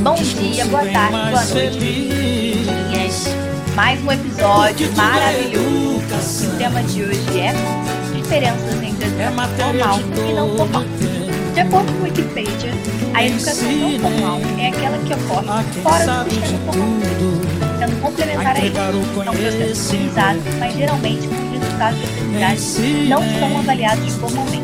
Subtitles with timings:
[0.00, 2.61] Bom dia, boa tarde, boa noite.
[3.74, 6.46] Mais um episódio maravilhoso.
[6.46, 7.52] O tema de hoje é
[8.14, 10.84] diferenças entre É educação formal e não formal.
[11.54, 12.72] De acordo com o Wikipedia,
[13.14, 16.88] a educação não formal é aquela que ocorre fora do sistema formal,
[17.78, 18.68] tentando complementar a ele.
[18.68, 19.94] Agregar o São processos conhecimento.
[19.94, 22.00] utilizados, mas geralmente os resultados
[23.08, 24.62] não são avaliados formalmente.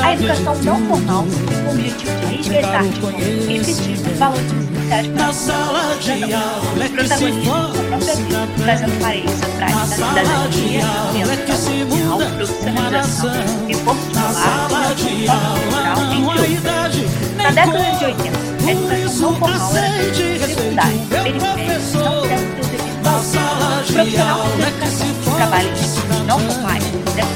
[0.00, 5.06] A A educação não formal tem o objetivo de resgatar de forma efetiva valores essenciais
[5.06, 9.46] para Na sala de aula é que se protagonismo forma vida, trazendo para eles a
[9.46, 10.84] prática da cidadania,
[11.24, 15.56] ambiental, profissionalização, reforço escolar, de cultural,
[16.12, 16.56] entre outros.
[17.36, 18.06] Na década de cor.
[18.06, 23.26] 80, a educação não formal era secundária, periférica, não tendo seus devidos Na valores.
[23.26, 26.84] sala O de profissional de é educação em institutos não formais
[27.14, 27.34] deve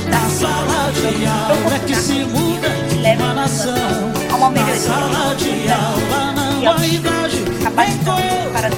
[0.93, 1.95] de aula é que
[4.37, 4.81] uma a
[5.71, 8.71] a uma melhoria de e idade nem capacitando para a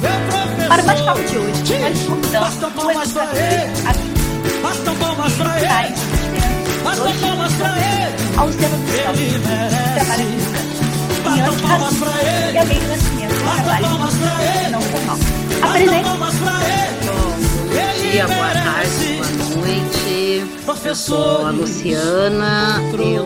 [0.00, 0.68] meu professor.
[0.68, 3.88] Para o bate-papo de hoje, nós convidamos Basta o palmas pra educador ele.
[3.88, 5.68] aqui Basta palmas pra ele.
[5.68, 8.38] diferentes Basta palmas pra ele.
[8.38, 12.58] ao tema do céu, Ele que trabalha com Basta palmas pra antirracismo e ele.
[12.58, 14.70] a lei do nascimento Basta palmas pra ele.
[14.70, 15.35] não formal.
[15.62, 16.08] Apresente.
[16.08, 20.44] Bom dia, boa tarde, boa noite.
[20.84, 22.80] Eu sou a Luciana.
[22.92, 23.24] Eu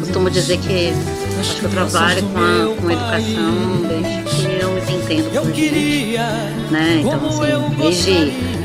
[0.00, 0.92] costumo dizer que
[1.40, 5.54] acho que eu trabalho com a, com a educação desde que eu me entendo por
[5.54, 6.18] gente.
[6.70, 7.00] Né?
[7.00, 8.62] Então, assim, desde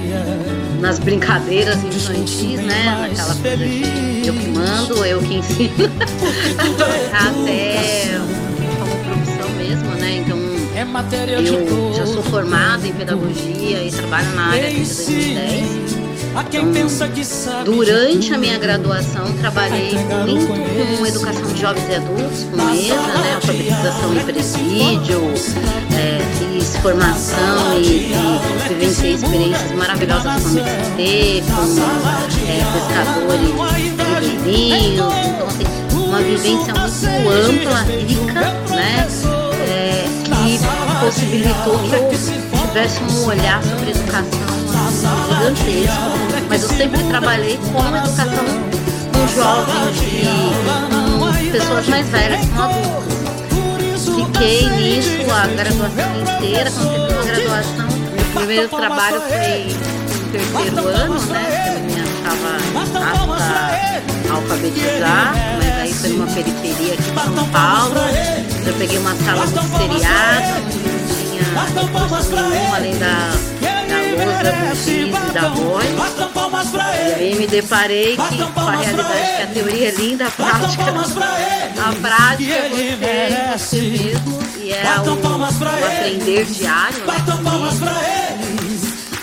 [0.80, 3.08] nas brincadeiras infantis, né?
[3.09, 5.72] Naquela coisa de eu que mando, eu que ensino,
[7.13, 8.19] até
[8.79, 10.18] como profissão mesmo, né?
[10.18, 10.47] Então,
[10.79, 15.97] eu já sou formada em pedagogia e trabalho na área desde 2010.
[16.35, 19.95] A quem pensa que sabe Durante a minha graduação, trabalhei
[20.27, 25.19] muito com educação de jovens e adultos, com mesa, né, alfabetização em presídio,
[25.97, 31.63] é, fiz formação e, e vivenciei experiências maravilhosas com MST, com
[32.45, 33.49] é, pescadores
[34.21, 38.41] ribeirinhos, então assim, uma vivência muito ampla, rica,
[38.75, 39.37] né, é,
[41.07, 42.09] possibilitou que eu
[42.68, 44.41] tivesse um olhar sobre educação
[45.29, 46.12] gigantesco,
[46.50, 48.28] mas eu sempre trabalhei com educação
[49.13, 50.25] com jovens e
[51.18, 54.06] com pessoas mais velhas, com adultos.
[54.16, 59.75] Fiquei nisso a graduação inteira, fiz uma graduação, meu primeiro trabalho foi
[60.19, 61.68] no terceiro ano, né?
[61.69, 62.50] Eu ainda estava
[62.84, 67.95] apta a alfabetizar, mas aí foi numa periferia aqui de São Paulo.
[68.66, 70.97] Eu peguei uma sala de seriado,
[71.57, 75.90] não tinha recurso nenhum, além da, da lousa, do giz e da voz.
[75.95, 77.13] Basta palmas pra E ele.
[77.23, 81.12] aí me deparei que, com a realidade que a teoria é linda, a prática, Palmas
[81.12, 81.79] pra ele.
[81.79, 83.81] a prática ele é merece.
[83.81, 85.85] mesmo e é Batam o, palmas pra o ele.
[85.85, 87.03] aprender diário.
[87.06, 88.47] Basta palmas pra ele.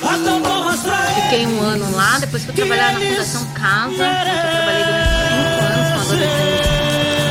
[0.01, 1.23] Palmas pra ele.
[1.23, 5.93] Fiquei um ano lá, depois fui trabalhar na Fundação Casa, eu trabalhei durante cinco anos
[5.93, 6.75] com adolescentes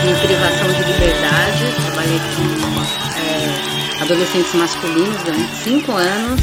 [0.03, 1.75] em privação de liberdade.
[1.85, 2.72] Trabalhei com
[4.01, 6.41] adolescentes masculinos durante cinco anos.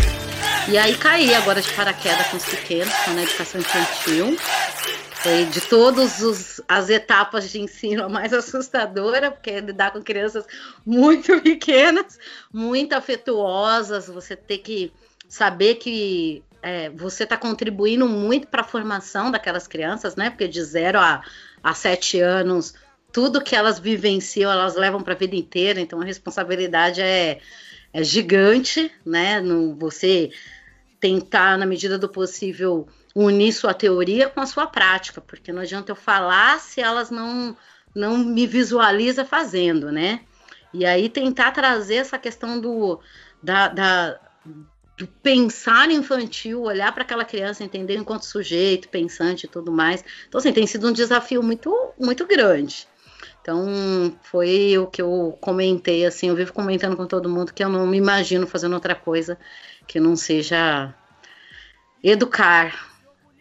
[0.68, 4.36] E aí caí agora de paraquedas com os pequenos, com a educação infantil.
[5.22, 10.44] Foi de todas as etapas de ensino a mais assustadora, porque é lidar com crianças
[10.86, 12.18] muito pequenas,
[12.52, 14.92] muito afetuosas, você ter que
[15.28, 20.30] saber que é, você está contribuindo muito para a formação daquelas crianças, né?
[20.30, 21.22] Porque de zero a,
[21.62, 22.74] a sete anos,
[23.12, 27.40] tudo que elas vivenciam, elas levam para a vida inteira, então a responsabilidade é,
[27.92, 29.40] é gigante, né?
[29.40, 30.30] No, você
[31.00, 35.92] tentar, na medida do possível, unir sua teoria com a sua prática, porque não adianta
[35.92, 37.56] eu falar se elas não,
[37.94, 40.20] não me visualizam fazendo, né?
[40.72, 43.00] E aí tentar trazer essa questão do,
[43.42, 44.20] da, da
[45.00, 50.04] do pensar infantil, olhar para aquela criança, entender enquanto sujeito, pensante e tudo mais.
[50.28, 52.86] Então, assim, tem sido um desafio muito, muito grande.
[53.50, 57.68] Então, foi o que eu comentei, assim, eu vivo comentando com todo mundo que eu
[57.68, 59.36] não me imagino fazendo outra coisa
[59.88, 60.94] que não seja
[62.00, 62.88] educar.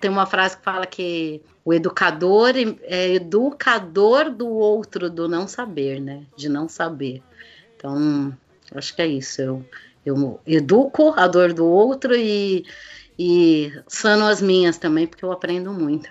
[0.02, 2.54] Tem uma frase que fala que o educador
[2.86, 6.24] é educador do outro, do não saber, né?
[6.36, 7.22] De não saber.
[7.78, 8.36] Então,
[8.74, 9.44] acho que é isso.
[9.44, 9.64] Eu,
[10.04, 12.66] eu educo a dor do outro e,
[13.20, 16.10] e sano as minhas também, porque eu aprendo muito.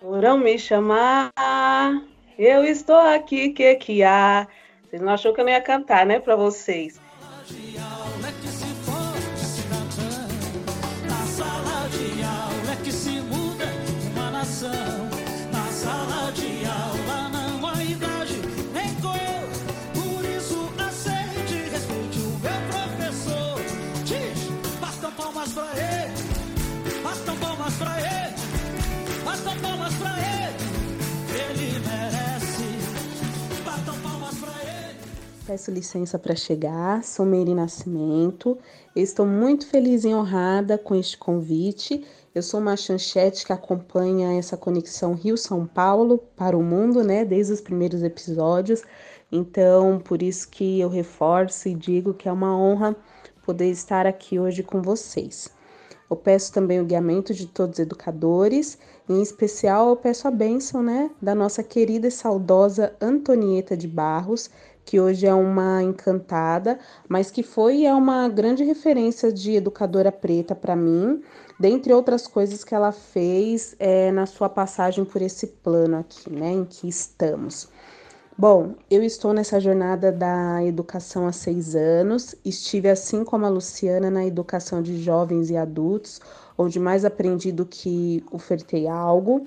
[0.00, 1.32] Foram me chamar,
[2.38, 4.46] eu estou aqui, que que há?
[4.88, 7.00] Vocês não achou que eu não ia cantar, né, para vocês?
[35.46, 38.56] Peço licença para chegar, sou Meire Nascimento.
[38.96, 42.02] Estou muito feliz e honrada com este convite.
[42.34, 47.52] Eu sou uma chanchete que acompanha essa conexão Rio-São Paulo para o mundo, né, desde
[47.52, 48.82] os primeiros episódios.
[49.30, 52.96] Então, por isso que eu reforço e digo que é uma honra
[53.44, 55.50] poder estar aqui hoje com vocês.
[56.10, 60.82] Eu peço também o guiamento de todos os educadores, em especial eu peço a bênção,
[60.82, 64.50] né, da nossa querida e saudosa Antonieta de Barros,
[64.84, 66.78] que hoje é uma encantada,
[67.08, 71.22] mas que foi e é uma grande referência de educadora preta para mim,
[71.58, 76.52] dentre outras coisas que ela fez é, na sua passagem por esse plano aqui, né,
[76.52, 77.68] em que estamos.
[78.36, 82.34] Bom, eu estou nessa jornada da educação há seis anos.
[82.44, 86.20] Estive, assim como a Luciana, na educação de jovens e adultos,
[86.58, 89.46] onde mais aprendi do que ofertei algo.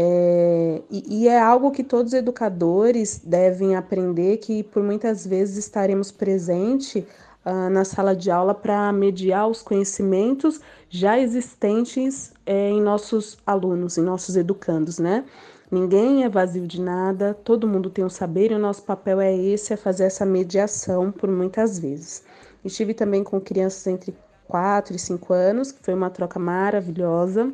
[0.00, 5.56] É, e, e, é algo que todos os educadores devem aprender, que por muitas vezes
[5.56, 7.02] estaremos presentes
[7.44, 13.98] uh, na sala de aula para mediar os conhecimentos já existentes é, em nossos alunos,
[13.98, 15.24] em nossos educandos, né?
[15.68, 19.36] Ninguém é vazio de nada, todo mundo tem um saber e o nosso papel é
[19.36, 22.22] esse, é fazer essa mediação por muitas vezes.
[22.64, 24.16] Estive também com crianças entre
[24.46, 27.52] 4 e 5 anos, que foi uma troca maravilhosa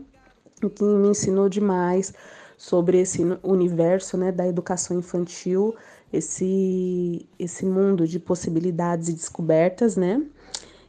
[0.71, 2.13] que me ensinou demais
[2.57, 5.75] sobre esse universo né, da educação infantil,
[6.13, 10.23] esse, esse mundo de possibilidades e descobertas, né?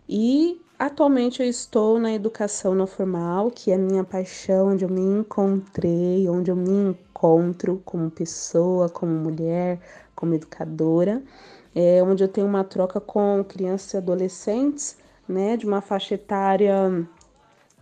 [0.07, 4.89] E atualmente eu estou na educação não formal, que é a minha paixão, onde eu
[4.89, 9.79] me encontrei, onde eu me encontro como pessoa, como mulher,
[10.15, 11.23] como educadora,
[11.73, 17.05] é, onde eu tenho uma troca com crianças e adolescentes, né, de uma faixa etária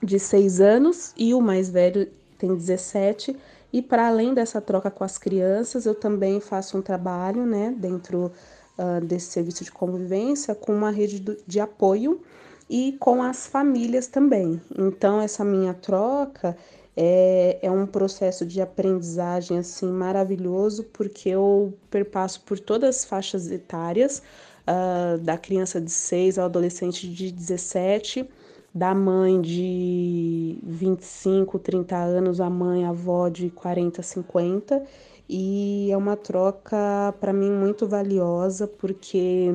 [0.03, 2.07] de 6 anos e o mais velho
[2.37, 3.35] tem 17.
[3.71, 8.31] E para além dessa troca com as crianças, eu também faço um trabalho né, dentro
[8.77, 12.21] uh, desse serviço de convivência com uma rede de apoio
[12.69, 14.61] e com as famílias também.
[14.77, 16.55] Então, essa minha troca
[16.95, 23.49] é, é um processo de aprendizagem assim maravilhoso, porque eu perpasso por todas as faixas
[23.49, 24.21] etárias,
[24.67, 28.29] uh, da criança de 6 ao adolescente de 17
[28.73, 34.83] da mãe de 25, 30 anos, a mãe, a avó de 40, 50,
[35.29, 39.53] e é uma troca para mim muito valiosa porque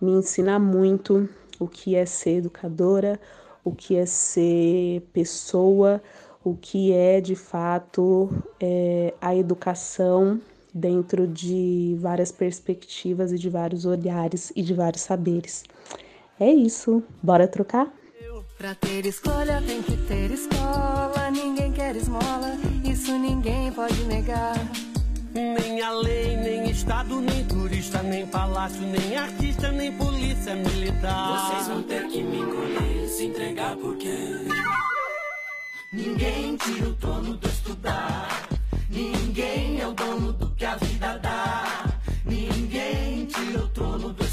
[0.00, 1.28] me ensina muito
[1.58, 3.20] o que é ser educadora,
[3.64, 6.02] o que é ser pessoa,
[6.44, 10.40] o que é de fato é, a educação
[10.74, 15.64] dentro de várias perspectivas e de vários olhares e de vários saberes.
[16.38, 17.92] É isso, bora trocar?
[18.58, 24.56] Pra ter escolha tem que ter escola, ninguém quer esmola, isso ninguém pode negar.
[25.32, 31.52] Nem a lei, nem Estado, nem turista, nem palácio, nem artista, nem polícia militar.
[31.52, 34.12] Vocês vão ter que me encolher, se entregar porque
[35.92, 38.48] ninguém tira o trono do estudar.
[38.90, 41.94] Ninguém é o dono do que a vida dá.
[42.24, 44.27] Ninguém tira o trono do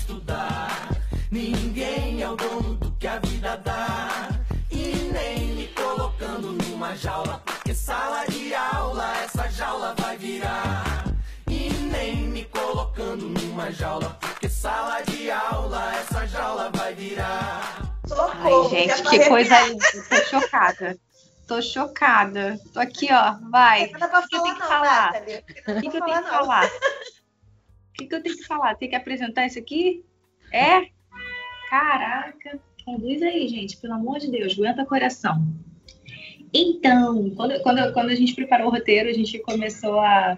[13.65, 17.97] numa jaula, porque sala de aula essa jaula vai virar.
[18.43, 19.85] Ai, gente, que coisa linda.
[20.09, 20.97] Tô chocada.
[21.47, 22.59] Tô chocada.
[22.73, 23.37] Tô aqui, ó.
[23.49, 23.85] Vai.
[23.85, 25.13] O que, que eu tenho que falar?
[25.15, 26.65] O que, que eu tenho que falar?
[26.65, 28.75] O que, que eu tenho que falar?
[28.75, 30.05] Tem que apresentar isso aqui?
[30.51, 30.87] É?
[31.69, 35.43] Caraca, conduz aí, gente, pelo amor de Deus, aguenta coração.
[36.53, 40.37] Então, quando, quando, quando a gente preparou o roteiro, a gente começou a,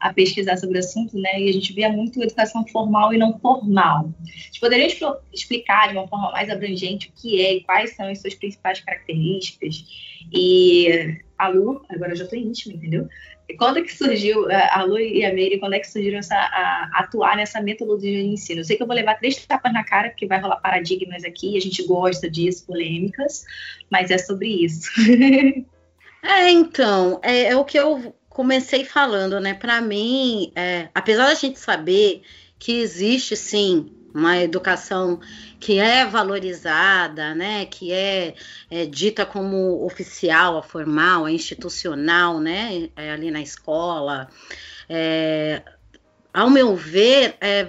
[0.00, 1.40] a pesquisar sobre o assunto, né?
[1.40, 4.12] E a gente via muito educação formal e não formal.
[4.24, 8.20] Vocês poderiam explicar de uma forma mais abrangente o que é e quais são as
[8.20, 9.84] suas principais características?
[10.32, 13.08] E a Lu, agora eu já estou íntima, entendeu?
[13.58, 16.34] Quando é que surgiu, é, a Lu e a Meire, quando é que surgiram essa,
[16.34, 18.60] a, a atuar nessa metodologia de ensino?
[18.60, 21.56] Eu sei que eu vou levar três tapas na cara, porque vai rolar paradigmas aqui,
[21.56, 23.44] a gente gosta disso, polêmicas,
[23.88, 24.90] mas é sobre isso.
[26.24, 29.54] é, então, é, é o que eu comecei falando, né?
[29.54, 32.20] Para mim, é, apesar da gente saber
[32.58, 35.18] que existe sim uma educação
[35.58, 38.34] que é valorizada, né, que é,
[38.70, 44.28] é, dita como oficial, a formal, a institucional, né, é, ali na escola.
[44.86, 45.62] É,
[46.30, 47.68] ao meu ver, é,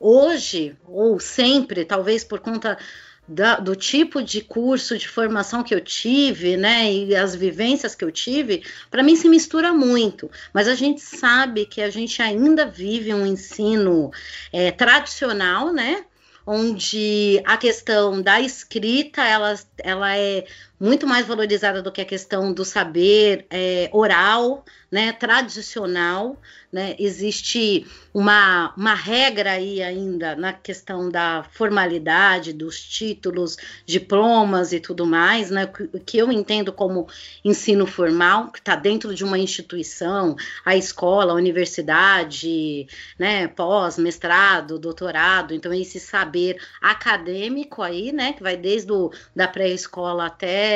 [0.00, 2.78] hoje ou sempre, talvez por conta
[3.26, 8.04] da, do tipo de curso de formação que eu tive, né, e as vivências que
[8.04, 10.30] eu tive, para mim se mistura muito.
[10.52, 14.10] Mas a gente sabe que a gente ainda vive um ensino
[14.52, 16.04] é, tradicional, né,
[16.46, 20.44] onde a questão da escrita ela, ela é
[20.82, 26.36] muito mais valorizada do que a questão do saber é, oral, né, tradicional,
[26.70, 34.80] né, existe uma, uma regra aí ainda na questão da formalidade, dos títulos, diplomas e
[34.80, 37.06] tudo mais, né, o que eu entendo como
[37.44, 44.80] ensino formal, que está dentro de uma instituição, a escola, a universidade, né, pós, mestrado,
[44.80, 50.71] doutorado, então esse saber acadêmico aí, né, que vai desde o, da pré-escola até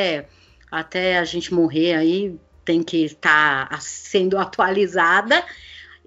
[0.71, 5.45] até a gente morrer aí tem que estar tá sendo atualizada,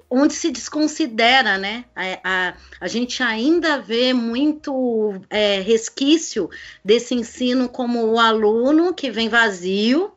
[0.09, 1.85] onde se desconsidera, né?
[1.95, 6.49] A, a, a gente ainda vê muito é, resquício
[6.83, 10.11] desse ensino como o aluno que vem vazio,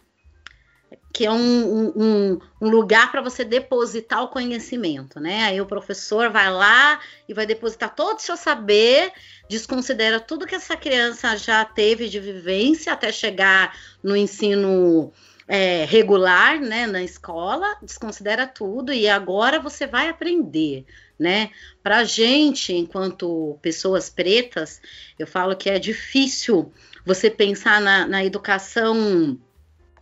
[1.13, 5.45] que é um, um, um lugar para você depositar o conhecimento, né?
[5.45, 9.13] Aí o professor vai lá e vai depositar todo o seu saber,
[9.49, 15.13] desconsidera tudo que essa criança já teve de vivência até chegar no ensino
[15.47, 20.87] é, regular, né, na escola, desconsidera tudo e agora você vai aprender,
[21.19, 21.51] né?
[21.83, 24.81] Para gente, enquanto pessoas pretas,
[25.19, 26.73] eu falo que é difícil
[27.05, 29.39] você pensar na, na educação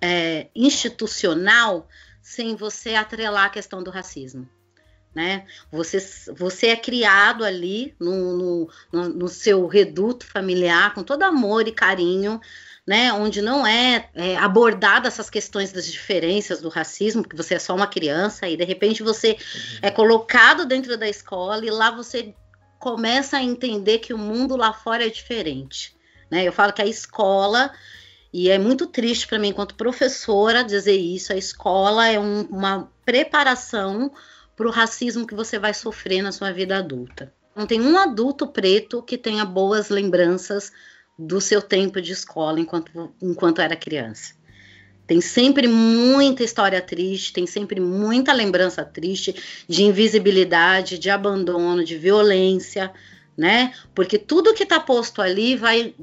[0.00, 1.88] é, institucional
[2.22, 4.48] sem você atrelar a questão do racismo.
[5.12, 5.44] Né?
[5.72, 5.98] Você,
[6.34, 12.40] você é criado ali no, no, no, seu reduto familiar com todo amor e carinho,
[12.86, 13.12] né?
[13.12, 17.74] Onde não é, é abordada essas questões das diferenças do racismo, porque você é só
[17.74, 19.36] uma criança e de repente você
[19.82, 22.32] é colocado dentro da escola e lá você
[22.78, 25.94] começa a entender que o mundo lá fora é diferente.
[26.30, 26.44] Né?
[26.44, 27.72] Eu falo que a escola
[28.32, 31.32] e é muito triste para mim, enquanto professora, dizer isso.
[31.32, 34.12] A escola é um, uma preparação
[34.56, 37.32] para o racismo que você vai sofrer na sua vida adulta.
[37.56, 40.72] Não tem um adulto preto que tenha boas lembranças
[41.18, 44.34] do seu tempo de escola enquanto, enquanto era criança.
[45.06, 49.34] Tem sempre muita história triste, tem sempre muita lembrança triste
[49.68, 52.92] de invisibilidade, de abandono, de violência,
[53.36, 53.74] né?
[53.92, 55.96] Porque tudo que está posto ali vai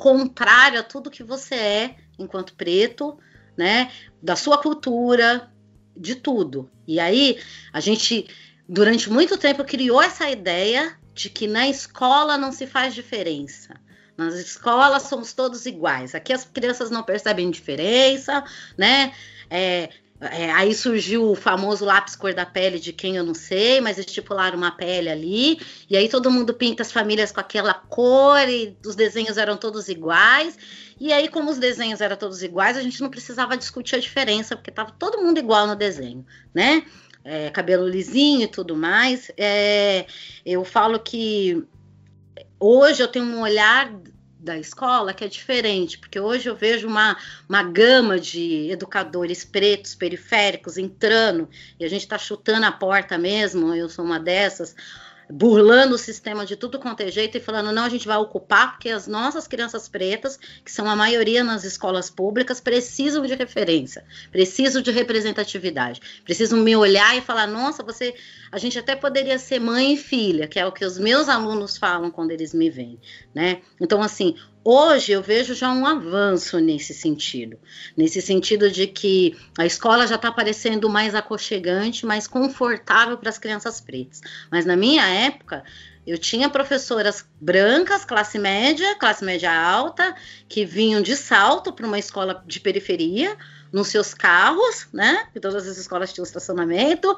[0.00, 3.18] contrário a tudo que você é enquanto preto,
[3.56, 3.92] né?
[4.22, 5.50] Da sua cultura,
[5.94, 6.70] de tudo.
[6.88, 7.38] E aí
[7.72, 8.26] a gente
[8.66, 13.74] durante muito tempo criou essa ideia de que na escola não se faz diferença.
[14.16, 16.14] Nas escolas somos todos iguais.
[16.14, 18.42] Aqui as crianças não percebem diferença,
[18.78, 19.12] né?
[19.50, 19.90] É,
[20.20, 23.96] é, aí surgiu o famoso lápis cor da pele de quem eu não sei, mas
[23.96, 25.58] estipularam uma pele ali,
[25.88, 29.88] e aí todo mundo pinta as famílias com aquela cor e os desenhos eram todos
[29.88, 30.58] iguais.
[31.00, 34.54] E aí, como os desenhos eram todos iguais, a gente não precisava discutir a diferença,
[34.54, 36.84] porque estava todo mundo igual no desenho, né?
[37.24, 39.30] É, cabelo lisinho e tudo mais.
[39.38, 40.04] É,
[40.44, 41.64] eu falo que
[42.58, 43.90] hoje eu tenho um olhar
[44.42, 47.16] da escola que é diferente, porque hoje eu vejo uma,
[47.48, 53.74] uma gama de educadores pretos, periféricos, entrando, e a gente está chutando a porta mesmo,
[53.74, 54.74] eu sou uma dessas,
[55.30, 58.72] burlando o sistema de tudo quanto é jeito e falando, não, a gente vai ocupar,
[58.72, 64.04] porque as nossas crianças pretas, que são a maioria nas escolas públicas, precisam de referência,
[64.32, 68.14] precisam de representatividade, precisam me olhar e falar, nossa, você,
[68.50, 71.76] a gente até poderia ser mãe e filha, que é o que os meus alunos
[71.76, 72.98] falam quando eles me veem,
[73.34, 73.62] né?
[73.80, 77.58] Então, assim, Hoje eu vejo já um avanço nesse sentido,
[77.96, 83.38] nesse sentido de que a escola já está parecendo mais aconchegante, mais confortável para as
[83.38, 84.20] crianças pretas.
[84.50, 85.64] Mas na minha época,
[86.06, 90.14] eu tinha professoras brancas, classe média, classe média alta,
[90.46, 93.38] que vinham de salto para uma escola de periferia,
[93.72, 95.26] nos seus carros, né?
[95.32, 97.16] Que todas as escolas tinham estacionamento,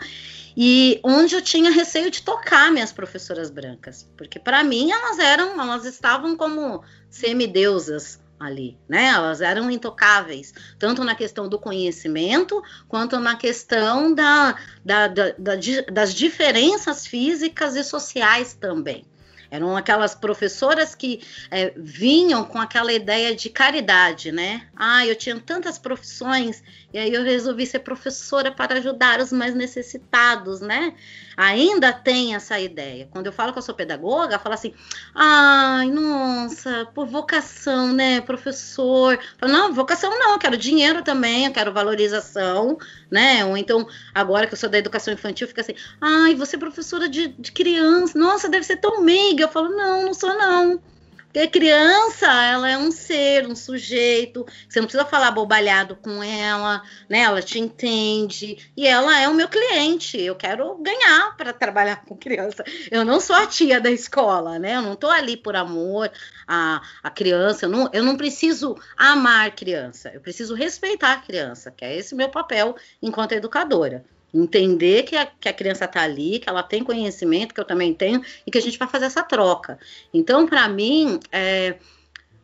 [0.57, 5.61] e onde eu tinha receio de tocar minhas professoras brancas, porque para mim elas eram,
[5.61, 9.07] elas estavam como semideusas ali, né?
[9.07, 15.53] Elas eram intocáveis, tanto na questão do conhecimento, quanto na questão da, da, da, da
[15.91, 19.05] das diferenças físicas e sociais também.
[19.53, 24.67] Eram aquelas professoras que é, vinham com aquela ideia de caridade, né?
[24.75, 29.55] Ah, eu tinha tantas profissões e aí eu resolvi ser professora para ajudar os mais
[29.55, 30.95] necessitados, né?
[31.37, 33.09] Ainda tem essa ideia.
[33.11, 34.75] Quando eu falo que eu sou pedagoga, eu falo assim:
[35.15, 39.15] ai, nossa, por vocação, né, professor?
[39.15, 42.77] Eu falo, não, vocação não, eu quero dinheiro também, eu quero valorização,
[43.11, 43.45] né?
[43.45, 47.09] Ou então, agora que eu sou da educação infantil, fica assim: ai, você é professora
[47.09, 49.45] de, de criança, nossa, deve ser tão meiga.
[49.45, 50.92] Eu falo: não, não sou não.
[51.33, 56.83] Porque criança, ela é um ser, um sujeito, você não precisa falar bobalhado com ela,
[57.09, 57.21] né?
[57.21, 60.21] Ela te entende e ela é o meu cliente.
[60.21, 62.63] Eu quero ganhar para trabalhar com criança.
[62.91, 64.77] Eu não sou a tia da escola, né?
[64.77, 66.13] Eu não estou ali por amor
[66.47, 67.65] a, a criança.
[67.65, 70.11] Eu não, eu não preciso amar criança.
[70.13, 74.05] Eu preciso respeitar a criança, que é esse meu papel enquanto educadora.
[74.35, 77.93] Entender que a, que a criança está ali, que ela tem conhecimento, que eu também
[77.93, 79.79] tenho, e que a gente vai fazer essa troca.
[80.13, 81.77] Então, para mim, é,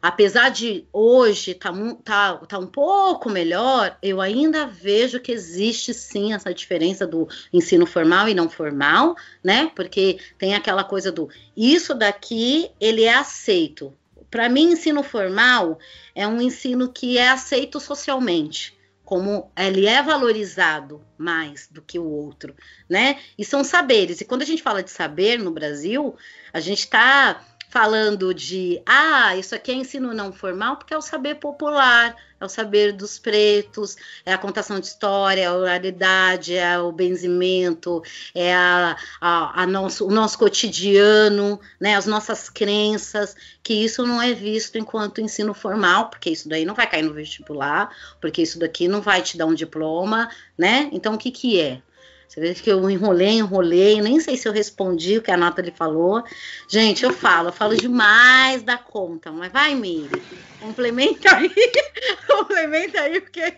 [0.00, 5.92] apesar de hoje estar tá, tá, tá um pouco melhor, eu ainda vejo que existe
[5.92, 9.70] sim essa diferença do ensino formal e não formal, né?
[9.74, 13.92] Porque tem aquela coisa do isso daqui ele é aceito.
[14.30, 15.78] Para mim, ensino formal
[16.14, 18.77] é um ensino que é aceito socialmente
[19.08, 22.54] como ele é valorizado mais do que o outro,
[22.86, 23.18] né?
[23.38, 24.20] E são saberes.
[24.20, 26.14] E quando a gente fala de saber no Brasil,
[26.52, 31.02] a gente está falando de ah, isso aqui é ensino não formal, porque é o
[31.02, 36.56] saber popular, é o saber dos pretos, é a contação de história, é a oralidade,
[36.56, 38.02] é o benzimento,
[38.34, 44.20] é a, a, a nosso, o nosso cotidiano, né, as nossas crenças, que isso não
[44.20, 48.58] é visto enquanto ensino formal, porque isso daí não vai cair no vestibular, porque isso
[48.58, 50.88] daqui não vai te dar um diploma, né?
[50.90, 51.82] Então o que que é?
[52.28, 55.72] Você vê que eu enrolei, enrolei, nem sei se eu respondi o que a Nathalie
[55.72, 56.22] falou.
[56.68, 60.22] Gente, eu falo, eu falo demais da conta, mas vai, Miri,
[60.60, 61.50] complementa aí,
[62.28, 63.56] complementa aí, porque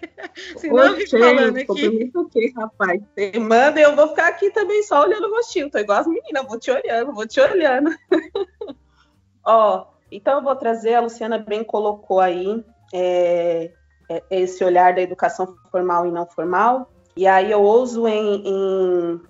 [0.57, 1.67] senão eu fico falando aqui.
[1.67, 3.03] Complementa o quê, rapaz?
[3.13, 6.07] Você manda e eu vou ficar aqui também só olhando o rostinho, tô igual as
[6.07, 7.91] meninas, vou te olhando, vou te olhando.
[9.45, 12.65] Ó, então eu vou trazer, a Luciana bem colocou aí,
[12.95, 13.73] é,
[14.09, 16.89] é, esse olhar da educação formal e não formal,
[17.21, 19.21] e aí eu ouso em, em,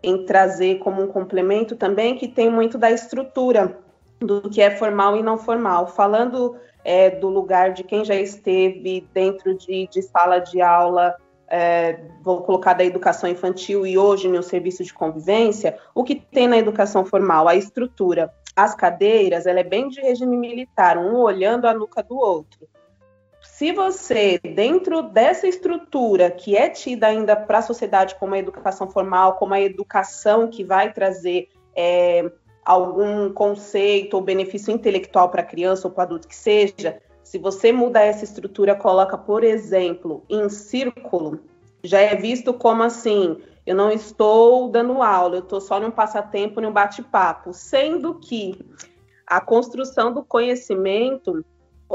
[0.00, 3.76] em trazer como um complemento também que tem muito da estrutura
[4.20, 5.88] do que é formal e não formal.
[5.88, 11.16] Falando é, do lugar de quem já esteve dentro de, de sala de aula,
[11.48, 16.46] é, vou colocar da educação infantil e hoje no serviço de convivência, o que tem
[16.46, 17.48] na educação formal?
[17.48, 18.32] A estrutura.
[18.54, 22.68] As cadeiras, ela é bem de regime militar, um olhando a nuca do outro
[23.62, 28.90] se você, dentro dessa estrutura que é tida ainda para a sociedade como a educação
[28.90, 32.28] formal, como a educação que vai trazer é,
[32.64, 37.38] algum conceito ou benefício intelectual para a criança ou para o adulto que seja, se
[37.38, 41.38] você muda essa estrutura, coloca, por exemplo, em círculo,
[41.84, 46.60] já é visto como assim, eu não estou dando aula, eu estou só num passatempo,
[46.60, 48.58] num bate-papo, sendo que
[49.24, 51.44] a construção do conhecimento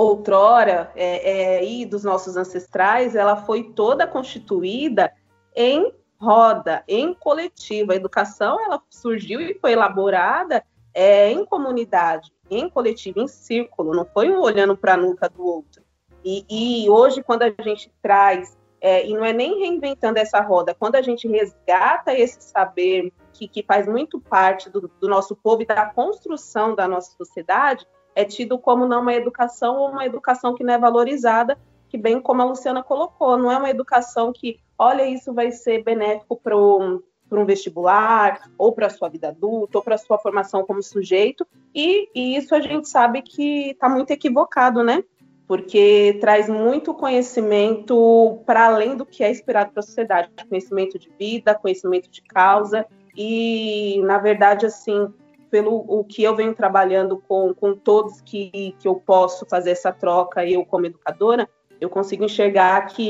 [0.04, 5.12] outrora é, é, dos nossos ancestrais, ela foi toda constituída
[5.56, 7.92] em roda, em coletivo.
[7.92, 14.06] A educação ela surgiu e foi elaborada é, em comunidade, em coletivo, em círculo, não
[14.06, 15.84] foi um olhando para a nuca do outro.
[16.24, 20.76] E, e, hoje, quando a gente traz, é, e não é nem reinventando essa roda,
[20.76, 25.62] quando a gente resgata esse saber que, que faz muito parte do, do nosso povo
[25.62, 27.86] e da construção da nossa sociedade,
[28.18, 31.56] é tido como não uma educação ou uma educação que não é valorizada,
[31.88, 35.84] que bem como a Luciana colocou, não é uma educação que, olha, isso vai ser
[35.84, 37.00] benéfico para um,
[37.32, 41.46] um vestibular, ou para a sua vida adulta, ou para a sua formação como sujeito,
[41.76, 45.04] e, e isso a gente sabe que está muito equivocado, né?
[45.48, 51.12] Porque traz muito conhecimento para além do que é esperado para a sociedade, conhecimento de
[51.20, 52.84] vida, conhecimento de causa,
[53.16, 55.08] e, na verdade, assim,
[55.50, 59.92] pelo o que eu venho trabalhando com, com todos que, que eu posso fazer essa
[59.92, 63.10] troca, eu como educadora, eu consigo enxergar que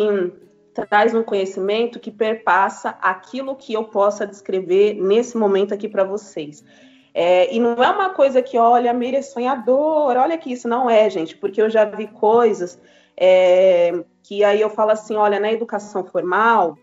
[0.89, 6.63] traz um conhecimento que perpassa aquilo que eu possa descrever nesse momento aqui para vocês.
[7.13, 10.67] É, e não é uma coisa que, olha, a Miriam é sonhadora, olha que isso
[10.67, 12.79] não é, gente, porque eu já vi coisas
[13.19, 16.77] é, que aí eu falo assim, olha, na educação formal,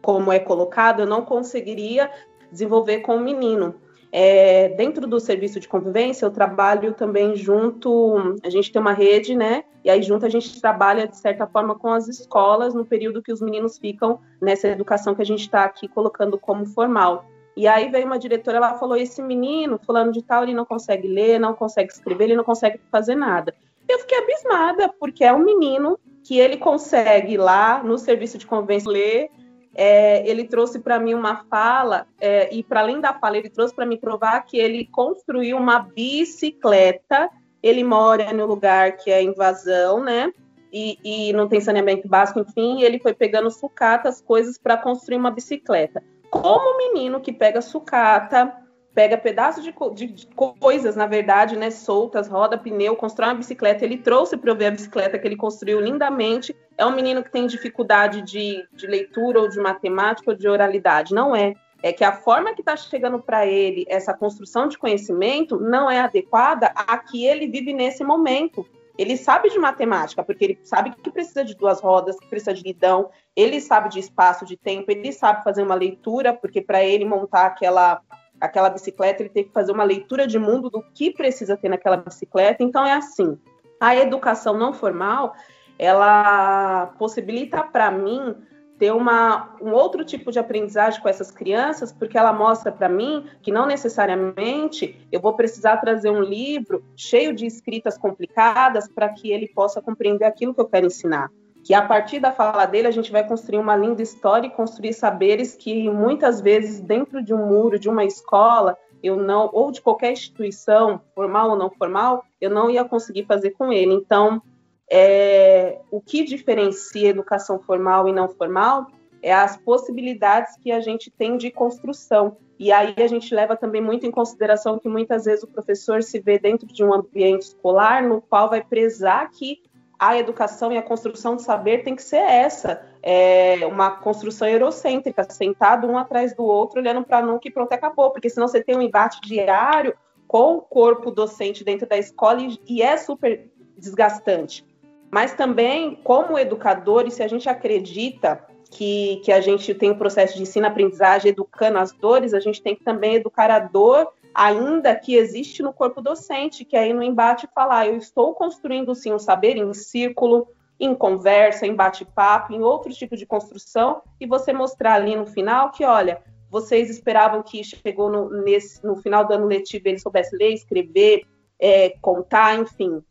[0.00, 2.10] como é colocado, eu não conseguiria
[2.50, 3.74] desenvolver com o menino.
[4.14, 9.34] É, dentro do serviço de convivência, eu trabalho também junto, a gente tem uma rede,
[9.34, 9.64] né?
[9.82, 13.32] E aí junto a gente trabalha, de certa forma, com as escolas no período que
[13.32, 17.24] os meninos ficam nessa educação que a gente está aqui colocando como formal.
[17.56, 21.08] E aí veio uma diretora, ela falou: esse menino, fulano de tal, ele não consegue
[21.08, 23.54] ler, não consegue escrever, ele não consegue fazer nada.
[23.88, 28.90] Eu fiquei abismada, porque é um menino que ele consegue lá no serviço de convivência
[28.90, 29.30] ler
[29.74, 33.74] é, ele trouxe para mim uma fala, é, e para além da fala, ele trouxe
[33.74, 37.30] para me provar que ele construiu uma bicicleta.
[37.62, 40.32] Ele mora no lugar que é invasão, né?
[40.72, 45.30] E, e não tem saneamento básico, enfim, ele foi pegando sucatas, coisas para construir uma
[45.30, 46.02] bicicleta.
[46.30, 48.56] Como o menino que pega sucata,
[48.94, 50.26] pega pedaços de, de, de,
[50.58, 53.84] coisas, na verdade, né, soltas, roda, pneu, constrói uma bicicleta.
[53.84, 56.54] Ele trouxe para eu ver a bicicleta que ele construiu lindamente.
[56.76, 61.14] É um menino que tem dificuldade de, de leitura ou de matemática ou de oralidade.
[61.14, 61.54] Não é.
[61.82, 66.00] É que a forma que está chegando para ele essa construção de conhecimento não é
[66.00, 68.64] adequada a que ele vive nesse momento.
[68.96, 72.62] Ele sabe de matemática, porque ele sabe que precisa de duas rodas, que precisa de
[72.62, 77.04] guidão, ele sabe de espaço, de tempo, ele sabe fazer uma leitura, porque para ele
[77.04, 78.02] montar aquela
[78.42, 81.96] aquela bicicleta, ele tem que fazer uma leitura de mundo do que precisa ter naquela
[81.96, 82.62] bicicleta.
[82.64, 83.38] Então é assim,
[83.80, 85.34] a educação não formal,
[85.78, 88.34] ela possibilita para mim
[88.78, 93.26] ter uma, um outro tipo de aprendizagem com essas crianças, porque ela mostra para mim
[93.40, 99.30] que não necessariamente eu vou precisar trazer um livro cheio de escritas complicadas para que
[99.30, 101.30] ele possa compreender aquilo que eu quero ensinar
[101.64, 104.92] que a partir da fala dele a gente vai construir uma linda história e construir
[104.92, 109.80] saberes que muitas vezes dentro de um muro de uma escola eu não ou de
[109.80, 113.92] qualquer instituição formal ou não formal eu não ia conseguir fazer com ele.
[113.94, 114.42] Então
[114.90, 118.86] é, o que diferencia educação formal e não formal
[119.22, 122.36] é as possibilidades que a gente tem de construção.
[122.58, 126.18] E aí a gente leva também muito em consideração que muitas vezes o professor se
[126.20, 129.62] vê dentro de um ambiente escolar no qual vai prezar que
[130.02, 135.24] a educação e a construção de saber tem que ser essa, é uma construção eurocêntrica,
[135.30, 138.76] sentado um atrás do outro, olhando para nunca e pronto, acabou, porque senão você tem
[138.76, 139.94] um embate diário
[140.26, 144.66] com o corpo docente dentro da escola e, é super desgastante.
[145.08, 150.34] Mas também, como educadores, se a gente acredita que, que a gente tem um processo
[150.34, 155.14] de ensino-aprendizagem educando as dores, a gente tem que também educar a dor ainda que
[155.14, 159.56] existe no corpo docente, que aí no embate falar, eu estou construindo sim um saber
[159.56, 165.14] em círculo, em conversa, em bate-papo, em outro tipo de construção, e você mostrar ali
[165.14, 169.88] no final que, olha, vocês esperavam que chegou no, nesse, no final do ano letivo
[169.88, 171.24] ele soubesse ler, escrever,
[171.58, 173.02] é, contar, enfim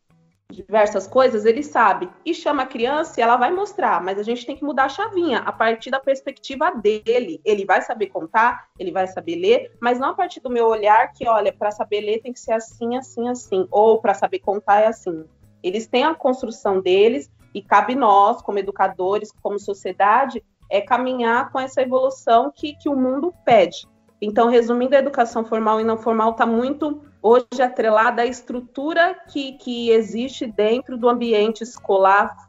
[0.52, 2.08] diversas coisas, ele sabe.
[2.24, 4.88] E chama a criança e ela vai mostrar, mas a gente tem que mudar a
[4.88, 7.40] chavinha a partir da perspectiva dele.
[7.44, 11.12] Ele vai saber contar, ele vai saber ler, mas não a partir do meu olhar
[11.12, 14.80] que, olha, para saber ler tem que ser assim, assim, assim, ou para saber contar
[14.80, 15.24] é assim.
[15.62, 21.60] Eles têm a construção deles e cabe nós, como educadores, como sociedade, é caminhar com
[21.60, 23.86] essa evolução que, que o mundo pede.
[24.20, 29.52] Então, resumindo, a educação formal e não formal está muito hoje atrelada à estrutura que,
[29.52, 32.48] que existe dentro do ambiente escolar,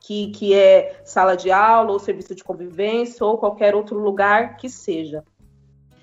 [0.00, 4.68] que, que é sala de aula, ou serviço de convivência, ou qualquer outro lugar que
[4.68, 5.24] seja.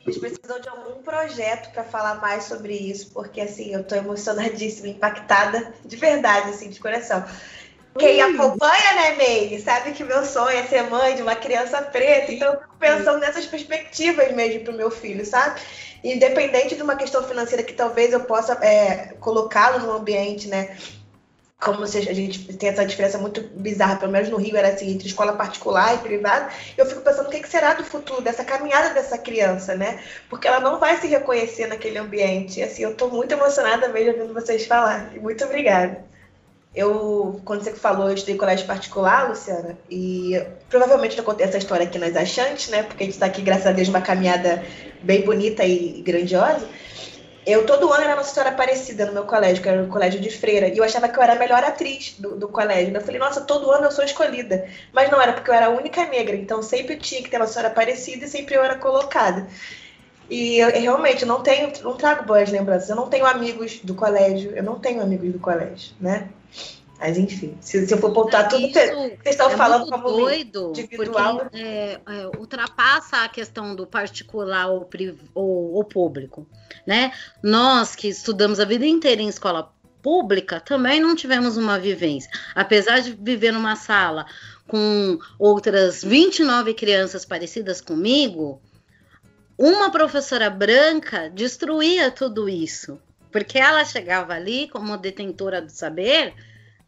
[0.06, 3.98] A gente precisou de algum projeto para falar mais sobre isso, porque assim, eu estou
[3.98, 7.24] emocionadíssima, impactada de verdade, assim, de coração.
[7.98, 12.32] Quem acompanha, né, Meire, sabe que meu sonho é ser mãe de uma criança preta,
[12.32, 15.60] então eu fico pensando nessas perspectivas mesmo para o meu filho, sabe?
[16.04, 20.78] Independente de uma questão financeira que talvez eu possa é, colocá-lo no ambiente, né?
[21.60, 24.92] Como se a gente tem essa diferença muito bizarra, pelo menos no Rio era assim,
[24.92, 28.94] entre escola particular e privada, eu fico pensando o que será do futuro, dessa caminhada
[28.94, 30.02] dessa criança, né?
[30.30, 32.64] Porque ela não vai se reconhecer naquele ambiente.
[32.64, 35.12] Assim, eu estou muito emocionada mesmo ouvindo vocês falar.
[35.18, 36.02] Muito obrigada.
[36.74, 41.86] Eu, quando você falou, eu estudei colégio particular, Luciana, e provavelmente eu contei essa história
[41.86, 42.84] aqui nas Achantes, né?
[42.84, 44.64] Porque a gente está aqui, graças a Deus, uma caminhada
[45.02, 46.68] bem bonita e grandiosa.
[47.46, 50.30] Eu todo ano era Nossa Senhora Aparecida no meu colégio, que era no colégio de
[50.30, 52.96] freira, e eu achava que eu era a melhor atriz do, do colégio.
[52.96, 54.68] Eu falei, nossa, todo ano eu sou escolhida.
[54.94, 57.54] Mas não era porque eu era a única negra, então sempre tinha que ter Nossa
[57.54, 59.48] Senhora Aparecida e sempre eu era colocada.
[60.30, 62.90] E eu, eu realmente não tenho, não trago boas lembranças.
[62.90, 66.30] Eu não tenho amigos do colégio, eu não tenho amigos do colégio, né?
[67.00, 70.70] Mas enfim, se, se eu for pontuar tudo que vocês estão é falando como doido,
[70.72, 71.38] individual.
[71.40, 74.88] Porque, é, é, ultrapassa a questão do particular ou,
[75.34, 76.46] ou, ou, público.
[76.86, 77.14] Né?
[77.42, 82.30] Nós que estudamos a vida inteira em escola pública, também não tivemos uma vivência.
[82.54, 84.26] Apesar de viver numa sala
[84.68, 88.62] com outras 29 crianças parecidas comigo,
[89.58, 93.00] uma professora branca destruía tudo isso,
[93.32, 96.34] porque ela chegava ali como detentora do saber,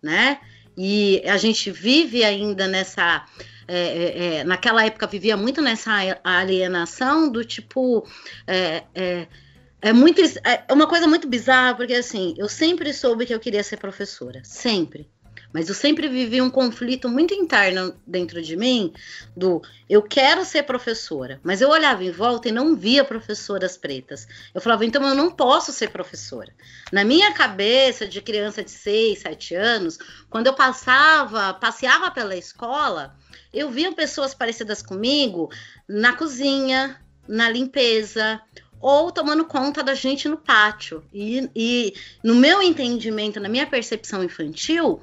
[0.02, 0.40] né?
[0.78, 3.26] E a gente vive ainda nessa.
[3.68, 5.92] É, é, é naquela época vivia muito nessa
[6.24, 8.08] alienação do tipo.
[8.48, 9.28] É, é,
[9.82, 10.22] é muito.
[10.44, 14.42] É uma coisa muito bizarra, porque assim, eu sempre soube que eu queria ser professora.
[14.44, 15.10] Sempre.
[15.54, 18.94] Mas eu sempre vivi um conflito muito interno dentro de mim
[19.36, 24.28] do eu quero ser professora, mas eu olhava em volta e não via professoras pretas.
[24.54, 26.54] Eu falava, então eu não posso ser professora.
[26.92, 33.16] Na minha cabeça de criança de 6, 7 anos, quando eu passava, passeava pela escola,
[33.54, 35.50] eu via pessoas parecidas comigo
[35.88, 38.42] na cozinha, na limpeza,
[38.80, 41.04] ou tomando conta da gente no pátio.
[41.14, 45.02] E, e, no meu entendimento, na minha percepção infantil,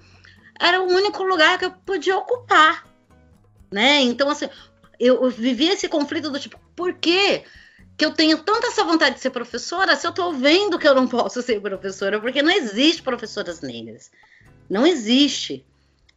[0.58, 2.84] era o único lugar que eu podia ocupar,
[3.70, 4.00] né?
[4.00, 4.48] Então, assim,
[4.98, 7.44] eu, vivi esse conflito do tipo, por quê?
[7.98, 10.94] que eu tenho tanta essa vontade de ser professora se eu tô vendo que eu
[10.94, 14.12] não posso ser professora, porque não existe professoras negras.
[14.70, 15.64] Não existe.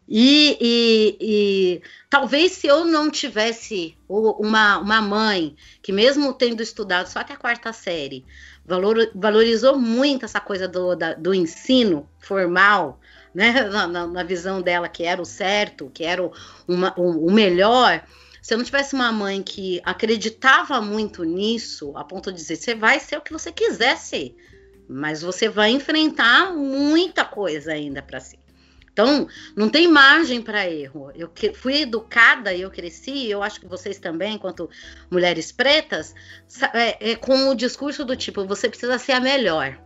[0.08, 7.08] E, e, e, talvez se eu não tivesse uma, uma mãe que, mesmo tendo estudado
[7.08, 8.25] só até a quarta série,
[8.63, 12.99] valor, valorizou muito essa coisa do, da, do ensino formal,
[13.34, 16.32] né, na, na, visão dela que era o certo, que era o,
[16.67, 18.04] uma, o, o melhor.
[18.41, 22.76] Se eu não tivesse uma mãe que acreditava muito nisso, a ponto de dizer, você
[22.76, 24.36] vai ser o que você quiser ser,
[24.89, 28.39] mas você vai enfrentar muita coisa ainda para si.
[28.91, 31.12] Então, não tem margem para erro.
[31.15, 34.70] Eu fui educada e eu cresci, eu acho que vocês também, enquanto
[35.10, 36.13] mulheres pretas,
[36.74, 39.80] é, é, com o discurso do tipo: você precisa ser a melhor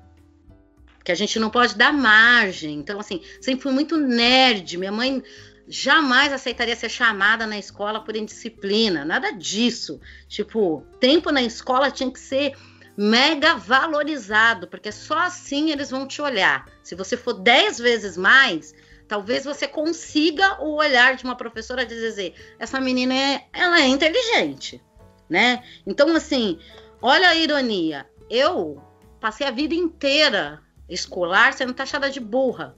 [1.05, 2.79] que a gente não pode dar margem.
[2.79, 4.75] Então, assim, sempre fui muito nerd.
[4.75, 5.23] Minha mãe
[5.67, 10.01] jamais aceitaria ser chamada na escola por indisciplina, nada disso.
[10.27, 12.53] Tipo, tempo na escola tinha que ser
[12.97, 16.67] mega valorizado, porque só assim eles vão te olhar.
[16.81, 18.73] Se você for dez vezes mais,
[19.07, 23.87] talvez você consiga o olhar de uma professora de dizer, essa menina é, ela é
[23.87, 24.81] inteligente,
[25.29, 25.63] né?
[25.85, 26.57] Então, assim,
[26.99, 28.09] olha a ironia.
[28.27, 28.81] Eu
[29.19, 32.75] passei a vida inteira escolar sendo taxada de burra.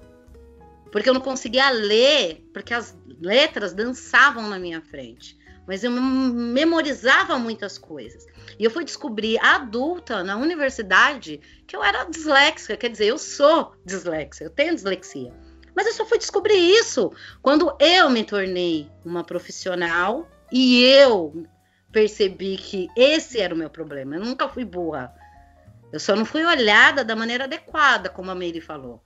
[0.91, 5.37] Porque eu não conseguia ler, porque as letras dançavam na minha frente.
[5.67, 8.25] Mas eu memorizava muitas coisas.
[8.57, 13.73] E eu fui descobrir adulta na universidade que eu era disléxica, quer dizer, eu sou
[13.85, 15.33] disléxica, eu tenho dislexia.
[15.75, 21.45] Mas eu só fui descobrir isso quando eu me tornei uma profissional e eu
[21.91, 24.15] percebi que esse era o meu problema.
[24.15, 25.13] Eu nunca fui burra.
[25.91, 29.01] Eu só não fui olhada da maneira adequada, como a Meire falou.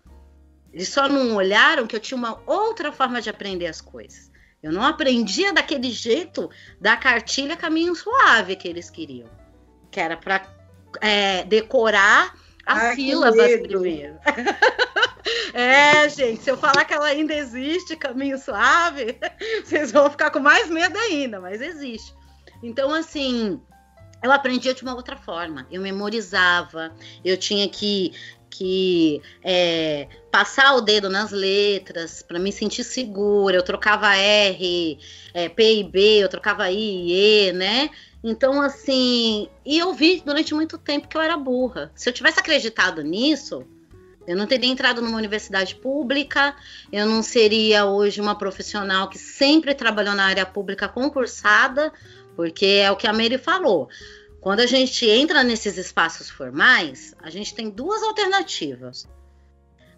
[0.73, 4.31] Eles só não olharam que eu tinha uma outra forma de aprender as coisas.
[4.63, 9.29] Eu não aprendia daquele jeito da cartilha caminho suave que eles queriam,
[9.89, 10.45] que era para
[11.01, 14.19] é, decorar as Ai, sílabas primeiro.
[15.53, 19.17] é, gente, se eu falar que ela ainda existe, caminho suave,
[19.65, 22.13] vocês vão ficar com mais medo ainda, mas existe.
[22.61, 23.59] Então, assim,
[24.23, 25.65] eu aprendia de uma outra forma.
[25.71, 26.91] Eu memorizava,
[27.23, 28.13] eu tinha que,
[28.49, 33.55] que é, passar o dedo nas letras para me sentir segura.
[33.55, 34.99] Eu trocava R,
[35.33, 37.89] é, P e B, eu trocava I e E, né?
[38.23, 41.91] Então, assim, e eu vi durante muito tempo que eu era burra.
[41.95, 43.65] Se eu tivesse acreditado nisso,
[44.27, 46.55] eu não teria entrado numa universidade pública,
[46.91, 51.91] eu não seria hoje uma profissional que sempre trabalhou na área pública concursada,
[52.35, 53.89] porque é o que a Mary falou.
[54.39, 59.07] Quando a gente entra nesses espaços formais, a gente tem duas alternativas.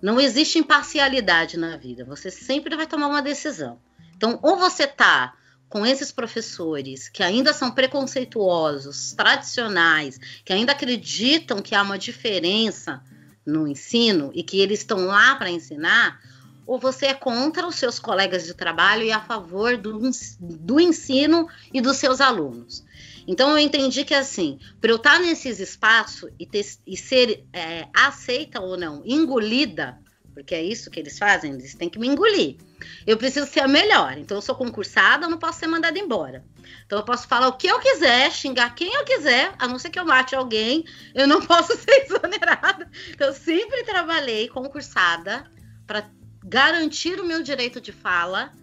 [0.02, 3.80] Não existe imparcialidade na vida, você sempre vai tomar uma decisão.
[4.18, 5.34] Então, ou você tá
[5.70, 13.02] com esses professores que ainda são preconceituosos, tradicionais, que ainda acreditam que há uma diferença
[13.46, 16.20] no ensino e que eles estão lá para ensinar,
[16.66, 20.00] ou você é contra os seus colegas de trabalho e a favor do,
[20.40, 22.84] do ensino e dos seus alunos.
[23.28, 27.88] Então eu entendi que assim, para eu estar nesses espaços e, ter, e ser é,
[27.94, 29.98] aceita ou não, engolida,
[30.34, 32.58] porque é isso que eles fazem, eles têm que me engolir.
[33.06, 34.18] Eu preciso ser a melhor.
[34.18, 36.44] Então eu sou concursada, eu não posso ser mandada embora.
[36.86, 39.90] Então eu posso falar o que eu quiser, xingar quem eu quiser, a não ser
[39.90, 42.90] que eu mate alguém, eu não posso ser exonerada.
[43.12, 45.46] Então eu sempre trabalhei concursada
[45.86, 46.10] para
[46.44, 48.54] garantir o meu direito de fala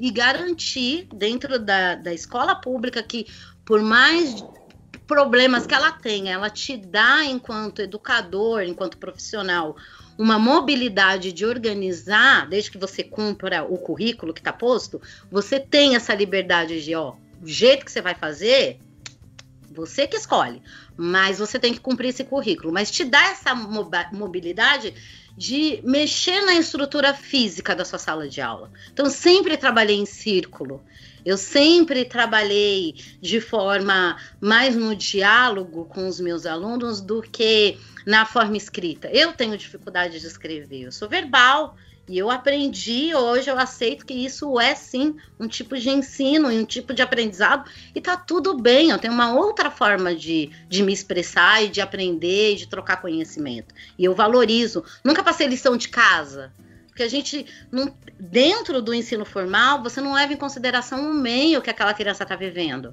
[0.00, 3.26] e garantir dentro da, da escola pública que,
[3.64, 4.42] por mais
[5.06, 9.76] problemas que ela tenha, ela te dá, enquanto educador, enquanto profissional,
[10.16, 15.00] uma mobilidade de organizar, desde que você cumpra o currículo que está posto,
[15.30, 18.78] você tem essa liberdade de, ó, o jeito que você vai fazer,
[19.70, 20.62] você que escolhe,
[20.96, 22.72] mas você tem que cumprir esse currículo.
[22.72, 24.94] Mas te dá essa mobilidade
[25.40, 28.70] de mexer na estrutura física da sua sala de aula.
[28.92, 30.84] Então, sempre trabalhei em círculo.
[31.24, 38.26] Eu sempre trabalhei de forma mais no diálogo com os meus alunos do que na
[38.26, 39.08] forma escrita.
[39.08, 41.74] Eu tenho dificuldade de escrever, eu sou verbal,
[42.10, 46.64] e eu aprendi, hoje eu aceito que isso é sim um tipo de ensino, um
[46.64, 48.90] tipo de aprendizado, e tá tudo bem.
[48.90, 53.00] Eu tenho uma outra forma de, de me expressar e de aprender e de trocar
[53.00, 53.72] conhecimento.
[53.96, 54.82] E eu valorizo.
[55.04, 56.52] Nunca passei lição de casa.
[56.88, 61.62] Porque a gente, não, dentro do ensino formal, você não leva em consideração o meio
[61.62, 62.92] que aquela criança está vivendo.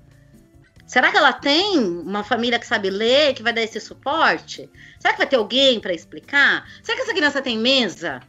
[0.86, 4.69] Será que ela tem uma família que sabe ler, que vai dar esse suporte?
[4.99, 6.69] Será que vai ter alguém para explicar?
[6.84, 8.21] Será que essa criança tem mesa?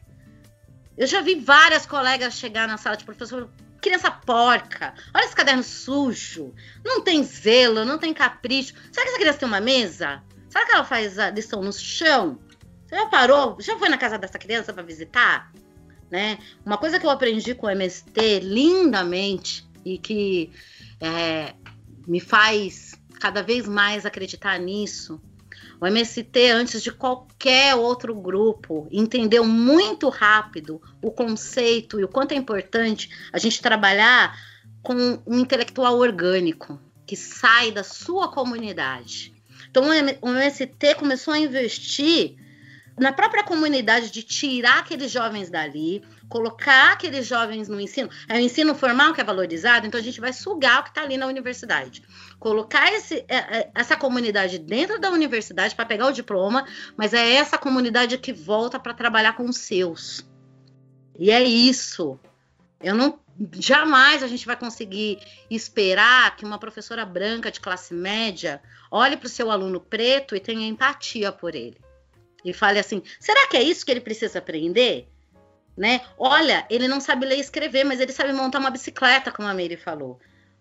[0.98, 3.48] Eu já vi várias colegas chegar na sala de professor,
[3.80, 6.52] criança porca, olha esse caderno sujo,
[6.84, 8.74] não tem zelo, não tem capricho.
[8.90, 10.20] Será que essa criança tem uma mesa?
[10.48, 12.40] Será que ela faz a lição no chão?
[12.84, 13.56] Você já parou?
[13.60, 15.52] Já foi na casa dessa criança para visitar?
[16.10, 16.38] Né?
[16.66, 20.50] Uma coisa que eu aprendi com o MST lindamente e que
[21.00, 21.54] é,
[22.08, 25.20] me faz cada vez mais acreditar nisso
[25.80, 32.32] o MST, antes de qualquer outro grupo, entendeu muito rápido o conceito e o quanto
[32.32, 34.36] é importante a gente trabalhar
[34.82, 39.34] com um intelectual orgânico que sai da sua comunidade.
[39.70, 39.84] Então,
[40.22, 42.37] o MST começou a investir
[42.98, 48.10] na própria comunidade de tirar aqueles jovens dali, colocar aqueles jovens no ensino.
[48.28, 51.02] É o ensino formal que é valorizado, então a gente vai sugar o que está
[51.02, 52.02] ali na universidade.
[52.38, 57.34] Colocar esse, é, é, essa comunidade dentro da universidade para pegar o diploma, mas é
[57.34, 60.26] essa comunidade que volta para trabalhar com os seus.
[61.18, 62.18] E é isso.
[62.80, 63.18] Eu não
[63.52, 69.26] jamais a gente vai conseguir esperar que uma professora branca de classe média olhe para
[69.26, 71.78] o seu aluno preto e tenha empatia por ele
[72.44, 75.08] e fale assim: será que é isso que ele precisa aprender?
[75.76, 76.00] Né?
[76.18, 79.54] Olha, ele não sabe ler e escrever, mas ele sabe montar uma bicicleta, como a
[79.54, 80.18] Meire falou.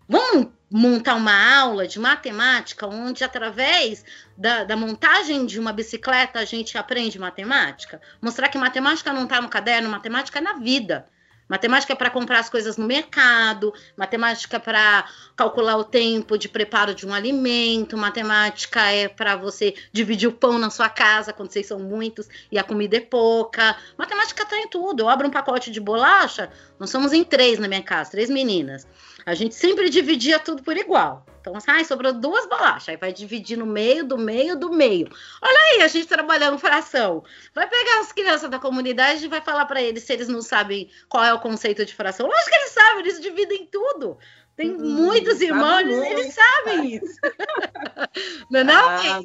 [0.08, 4.04] Vamos montar uma aula de matemática onde, através
[4.36, 8.00] da, da, montagem de uma bicicleta, a gente aprende matemática?
[8.22, 11.06] Mostrar que matemática não está no caderno, matemática é na vida.
[11.48, 16.94] Matemática é para comprar as coisas no mercado, matemática para calcular o tempo de preparo
[16.94, 21.66] de um alimento, matemática é para você dividir o pão na sua casa quando vocês
[21.66, 23.76] são muitos e a comida é pouca.
[23.96, 25.00] Matemática está em tudo.
[25.00, 28.86] Eu abro um pacote de bolacha, nós somos em três na minha casa, três meninas.
[29.28, 31.26] A gente sempre dividia tudo por igual.
[31.38, 32.88] Então, ai, sobrou duas bolachas.
[32.88, 35.06] Aí vai dividir no meio, do meio, do meio.
[35.42, 37.22] Olha aí, a gente trabalhando fração.
[37.54, 40.90] Vai pegar as crianças da comunidade e vai falar para eles se eles não sabem
[41.10, 42.26] qual é o conceito de fração.
[42.26, 44.16] Lógico que eles sabem, eles dividem tudo.
[44.56, 47.20] Tem hum, muitos irmãos, eles, eles sabem isso.
[48.50, 49.20] não é não, ah,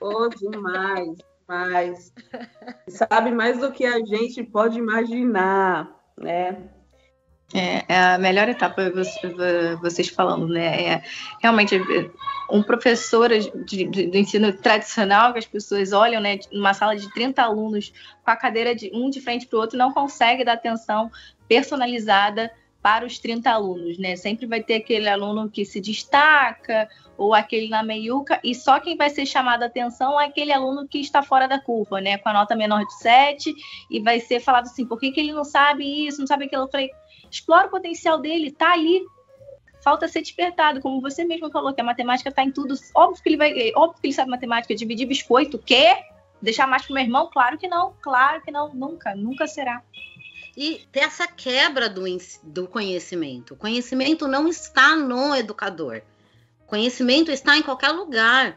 [0.00, 2.12] Oh, demais, demais.
[2.88, 6.70] Sabe mais do que a gente pode imaginar, né?
[7.54, 8.90] É, é, a melhor etapa,
[9.80, 10.84] vocês falando, né?
[10.84, 11.02] É
[11.40, 11.78] realmente
[12.50, 16.38] um professor de, do ensino tradicional, que as pessoas olham, né?
[16.50, 17.92] Numa sala de 30 alunos,
[18.24, 21.10] com a cadeira de um de frente para o outro, não consegue dar atenção
[21.46, 22.50] personalizada
[22.82, 24.16] para os 30 alunos, né?
[24.16, 28.96] Sempre vai ter aquele aluno que se destaca, ou aquele na meiuca, e só quem
[28.96, 32.18] vai ser chamado a atenção é aquele aluno que está fora da curva, né?
[32.18, 33.54] Com a nota menor de 7,
[33.88, 36.64] e vai ser falado assim, por que, que ele não sabe isso, não sabe aquilo?
[36.64, 36.90] Eu falei,
[37.32, 39.02] explora o potencial dele, tá ali.
[39.82, 42.74] Falta ser despertado, como você mesmo falou, que a matemática está em tudo.
[42.94, 46.08] Óbvio que ele vai, óbvio que ele sabe matemática, dividir biscoito, quer
[46.40, 47.28] deixar mais pro meu irmão?
[47.32, 49.82] Claro que não, claro que não, nunca, nunca será.
[50.56, 52.04] E ter essa quebra do,
[52.42, 53.54] do conhecimento.
[53.54, 56.02] O conhecimento não está no educador.
[56.60, 58.56] O conhecimento está em qualquer lugar.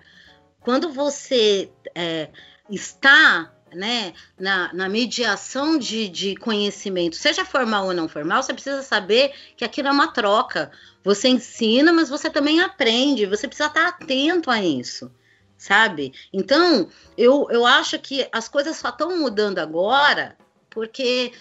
[0.59, 2.29] Quando você é,
[2.69, 8.81] está né, na, na mediação de, de conhecimento, seja formal ou não formal, você precisa
[8.81, 10.71] saber que aquilo é uma troca.
[11.03, 13.25] Você ensina, mas você também aprende.
[13.25, 15.11] Você precisa estar atento a isso,
[15.57, 16.13] sabe?
[16.33, 20.37] Então, eu, eu acho que as coisas só estão mudando agora
[20.69, 21.31] porque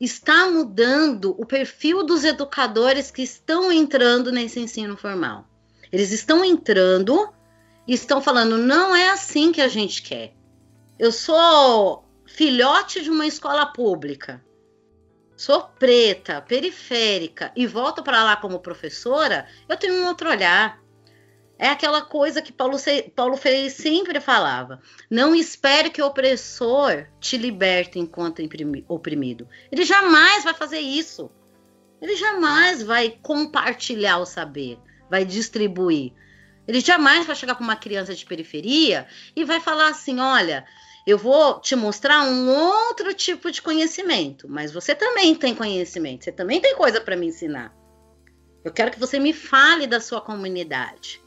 [0.00, 5.46] está mudando o perfil dos educadores que estão entrando nesse ensino formal.
[5.92, 7.28] Eles estão entrando
[7.86, 10.32] e estão falando: não é assim que a gente quer
[11.02, 14.40] eu sou filhote de uma escola pública,
[15.36, 20.80] sou preta, periférica e volto para lá como professora, eu tenho um outro olhar.
[21.58, 22.76] É aquela coisa que Paulo,
[23.16, 24.80] Paulo Freire sempre falava.
[25.10, 28.40] Não espere que o opressor te liberte enquanto
[28.86, 29.48] oprimido.
[29.72, 31.32] Ele jamais vai fazer isso.
[32.00, 34.78] Ele jamais vai compartilhar o saber,
[35.10, 36.12] vai distribuir.
[36.66, 40.64] Ele jamais vai chegar para uma criança de periferia e vai falar assim: olha,
[41.06, 46.32] eu vou te mostrar um outro tipo de conhecimento, mas você também tem conhecimento, você
[46.32, 47.74] também tem coisa para me ensinar.
[48.64, 51.20] Eu quero que você me fale da sua comunidade.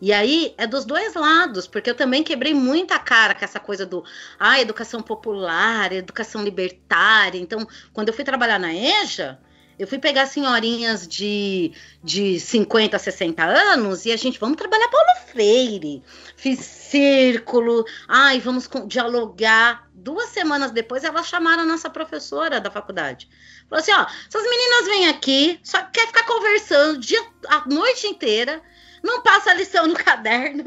[0.00, 3.84] E aí é dos dois lados, porque eu também quebrei muita cara com essa coisa
[3.84, 4.04] do
[4.38, 7.38] ah, educação popular, educação libertária.
[7.38, 9.40] Então, quando eu fui trabalhar na EJA,
[9.78, 11.72] eu fui pegar senhorinhas de,
[12.02, 16.02] de 50, 60 anos e a gente, vamos trabalhar Paulo Freire.
[16.36, 19.88] Fiz círculo, ai, vamos dialogar.
[19.94, 23.28] Duas semanas depois, elas chamaram a nossa professora da faculdade.
[23.68, 28.62] Falou assim: ó, essas meninas vêm aqui, só quer ficar conversando dia, a noite inteira
[29.02, 30.64] não passa a lição no caderno,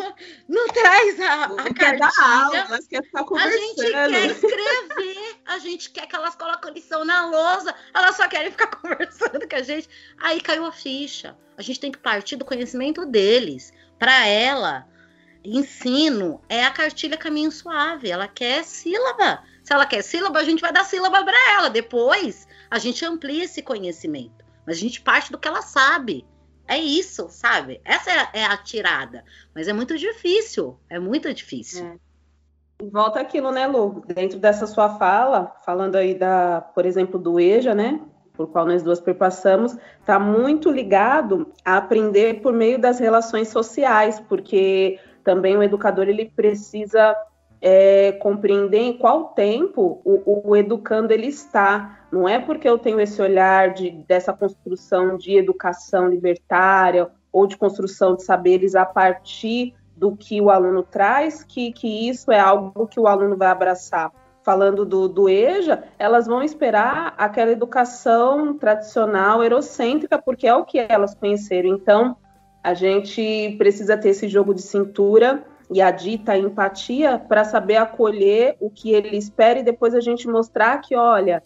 [0.47, 2.11] não traz a, a cartilha.
[2.19, 3.53] Aula, mas quer ficar conversando.
[3.53, 8.15] A gente quer escrever, a gente quer que elas coloquem a lição na lousa, elas
[8.15, 9.89] só querem ficar conversando com a gente.
[10.17, 11.37] Aí caiu a ficha.
[11.57, 13.73] A gente tem que partir do conhecimento deles.
[13.99, 14.87] Para ela,
[15.43, 18.09] ensino é a cartilha caminho suave.
[18.09, 19.43] Ela quer sílaba.
[19.63, 21.69] Se ela quer sílaba, a gente vai dar sílaba para ela.
[21.69, 24.43] Depois, a gente amplia esse conhecimento.
[24.65, 26.25] Mas a gente parte do que ela sabe.
[26.71, 27.81] É isso, sabe?
[27.83, 29.25] Essa é, é a tirada.
[29.53, 30.79] Mas é muito difícil.
[30.89, 31.85] É muito difícil.
[31.85, 31.95] É.
[32.89, 34.01] Volta aquilo, né, Lu?
[34.07, 37.99] Dentro dessa sua fala, falando aí da, por exemplo, do EJA, né?
[38.31, 44.21] Por qual nós duas perpassamos, está muito ligado a aprender por meio das relações sociais,
[44.21, 47.13] porque também o educador ele precisa
[47.61, 51.99] é, compreender em qual tempo o, o, educando ele está.
[52.11, 57.55] Não é porque eu tenho esse olhar de, dessa construção de educação libertária ou de
[57.55, 62.87] construção de saberes a partir do que o aluno traz, que, que isso é algo
[62.87, 64.11] que o aluno vai abraçar.
[64.43, 70.79] Falando do, do EJA, elas vão esperar aquela educação tradicional, eurocêntrica, porque é o que
[70.79, 71.69] elas conheceram.
[71.69, 72.17] Então,
[72.63, 78.57] a gente precisa ter esse jogo de cintura e a dita empatia para saber acolher
[78.59, 81.41] o que ele espera e depois a gente mostrar que, olha,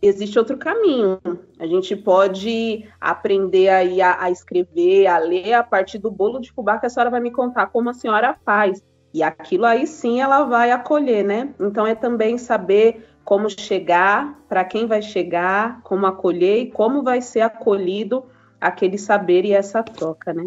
[0.00, 1.18] existe outro caminho.
[1.58, 6.52] A gente pode aprender aí a, a, escrever, a ler a partir do bolo de
[6.52, 8.80] fubá que a senhora vai me contar como a senhora faz.
[9.12, 11.52] E aquilo aí sim ela vai acolher, né?
[11.58, 17.20] Então é também saber como chegar, para quem vai chegar, como acolher e como vai
[17.20, 18.24] ser acolhido
[18.60, 20.44] aquele saber e essa troca, né?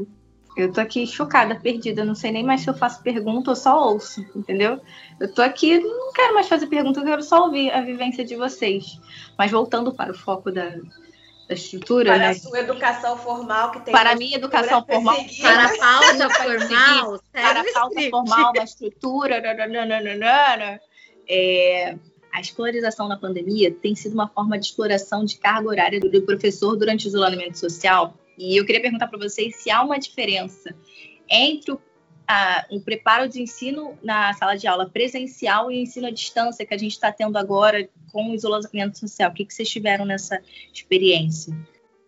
[0.58, 2.04] Eu tô aqui chocada, perdida.
[2.04, 4.82] Não sei nem mais se eu faço pergunta ou só ouço, entendeu?
[5.20, 8.36] Eu tô aqui, não quero mais fazer pergunta, eu quero só ouvir a vivência de
[8.36, 9.00] vocês.
[9.38, 10.70] Mas voltando para o foco da,
[11.48, 12.28] da estrutura, para né?
[12.30, 17.20] a sua educação formal que tem para a minha educação formal para a pauta formal
[17.32, 19.42] para a pauta formal da estrutura
[21.30, 21.96] é,
[22.34, 26.76] a escolarização na pandemia tem sido uma forma de exploração de carga horária do professor
[26.76, 30.76] durante o isolamento social e eu queria perguntar para vocês se há uma diferença
[31.30, 31.82] entre o,
[32.28, 36.74] a, o preparo de ensino na sala de aula presencial e ensino à distância que
[36.74, 39.32] a gente está tendo agora com o isolamento social.
[39.32, 40.40] O que, que vocês tiveram nessa
[40.74, 41.56] experiência?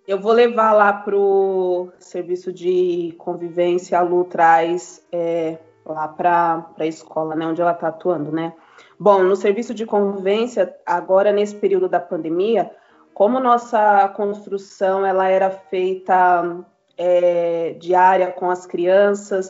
[0.08, 6.66] Eu vou levar lá para o serviço de convivência, a Lu traz é, lá para
[6.78, 8.54] a escola, né, onde ela está atuando, né?
[9.00, 12.72] Bom, no serviço de convivência, agora nesse período da pandemia,
[13.20, 16.66] como nossa construção ela era feita
[16.98, 19.50] é, diária com as crianças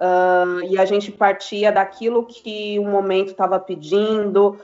[0.00, 4.56] uh, e a gente partia daquilo que o momento estava pedindo,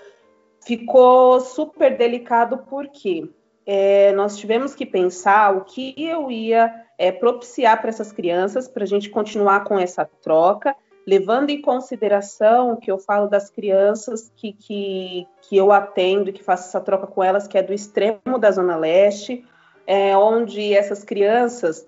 [0.65, 3.29] ficou super delicado porque
[3.67, 8.85] é, nós tivemos que pensar o que eu ia é, propiciar para essas crianças para
[8.85, 10.77] a gente continuar com essa troca
[11.07, 16.69] levando em consideração que eu falo das crianças que, que, que eu atendo, que faço
[16.69, 19.45] essa troca com elas, que é do extremo da Zona Leste,
[19.87, 21.87] é, onde essas crianças,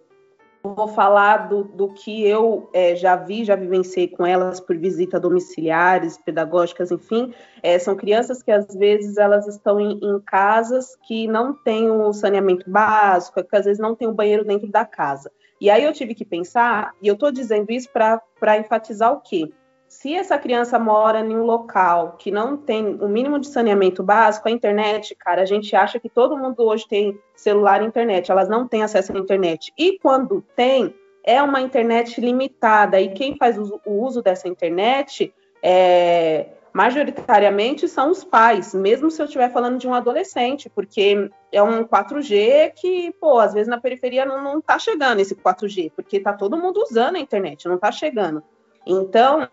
[0.62, 5.19] vou falar do, do que eu é, já vi, já vivenciei com elas por visita
[5.19, 11.27] domiciliares, pedagógicas, enfim, é, são crianças que às vezes elas estão em, em casas que
[11.27, 15.31] não têm o saneamento básico, que às vezes não tem o banheiro dentro da casa.
[15.61, 19.50] E aí eu tive que pensar, e eu estou dizendo isso para enfatizar o quê?
[19.88, 24.48] Se essa criança mora em um local que não tem o mínimo de saneamento básico,
[24.48, 28.48] a internet, cara, a gente acha que todo mundo hoje tem celular e internet, elas
[28.48, 29.72] não têm acesso à internet.
[29.78, 30.94] E quando tem,
[31.24, 35.32] é uma internet limitada, e quem faz o uso dessa internet
[35.62, 41.62] é majoritariamente são os pais, mesmo se eu estiver falando de um adolescente, porque é
[41.62, 46.20] um 4G que, pô, às vezes na periferia não, não tá chegando esse 4G, porque
[46.20, 48.43] tá todo mundo usando a internet, não tá chegando.
[48.87, 49.49] Então,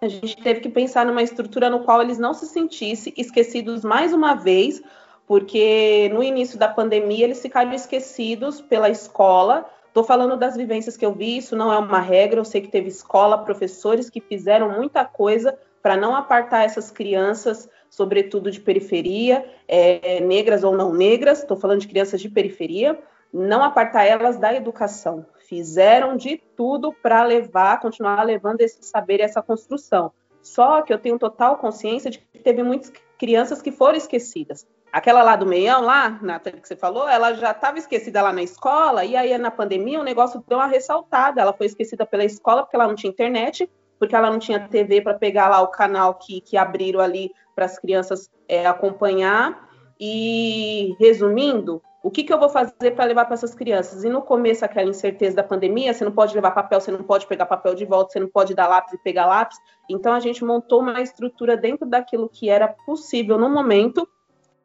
[0.00, 4.14] a gente teve que pensar numa estrutura no qual eles não se sentissem esquecidos mais
[4.14, 4.82] uma vez,
[5.26, 9.68] porque no início da pandemia eles ficaram esquecidos pela escola.
[9.88, 12.68] Estou falando das vivências que eu vi, isso não é uma regra, eu sei que
[12.68, 19.44] teve escola, professores que fizeram muita coisa para não apartar essas crianças, sobretudo de periferia,
[19.66, 22.98] é, negras ou não negras, estou falando de crianças de periferia,
[23.32, 25.26] não apartar elas da educação.
[25.48, 30.12] Fizeram de tudo para levar, continuar levando esse saber e essa construção.
[30.42, 34.66] Só que eu tenho total consciência de que teve muitas crianças que foram esquecidas.
[34.92, 38.42] Aquela lá do meião, lá, Nathalie, que você falou, ela já estava esquecida lá na
[38.42, 41.40] escola, e aí na pandemia o negócio deu uma ressaltada.
[41.40, 43.70] Ela foi esquecida pela escola porque ela não tinha internet,
[44.02, 47.66] porque ela não tinha TV para pegar lá o canal que, que abriram ali para
[47.66, 49.70] as crianças é, acompanhar.
[50.00, 54.02] E resumindo, o que, que eu vou fazer para levar para essas crianças?
[54.02, 57.28] E no começo, aquela incerteza da pandemia, você não pode levar papel, você não pode
[57.28, 59.56] pegar papel de volta, você não pode dar lápis e pegar lápis.
[59.88, 64.08] Então, a gente montou uma estrutura dentro daquilo que era possível no momento,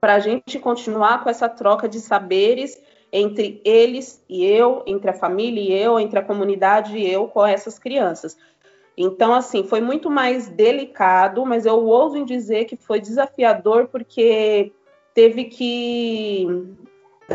[0.01, 2.81] para a gente continuar com essa troca de saberes
[3.13, 7.45] entre eles e eu, entre a família e eu, entre a comunidade e eu com
[7.45, 8.35] essas crianças.
[8.97, 14.73] Então, assim, foi muito mais delicado, mas eu ouso em dizer que foi desafiador, porque
[15.13, 16.47] teve que,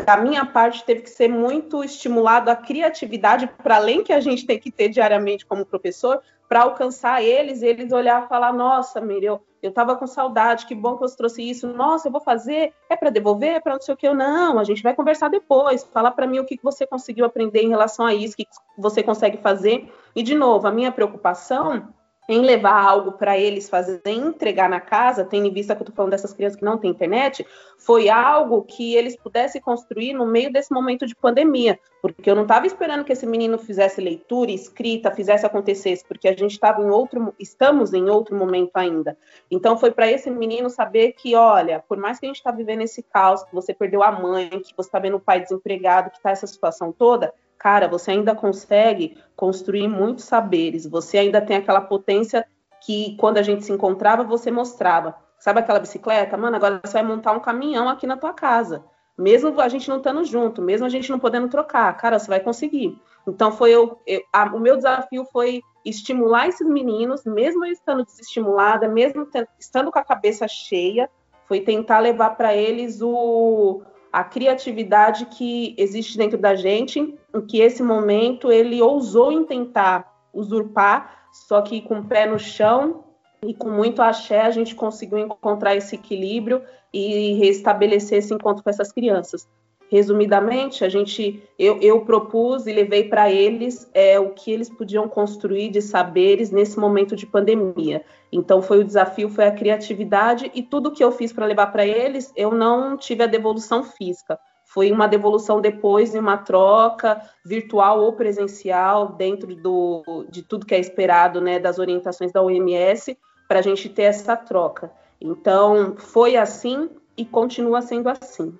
[0.05, 4.45] da minha parte, teve que ser muito estimulado a criatividade, para além que a gente
[4.45, 9.39] tem que ter diariamente como professor, para alcançar eles, eles olhar e falar: nossa, Miriam,
[9.63, 11.67] eu estava com saudade, que bom que você trouxe isso.
[11.67, 14.05] Nossa, eu vou fazer, é para devolver, é para não sei o que.
[14.05, 15.85] Eu, não, a gente vai conversar depois.
[15.85, 18.47] Fala para mim o que você conseguiu aprender em relação a isso, o que
[18.77, 19.89] você consegue fazer.
[20.13, 21.87] E, de novo, a minha preocupação
[22.27, 25.95] em levar algo para eles fazerem, entregar na casa, tendo em vista que eu estou
[25.95, 27.45] falando dessas crianças que não têm internet,
[27.77, 32.43] foi algo que eles pudessem construir no meio desse momento de pandemia, porque eu não
[32.43, 36.89] estava esperando que esse menino fizesse leitura, escrita, fizesse acontecesse, porque a gente estava em
[36.89, 39.17] outro, estamos em outro momento ainda.
[39.51, 42.81] Então foi para esse menino saber que, olha, por mais que a gente está vivendo
[42.81, 46.17] esse caos, que você perdeu a mãe, que você está vendo o pai desempregado, que
[46.17, 47.33] está essa situação toda,
[47.63, 52.45] cara, você ainda consegue construir muitos saberes, você ainda tem aquela potência
[52.85, 55.15] que quando a gente se encontrava, você mostrava.
[55.39, 56.35] Sabe aquela bicicleta?
[56.35, 58.83] Mano, agora você vai montar um caminhão aqui na tua casa.
[59.17, 62.41] Mesmo a gente não estando junto, mesmo a gente não podendo trocar, cara, você vai
[62.41, 62.99] conseguir.
[63.25, 68.03] Então foi eu, eu a, o meu desafio foi estimular esses meninos, mesmo eu estando
[68.03, 69.25] desestimulada, mesmo
[69.57, 71.09] estando com a cabeça cheia,
[71.47, 73.81] foi tentar levar para eles o,
[74.13, 80.13] a criatividade que existe dentro da gente, em que esse momento ele ousou em tentar
[80.31, 83.03] usurpar, só que com o pé no chão
[83.43, 86.61] e com muito axé a gente conseguiu encontrar esse equilíbrio
[86.93, 89.49] e restabelecer esse encontro com essas crianças.
[89.89, 95.07] Resumidamente, a gente, eu, eu propus e levei para eles é, o que eles podiam
[95.07, 98.05] construir de saberes nesse momento de pandemia.
[98.35, 101.85] Então, foi o desafio, foi a criatividade e tudo que eu fiz para levar para
[101.85, 104.39] eles, eu não tive a devolução física.
[104.65, 110.73] Foi uma devolução depois de uma troca virtual ou presencial dentro do, de tudo que
[110.73, 113.17] é esperado, né, das orientações da OMS,
[113.47, 114.91] para a gente ter essa troca.
[115.21, 118.57] Então, foi assim e continua sendo assim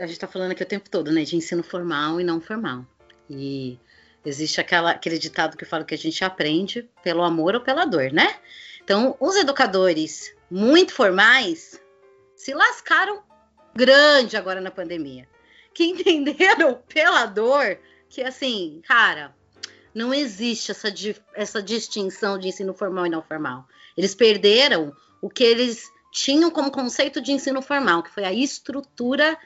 [0.00, 2.86] a gente está falando aqui o tempo todo, né, de ensino formal e não formal.
[3.28, 3.78] E
[4.24, 8.12] existe aquela, aquele ditado que fala que a gente aprende pelo amor ou pela dor,
[8.12, 8.36] né?
[8.82, 11.80] Então, os educadores muito formais
[12.34, 13.22] se lascaram
[13.74, 15.28] grande agora na pandemia.
[15.72, 19.34] Que entenderam pela dor que, assim, cara,
[19.94, 20.88] não existe essa,
[21.34, 23.66] essa distinção de ensino formal e não formal.
[23.96, 29.38] Eles perderam o que eles tinham como conceito de ensino formal, que foi a estrutura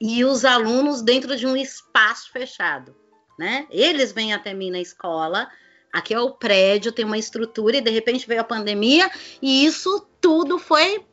[0.00, 2.94] e os alunos dentro de um espaço fechado,
[3.38, 3.66] né?
[3.70, 5.48] Eles vêm até mim na escola,
[5.92, 9.10] aqui é o prédio, tem uma estrutura e de repente veio a pandemia
[9.40, 11.04] e isso tudo foi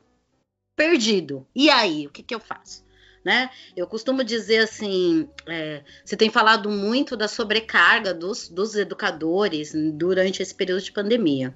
[0.75, 1.45] perdido.
[1.55, 2.83] E aí, o que, que eu faço?
[3.23, 3.49] Né?
[3.75, 10.43] Eu costumo dizer assim: é, você tem falado muito da sobrecarga dos, dos educadores durante
[10.43, 11.55] esse período de pandemia.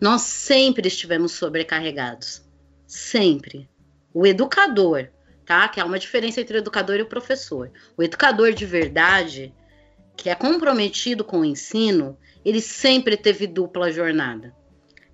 [0.00, 2.42] Nós sempre estivemos sobrecarregados.
[2.86, 3.68] Sempre.
[4.12, 5.08] O educador,
[5.46, 5.68] tá?
[5.68, 7.70] Que é uma diferença entre o educador e o professor.
[7.96, 9.54] O educador de verdade,
[10.16, 14.54] que é comprometido com o ensino, ele sempre teve dupla jornada.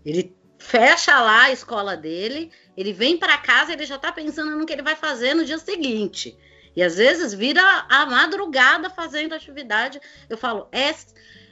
[0.05, 4.67] Ele fecha lá a escola dele, ele vem para casa, ele já está pensando no
[4.67, 6.37] que ele vai fazer no dia seguinte.
[6.77, 10.01] E às vezes vira a madrugada fazendo atividade.
[10.29, 10.95] Eu falo, é,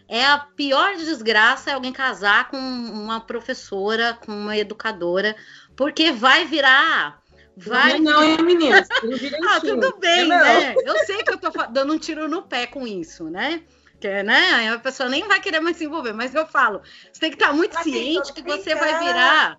[0.09, 5.35] é a pior desgraça é alguém casar com uma professora, com uma educadora,
[5.77, 7.23] porque vai virar.
[7.67, 8.89] Vai não, hein, meninas?
[9.49, 10.37] ah, tudo bem, não.
[10.37, 10.75] né?
[10.85, 13.63] Eu sei que eu tô dando um tiro no pé com isso, né?
[14.01, 14.71] Que, né?
[14.73, 16.81] A pessoa nem vai querer mais se envolver, mas eu falo,
[17.13, 19.59] você tem que estar muito ciente que você vai virar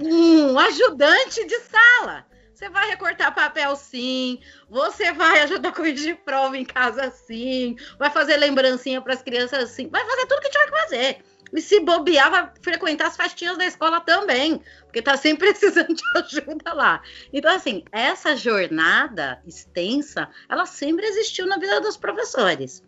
[0.00, 2.26] um ajudante de sala.
[2.54, 4.38] Você vai recortar papel sim,
[4.70, 9.70] você vai ajudar com de prova em casa sim, vai fazer lembrancinha para as crianças
[9.70, 11.24] sim, vai fazer tudo que tiver que fazer.
[11.52, 16.02] E se bobear, vai frequentar as festinhas da escola também, porque tá sempre precisando de
[16.16, 17.02] ajuda lá.
[17.32, 22.82] Então, assim, essa jornada extensa, ela sempre existiu na vida dos professores.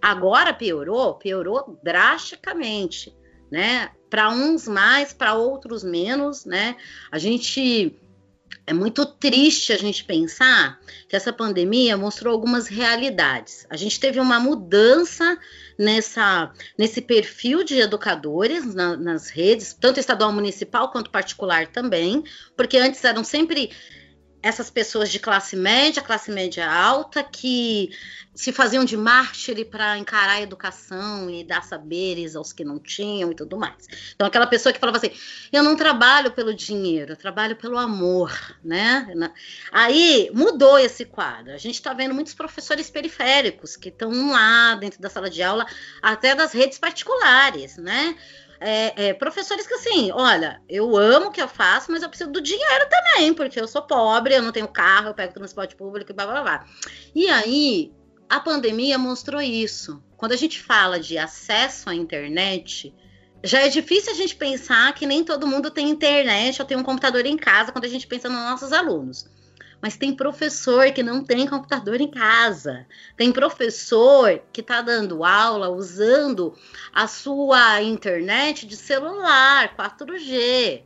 [0.00, 3.16] Agora piorou, piorou drasticamente,
[3.50, 3.90] né?
[4.10, 6.76] Para uns mais, para outros menos, né?
[7.10, 7.98] A gente
[8.66, 13.66] é muito triste a gente pensar que essa pandemia mostrou algumas realidades.
[13.68, 15.38] A gente teve uma mudança
[15.78, 22.22] nessa, nesse perfil de educadores na, nas redes, tanto estadual municipal quanto particular também,
[22.56, 23.70] porque antes eram sempre
[24.44, 27.90] essas pessoas de classe média, classe média alta, que
[28.34, 33.32] se faziam de mártir para encarar a educação e dar saberes aos que não tinham
[33.32, 33.88] e tudo mais.
[34.14, 35.12] Então, aquela pessoa que falava assim:
[35.50, 39.08] eu não trabalho pelo dinheiro, eu trabalho pelo amor, né?
[39.72, 41.54] Aí mudou esse quadro.
[41.54, 45.64] A gente está vendo muitos professores periféricos que estão lá dentro da sala de aula,
[46.02, 48.14] até das redes particulares, né?
[48.66, 52.32] É, é, professores que assim, olha, eu amo o que eu faço, mas eu preciso
[52.32, 56.10] do dinheiro também, porque eu sou pobre, eu não tenho carro, eu pego transporte público
[56.10, 56.66] e blá blá blá.
[57.14, 57.92] E aí,
[58.26, 60.02] a pandemia mostrou isso.
[60.16, 62.94] Quando a gente fala de acesso à internet,
[63.42, 66.82] já é difícil a gente pensar que nem todo mundo tem internet ou tem um
[66.82, 69.28] computador em casa quando a gente pensa nos nossos alunos
[69.84, 72.86] mas tem professor que não tem computador em casa.
[73.18, 76.54] Tem professor que está dando aula usando
[76.90, 80.84] a sua internet de celular, 4G.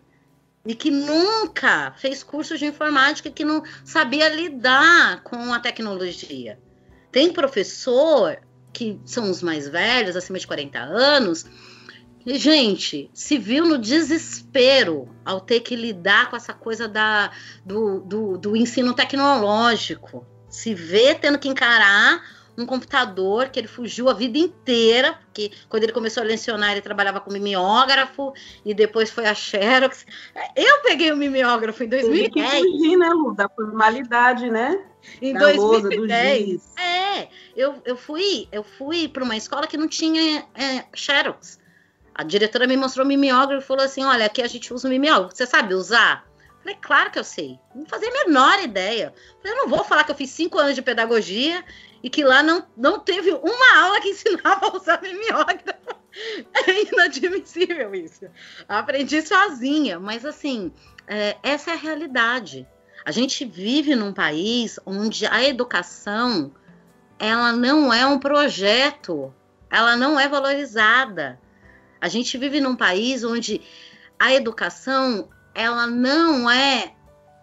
[0.66, 6.58] E que nunca fez curso de informática, que não sabia lidar com a tecnologia.
[7.12, 8.40] Tem professor
[8.72, 11.46] que são os mais velhos, acima de 40 anos,
[12.28, 17.30] e, gente, se viu no desespero ao ter que lidar com essa coisa da,
[17.64, 20.26] do, do, do ensino tecnológico.
[20.46, 22.22] Se vê tendo que encarar
[22.58, 26.82] um computador que ele fugiu a vida inteira, porque quando ele começou a lecionar, ele
[26.82, 30.04] trabalhava com mimeógrafo e depois foi a Xerox.
[30.54, 32.34] Eu peguei o mimeógrafo em 2010.
[32.34, 34.84] Teve que fugir, né, Lu, da formalidade, né?
[35.22, 36.74] Em da 2010.
[36.76, 41.58] é, eu, eu fui, eu fui para uma escola que não tinha é, Xerox.
[42.18, 44.90] A diretora me mostrou o mimeógrafo e falou assim: olha, aqui a gente usa o
[44.90, 45.36] mimeógrafo.
[45.36, 46.26] Você sabe usar?
[46.60, 47.60] Falei, claro que eu sei.
[47.72, 49.14] Não fazia a menor ideia.
[49.40, 51.64] Falei, eu não vou falar que eu fiz cinco anos de pedagogia
[52.02, 55.96] e que lá não, não teve uma aula que ensinava a usar mimeógrafo.
[56.52, 58.26] É inadmissível isso.
[58.68, 60.72] Aprendi sozinha, mas assim,
[61.06, 62.66] é, essa é a realidade.
[63.04, 66.52] A gente vive num país onde a educação
[67.16, 69.32] ela não é um projeto,
[69.70, 71.38] ela não é valorizada.
[72.00, 73.60] A gente vive num país onde
[74.18, 76.94] a educação ela não é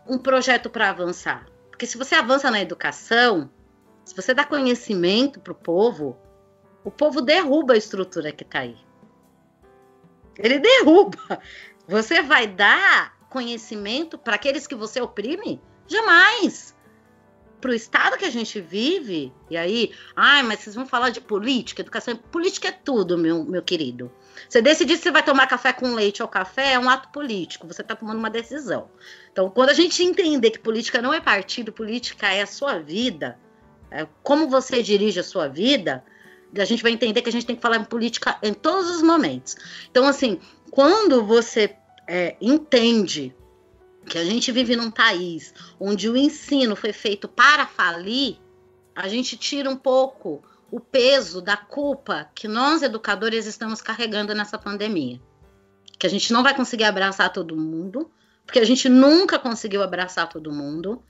[0.07, 1.45] um projeto para avançar.
[1.69, 3.49] Porque se você avança na educação,
[4.05, 6.17] se você dá conhecimento para o povo,
[6.83, 8.77] o povo derruba a estrutura que está aí.
[10.37, 11.39] Ele derruba.
[11.87, 15.61] Você vai dar conhecimento para aqueles que você oprime?
[15.87, 16.75] Jamais
[17.65, 21.19] para o estado que a gente vive, e aí, ai, mas vocês vão falar de
[21.19, 24.11] política, educação, política é tudo, meu, meu querido.
[24.47, 27.81] Você decidir se vai tomar café com leite ou café é um ato político, você
[27.81, 28.89] está tomando uma decisão.
[29.31, 33.39] Então, quando a gente entender que política não é partido, política é a sua vida,
[33.91, 36.03] é como você dirige a sua vida,
[36.57, 39.01] a gente vai entender que a gente tem que falar em política em todos os
[39.01, 39.55] momentos.
[39.89, 40.39] Então, assim,
[40.71, 41.75] quando você
[42.07, 43.35] é, entende
[44.05, 48.37] que a gente vive num país onde o ensino foi feito para falir,
[48.95, 54.57] a gente tira um pouco o peso da culpa que nós educadores estamos carregando nessa
[54.57, 55.21] pandemia.
[55.97, 58.11] Que a gente não vai conseguir abraçar todo mundo,
[58.45, 61.01] porque a gente nunca conseguiu abraçar todo mundo,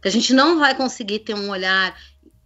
[0.00, 1.96] que a gente não vai conseguir ter um olhar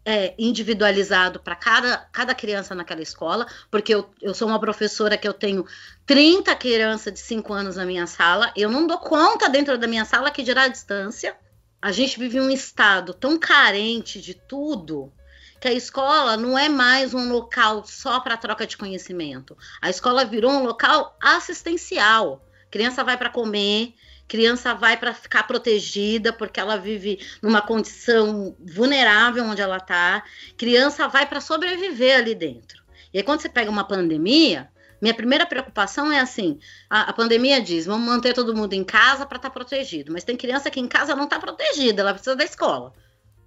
[0.04, 5.28] é, individualizado para cada, cada criança naquela escola, porque eu, eu sou uma professora que
[5.28, 5.66] eu tenho
[6.06, 10.04] 30 crianças de 5 anos na minha sala, eu não dou conta dentro da minha
[10.04, 11.36] sala que dirá a distância.
[11.82, 15.12] A gente vive um estado tão carente de tudo
[15.60, 19.56] que a escola não é mais um local só para troca de conhecimento.
[19.82, 22.42] A escola virou um local assistencial.
[22.70, 23.94] Criança vai para comer,
[24.26, 30.24] criança vai para ficar protegida porque ela vive numa condição vulnerável onde ela está,
[30.56, 32.82] criança vai para sobreviver ali dentro.
[33.12, 36.58] E aí, quando você pega uma pandemia, minha primeira preocupação é assim:
[36.88, 40.10] a, a pandemia diz, vamos manter todo mundo em casa para estar tá protegido.
[40.10, 42.94] Mas tem criança que em casa não está protegida, ela precisa da escola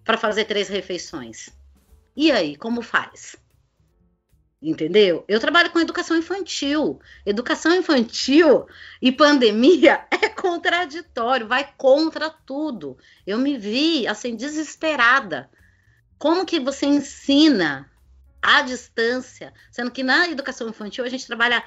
[0.03, 1.62] para fazer três refeições.
[2.15, 3.35] E aí, como faz?
[4.61, 5.25] Entendeu?
[5.27, 7.01] Eu trabalho com educação infantil.
[7.25, 8.65] Educação infantil
[9.01, 12.97] e pandemia é contraditório, vai contra tudo.
[13.27, 15.49] Eu me vi assim desesperada.
[16.17, 17.91] Como que você ensina
[18.41, 21.63] à distância, sendo que na educação infantil a gente trabalha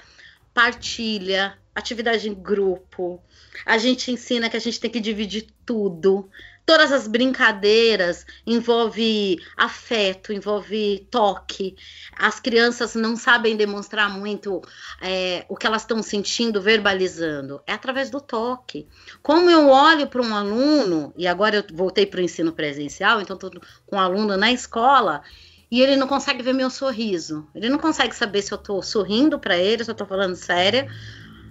[0.55, 3.23] partilha, atividade em grupo,
[3.67, 6.31] a gente ensina que a gente tem que dividir tudo.
[6.67, 11.77] Todas as brincadeiras envolve afeto, envolve toque.
[12.19, 14.61] As crianças não sabem demonstrar muito
[15.01, 17.63] é, o que elas estão sentindo, verbalizando.
[17.69, 18.89] É através do toque.
[19.23, 23.37] Como eu olho para um aluno, e agora eu voltei para o ensino presencial, então
[23.37, 23.53] estou
[23.87, 25.23] com um aluno na escola,
[25.71, 27.47] e ele não consegue ver meu sorriso.
[27.55, 30.89] Ele não consegue saber se eu estou sorrindo para ele, se eu estou falando séria.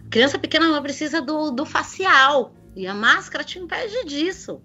[0.09, 4.61] Criança pequena ela precisa do, do facial e a máscara te impede disso.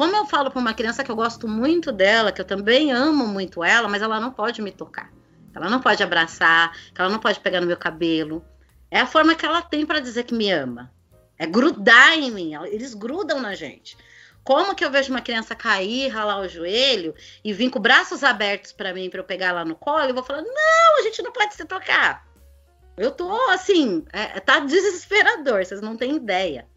[0.00, 3.26] Como eu falo para uma criança que eu gosto muito dela, que eu também amo
[3.26, 5.12] muito ela, mas ela não pode me tocar.
[5.54, 8.42] Ela não pode abraçar, ela não pode pegar no meu cabelo.
[8.90, 10.90] É a forma que ela tem para dizer que me ama.
[11.38, 12.54] É grudar em mim.
[12.68, 13.94] Eles grudam na gente.
[14.42, 18.72] Como que eu vejo uma criança cair, ralar o joelho e vir com braços abertos
[18.72, 21.30] para mim para eu pegar lá no colo e vou falar: "Não, a gente não
[21.30, 22.26] pode se tocar".
[22.96, 26.69] Eu tô assim, é, tá desesperador, vocês não têm ideia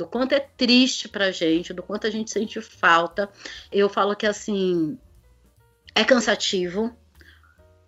[0.00, 3.28] do quanto é triste pra gente, do quanto a gente sente falta.
[3.70, 4.98] Eu falo que assim
[5.94, 6.96] é cansativo.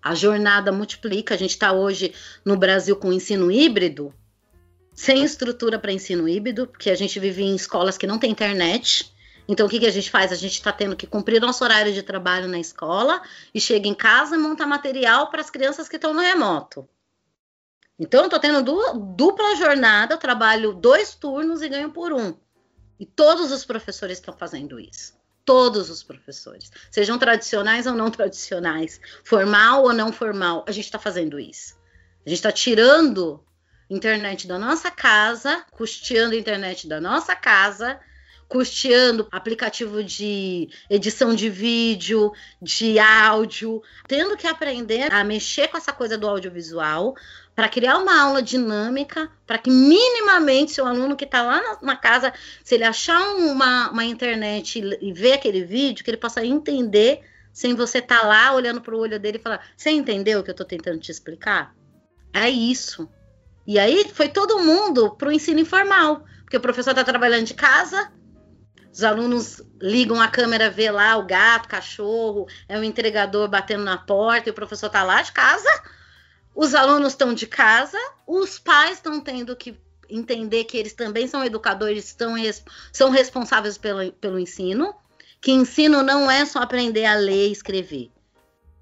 [0.03, 1.35] A jornada multiplica.
[1.35, 4.13] A gente está hoje no Brasil com ensino híbrido,
[4.95, 9.11] sem estrutura para ensino híbrido, porque a gente vive em escolas que não tem internet.
[9.49, 10.33] Então, o que, que a gente faz?
[10.33, 13.23] A gente está tendo que cumprir nosso horário de trabalho na escola
[13.55, 16.87] e chega em casa e monta material para as crianças que estão no remoto.
[18.03, 18.65] Então, eu estou tendo
[19.15, 22.37] dupla jornada, trabalho dois turnos e ganho por um.
[22.99, 25.17] E todos os professores estão fazendo isso.
[25.45, 30.99] Todos os professores, sejam tradicionais ou não tradicionais, formal ou não formal, a gente está
[30.99, 31.77] fazendo isso.
[32.27, 33.45] A gente está tirando
[33.89, 38.01] internet da nossa casa, custeando internet da nossa casa
[38.53, 42.31] custeando aplicativo de edição de vídeo,
[42.61, 47.17] de áudio, tendo que aprender a mexer com essa coisa do audiovisual
[47.55, 51.97] para criar uma aula dinâmica, para que minimamente seu aluno que está lá na, na,
[51.97, 52.31] casa,
[52.63, 57.23] se ele achar uma, uma internet e, e, ver aquele vídeo, que ele possa entender
[57.55, 60.43] sem você estar tá lá olhando para o olho dele e falar: Você entendeu o
[60.43, 61.75] que eu estou tentando te explicar?
[62.35, 63.09] É isso.
[63.67, 67.55] E aí foi todo mundo para o ensino informal, porque o professor está trabalhando de
[67.55, 68.13] casa,
[68.93, 73.97] os alunos ligam a câmera, vê lá o gato, cachorro, é o entregador batendo na
[73.97, 75.69] porta e o professor está lá de casa.
[76.55, 79.81] Os alunos estão de casa, os pais estão tendo que
[80.11, 82.35] entender que eles também são educadores, estão,
[82.93, 84.95] são responsáveis pelo, pelo ensino,
[85.41, 88.11] que ensino não é só aprender a ler e escrever.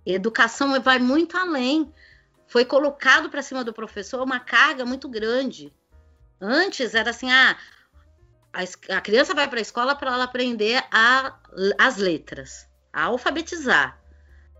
[0.04, 1.92] Educação vai muito além.
[2.48, 5.72] Foi colocado para cima do professor uma carga muito grande.
[6.40, 7.56] Antes era assim, ah,
[8.52, 11.38] a, a criança vai para a escola para ela aprender a,
[11.78, 13.98] as letras, a alfabetizar.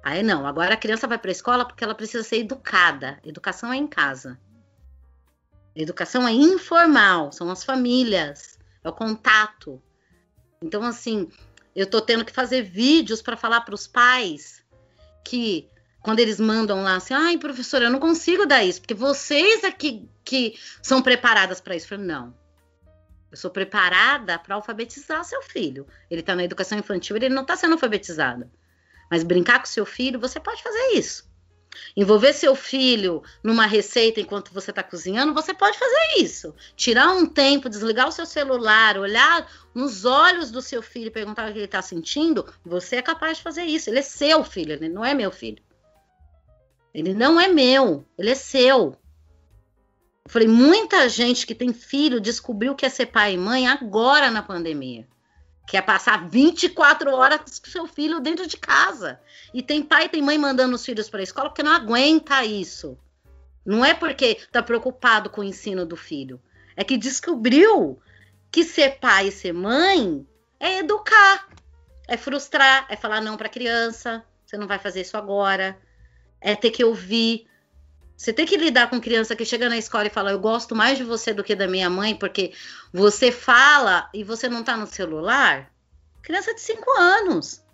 [0.02, 3.18] Aí não, agora a criança vai para a escola porque ela precisa ser educada.
[3.24, 4.38] Educação é em casa.
[5.74, 9.80] Educação é informal, são as famílias, é o contato.
[10.62, 11.28] Então, assim,
[11.74, 14.64] eu tô tendo que fazer vídeos para falar para os pais
[15.24, 15.68] que
[16.02, 20.08] quando eles mandam lá assim, ai, professora, eu não consigo dar isso, porque vocês aqui
[20.08, 21.86] é que são preparadas para isso.
[21.86, 22.34] Eu falei, não,
[23.30, 25.86] eu sou preparada para alfabetizar seu filho.
[26.10, 28.50] Ele está na educação infantil, ele não está sendo alfabetizado.
[29.10, 31.30] Mas brincar com seu filho, você pode fazer isso.
[31.96, 36.54] Envolver seu filho numa receita enquanto você está cozinhando, você pode fazer isso.
[36.76, 41.48] Tirar um tempo, desligar o seu celular, olhar nos olhos do seu filho e perguntar
[41.48, 43.88] o que ele está sentindo, você é capaz de fazer isso.
[43.88, 45.62] Ele é seu filho, ele não é meu filho.
[46.92, 48.96] Ele não é meu, ele é seu.
[50.30, 54.40] Falei, muita gente que tem filho descobriu que é ser pai e mãe agora na
[54.40, 55.04] pandemia.
[55.66, 59.20] Que é passar 24 horas com seu filho dentro de casa.
[59.52, 62.44] E tem pai e tem mãe mandando os filhos para a escola porque não aguenta
[62.44, 62.96] isso.
[63.66, 66.40] Não é porque está preocupado com o ensino do filho.
[66.76, 68.00] É que descobriu
[68.52, 70.24] que ser pai e ser mãe
[70.60, 71.48] é educar,
[72.06, 75.76] é frustrar, é falar não para a criança, você não vai fazer isso agora,
[76.40, 77.48] é ter que ouvir,
[78.20, 80.98] você tem que lidar com criança que chega na escola e fala: Eu gosto mais
[80.98, 82.52] de você do que da minha mãe, porque
[82.92, 85.72] você fala e você não tá no celular.
[86.20, 87.64] Criança de 5 anos.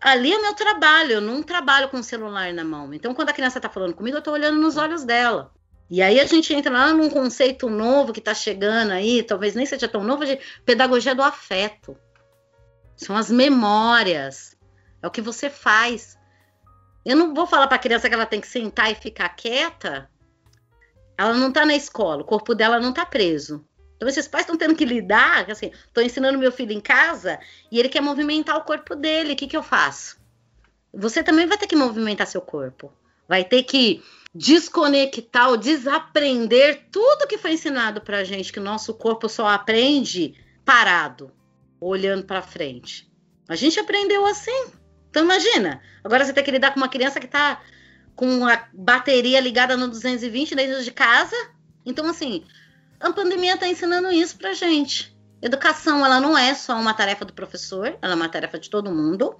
[0.00, 2.94] ali é o meu trabalho, eu não trabalho com o celular na mão.
[2.94, 5.52] Então, quando a criança está falando comigo, eu estou olhando nos olhos dela.
[5.90, 9.66] E aí a gente entra lá num conceito novo que está chegando aí, talvez nem
[9.66, 11.98] seja tão novo, de pedagogia do afeto.
[12.96, 14.56] São as memórias.
[15.02, 16.16] É o que você faz.
[17.06, 20.10] Eu não vou falar para a criança que ela tem que sentar e ficar quieta.
[21.16, 23.64] Ela não está na escola, o corpo dela não está preso.
[23.94, 27.38] Então, esses pais estão tendo que lidar, assim, estou ensinando meu filho em casa
[27.70, 29.34] e ele quer movimentar o corpo dele.
[29.34, 30.18] O que, que eu faço?
[30.92, 32.92] Você também vai ter que movimentar seu corpo.
[33.28, 34.02] Vai ter que
[34.34, 40.34] desconectar ou desaprender tudo que foi ensinado para gente, que o nosso corpo só aprende
[40.64, 41.30] parado,
[41.80, 43.08] olhando para frente.
[43.48, 44.72] A gente aprendeu assim.
[45.16, 45.80] Então, imagina.
[46.04, 47.62] Agora você tem que lidar com uma criança que está
[48.14, 51.34] com a bateria ligada no 220 dentro de casa.
[51.86, 52.44] Então, assim,
[53.00, 55.16] a pandemia está ensinando isso para gente.
[55.40, 58.92] Educação, ela não é só uma tarefa do professor, ela é uma tarefa de todo
[58.92, 59.34] mundo.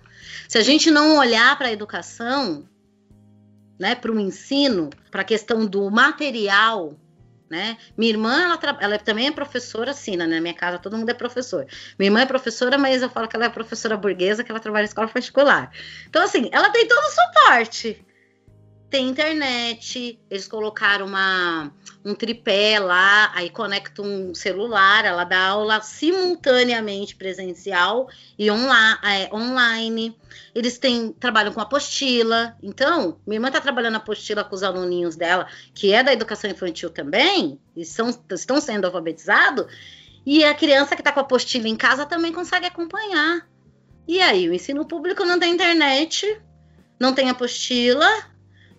[0.48, 2.66] Se a gente não olhar para a educação,
[3.78, 6.98] né, para o ensino, para a questão do material,
[7.48, 7.76] né?
[7.96, 10.26] Minha irmã, ela, ela também é professora, sim, né?
[10.26, 11.66] na minha casa todo mundo é professor.
[11.98, 14.84] Minha irmã é professora, mas eu falo que ela é professora burguesa, que ela trabalha
[14.84, 15.70] em escola particular.
[16.08, 18.04] Então, assim, ela tem todo o suporte
[18.88, 21.72] tem internet, eles colocaram uma,
[22.04, 28.08] um tripé lá, aí conecta um celular, ela dá aula simultaneamente presencial
[28.38, 30.16] e onla é, online.
[30.54, 32.56] Eles têm, trabalham com apostila.
[32.62, 36.90] Então, minha irmã está trabalhando apostila com os aluninhos dela, que é da educação infantil
[36.90, 39.66] também, e são, estão sendo alfabetizados,
[40.24, 43.48] e a criança que está com a apostila em casa também consegue acompanhar.
[44.06, 46.40] E aí, o ensino público não tem internet,
[47.00, 48.08] não tem apostila,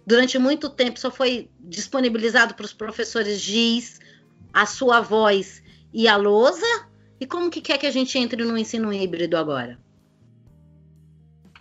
[0.08, 4.00] durante muito tempo só foi disponibilizado para os professores GIS,
[4.54, 5.62] a sua voz
[5.94, 6.66] e a lousa.
[7.20, 9.78] E como que quer que a gente entre no ensino híbrido agora?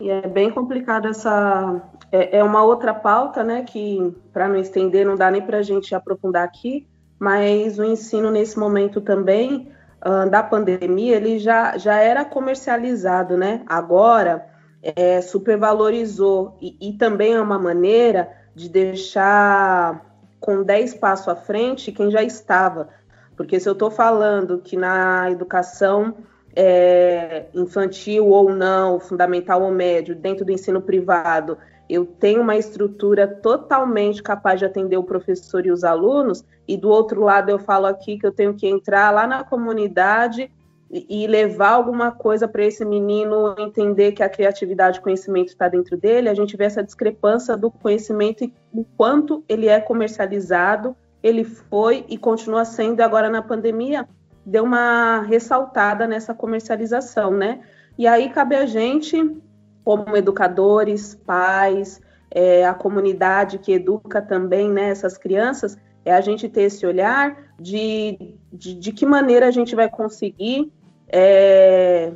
[0.01, 1.83] E é bem complicado essa.
[2.13, 3.65] É, é uma outra pauta, né?
[3.65, 6.87] Que, para não estender, não dá nem para a gente aprofundar aqui,
[7.19, 9.73] mas o ensino nesse momento também
[10.07, 13.63] uh, da pandemia, ele já, já era comercializado, né?
[13.67, 14.47] Agora
[14.83, 20.03] é, supervalorizou e, e também é uma maneira de deixar
[20.41, 22.89] com 10 passos à frente quem já estava.
[23.37, 26.15] Porque se eu estou falando que na educação
[26.55, 33.29] é, infantil ou não, fundamental ou médio, dentro do ensino privado, eu tenho uma estrutura
[33.29, 37.85] totalmente capaz de atender o professor e os alunos, e do outro lado eu falo
[37.85, 40.51] aqui que eu tenho que entrar lá na comunidade
[40.91, 45.97] e levar alguma coisa para esse menino entender que a criatividade e conhecimento está dentro
[45.97, 51.43] dele, a gente vê essa discrepância do conhecimento e o quanto ele é comercializado, ele
[51.43, 54.09] foi e continua sendo, agora na pandemia,
[54.45, 57.61] deu uma ressaltada nessa comercialização, né?
[57.99, 59.37] E aí cabe a gente,
[59.83, 66.49] como educadores, pais, é, a comunidade que educa também né, essas crianças, é a gente
[66.49, 70.73] ter esse olhar de, de, de que maneira a gente vai conseguir,
[71.09, 72.13] é,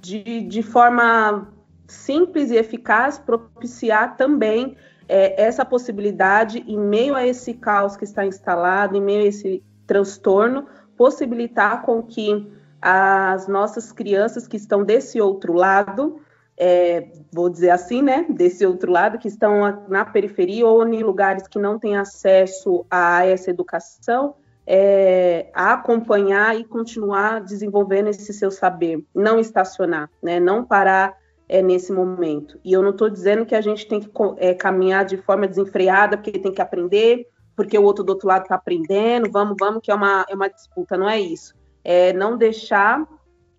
[0.00, 1.48] de, de forma
[1.86, 4.76] simples e eficaz, propiciar também
[5.08, 9.62] é, essa possibilidade, em meio a esse caos que está instalado, em meio a esse
[9.86, 10.66] transtorno,
[10.96, 12.50] possibilitar com que
[12.80, 16.20] as nossas crianças que estão desse outro lado
[16.56, 21.46] é, vou dizer assim, né, desse outro lado, que estão na periferia ou em lugares
[21.46, 24.34] que não têm acesso a essa educação,
[24.66, 31.14] é, a acompanhar e continuar desenvolvendo esse seu saber, não estacionar, né, não parar
[31.48, 32.58] é, nesse momento.
[32.64, 36.16] E eu não estou dizendo que a gente tem que é, caminhar de forma desenfreada,
[36.16, 39.90] porque tem que aprender, porque o outro do outro lado está aprendendo, vamos, vamos, que
[39.90, 41.54] é uma, é uma disputa, não é isso.
[41.84, 43.06] É não deixar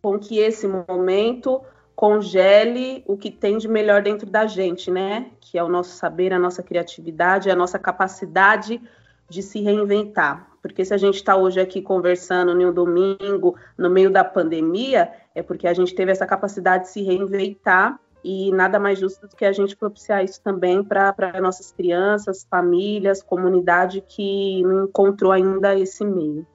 [0.02, 1.62] com que esse momento
[1.96, 5.32] congele o que tem de melhor dentro da gente, né?
[5.42, 8.80] Que é o nosso saber, a nossa criatividade, a nossa capacidade
[9.28, 10.48] de se reinventar.
[10.68, 15.42] Porque se a gente está hoje aqui conversando um domingo, no meio da pandemia, é
[15.42, 19.46] porque a gente teve essa capacidade de se reinventar e nada mais justo do que
[19.46, 26.04] a gente propiciar isso também para nossas crianças, famílias, comunidade que não encontrou ainda esse
[26.04, 26.46] meio.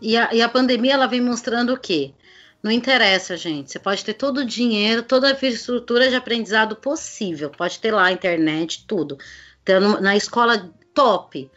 [0.00, 2.14] E a, e a pandemia ela vem mostrando o quê?
[2.62, 3.72] Não interessa, gente.
[3.72, 7.50] Você pode ter todo o dinheiro, toda a infraestrutura de aprendizado possível.
[7.50, 9.18] Pode ter lá a internet, tudo.
[9.64, 11.50] Tendo na escola top.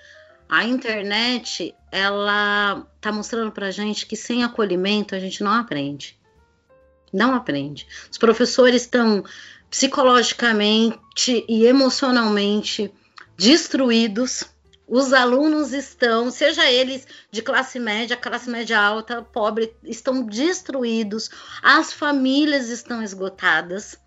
[0.53, 6.15] A internet, ela tá mostrando pra gente que sem acolhimento a gente não aprende.
[7.11, 7.87] Não aprende.
[8.11, 9.23] Os professores estão
[9.67, 12.93] psicologicamente e emocionalmente
[13.35, 14.45] destruídos
[14.87, 21.31] os alunos estão, seja eles de classe média, classe média alta, pobre, estão destruídos,
[21.63, 23.97] as famílias estão esgotadas,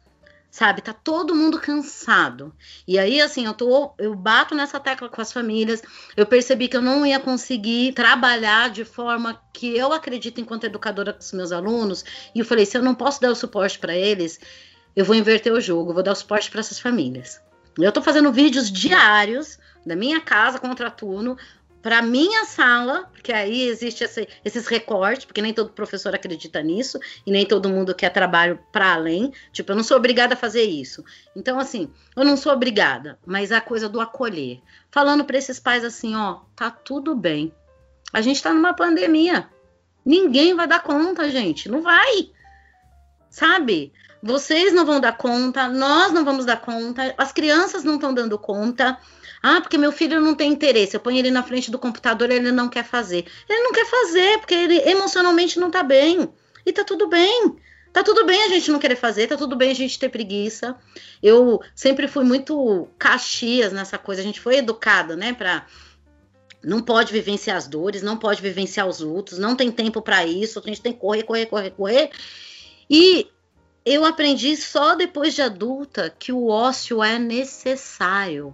[0.56, 0.80] sabe?
[0.80, 2.50] Tá todo mundo cansado.
[2.88, 5.82] E aí, assim, eu tô, eu bato nessa tecla com as famílias.
[6.16, 11.12] Eu percebi que eu não ia conseguir trabalhar de forma que eu acredito enquanto educadora
[11.12, 12.06] com os meus alunos.
[12.34, 14.40] E eu falei, se eu não posso dar o suporte para eles,
[14.96, 17.38] eu vou inverter o jogo, vou dar o suporte para essas famílias.
[17.78, 21.36] Eu tô fazendo vídeos diários da minha casa contra turno
[21.86, 26.98] para minha sala, porque aí existe esse, esses recortes, porque nem todo professor acredita nisso
[27.24, 29.32] e nem todo mundo quer trabalho para além.
[29.52, 31.04] Tipo, eu não sou obrigada a fazer isso.
[31.36, 34.60] Então, assim, eu não sou obrigada, mas a coisa do acolher,
[34.90, 37.54] falando para esses pais assim, ó, tá tudo bem.
[38.12, 39.48] A gente tá numa pandemia.
[40.04, 42.32] Ninguém vai dar conta, gente, não vai.
[43.30, 43.92] Sabe?
[44.20, 48.36] Vocês não vão dar conta, nós não vamos dar conta, as crianças não estão dando
[48.36, 48.98] conta.
[49.48, 50.96] Ah, porque meu filho não tem interesse.
[50.96, 53.24] Eu ponho ele na frente do computador, ele não quer fazer.
[53.48, 56.28] Ele não quer fazer porque ele emocionalmente não tá bem.
[56.66, 57.54] E tá tudo bem.
[57.92, 60.76] Tá tudo bem a gente não querer fazer, tá tudo bem a gente ter preguiça.
[61.22, 64.20] Eu sempre fui muito caxias nessa coisa.
[64.20, 65.64] A gente foi educada, né, para
[66.64, 70.58] não pode vivenciar as dores, não pode vivenciar os lutos, não tem tempo para isso,
[70.58, 72.10] a gente tem que correr, correr, correr, correr.
[72.90, 73.28] E
[73.84, 78.52] eu aprendi só depois de adulta que o ócio é necessário.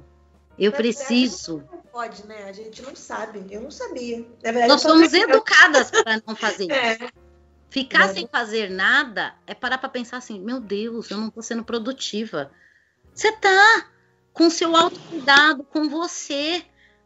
[0.58, 1.58] Eu Na preciso.
[1.58, 2.44] Verdade, não pode, né?
[2.44, 3.46] A gente não sabe.
[3.50, 4.26] Eu não sabia.
[4.42, 6.72] Verdade, Nós somos educadas para não fazer isso.
[6.72, 7.10] É.
[7.70, 11.64] Ficar sem fazer nada é parar para pensar assim: meu Deus, eu não estou sendo
[11.64, 12.50] produtiva.
[13.14, 13.88] Você tá
[14.32, 16.62] com seu autocuidado, com você,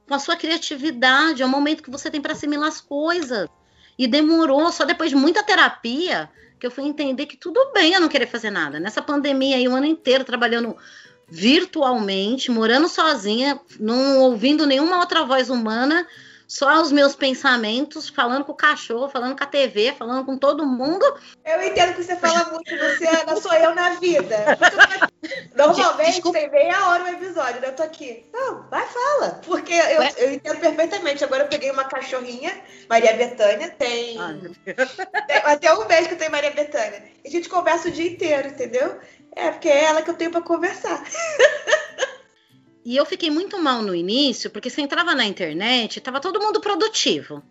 [0.09, 1.43] com a sua criatividade.
[1.43, 3.49] É o momento que você tem para assimilar as coisas.
[3.99, 6.29] E demorou, só depois de muita terapia,
[6.59, 8.79] que eu fui entender que tudo bem eu não querer fazer nada.
[8.79, 10.77] Nessa pandemia aí, um ano inteiro trabalhando
[11.29, 16.07] virtualmente, morando sozinha, não ouvindo nenhuma outra voz humana,
[16.47, 20.64] só os meus pensamentos, falando com o cachorro, falando com a TV, falando com todo
[20.64, 21.05] mundo.
[21.45, 24.37] Eu entendo que você fala muito, Luciana, sou eu na vida.
[25.57, 26.39] Normalmente Desculpa.
[26.39, 27.68] tem meia hora o episódio, né?
[27.68, 28.27] eu tô aqui.
[28.33, 29.41] Não, vai, fala.
[29.45, 31.24] Porque eu, eu entendo perfeitamente.
[31.24, 32.53] Agora eu peguei uma cachorrinha,
[32.89, 34.16] Maria Bethânia, tem,
[34.64, 37.03] tem até um mês que eu tenho Maria Bethânia.
[37.24, 39.01] E a gente conversa o dia inteiro, entendeu?
[39.37, 41.05] É, porque é ela que eu tenho para conversar.
[42.89, 46.61] E eu fiquei muito mal no início, porque você entrava na internet, tava todo mundo
[46.61, 47.43] produtivo.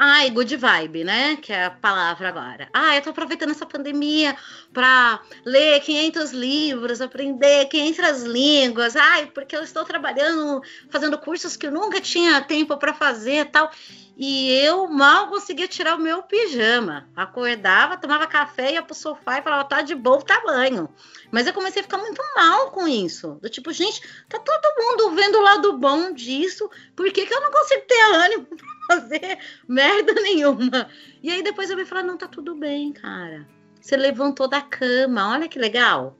[0.00, 1.34] Ai, good vibe, né?
[1.42, 2.68] Que é a palavra agora.
[2.72, 4.36] Ah, eu tô aproveitando essa pandemia
[4.72, 8.94] para ler 500 livros, aprender 500 línguas.
[8.94, 13.72] Ai, porque eu estou trabalhando, fazendo cursos que eu nunca tinha tempo para fazer, tal.
[14.16, 17.08] E eu mal conseguia tirar o meu pijama.
[17.16, 20.88] Acordava, tomava café, ia pro sofá e falava, tá de bom tamanho.
[21.32, 23.36] Mas eu comecei a ficar muito mal com isso.
[23.42, 26.70] Do tipo, gente, tá todo mundo vendo o lado bom disso.
[26.94, 28.46] Por que, que eu não consigo ter ânimo
[28.88, 30.88] fazer merda nenhuma.
[31.22, 33.46] E aí depois eu me falar, não, tá tudo bem, cara.
[33.80, 36.18] Você levantou da cama, olha que legal.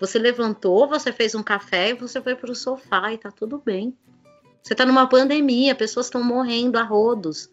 [0.00, 3.96] Você levantou, você fez um café e você foi pro sofá e tá tudo bem.
[4.62, 7.50] Você tá numa pandemia, pessoas estão morrendo a rodos.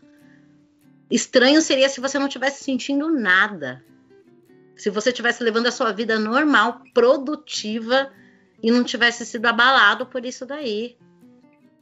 [1.10, 3.84] Estranho seria se você não tivesse sentindo nada.
[4.76, 8.12] Se você tivesse levando a sua vida normal, produtiva
[8.62, 10.97] e não tivesse sido abalado por isso daí.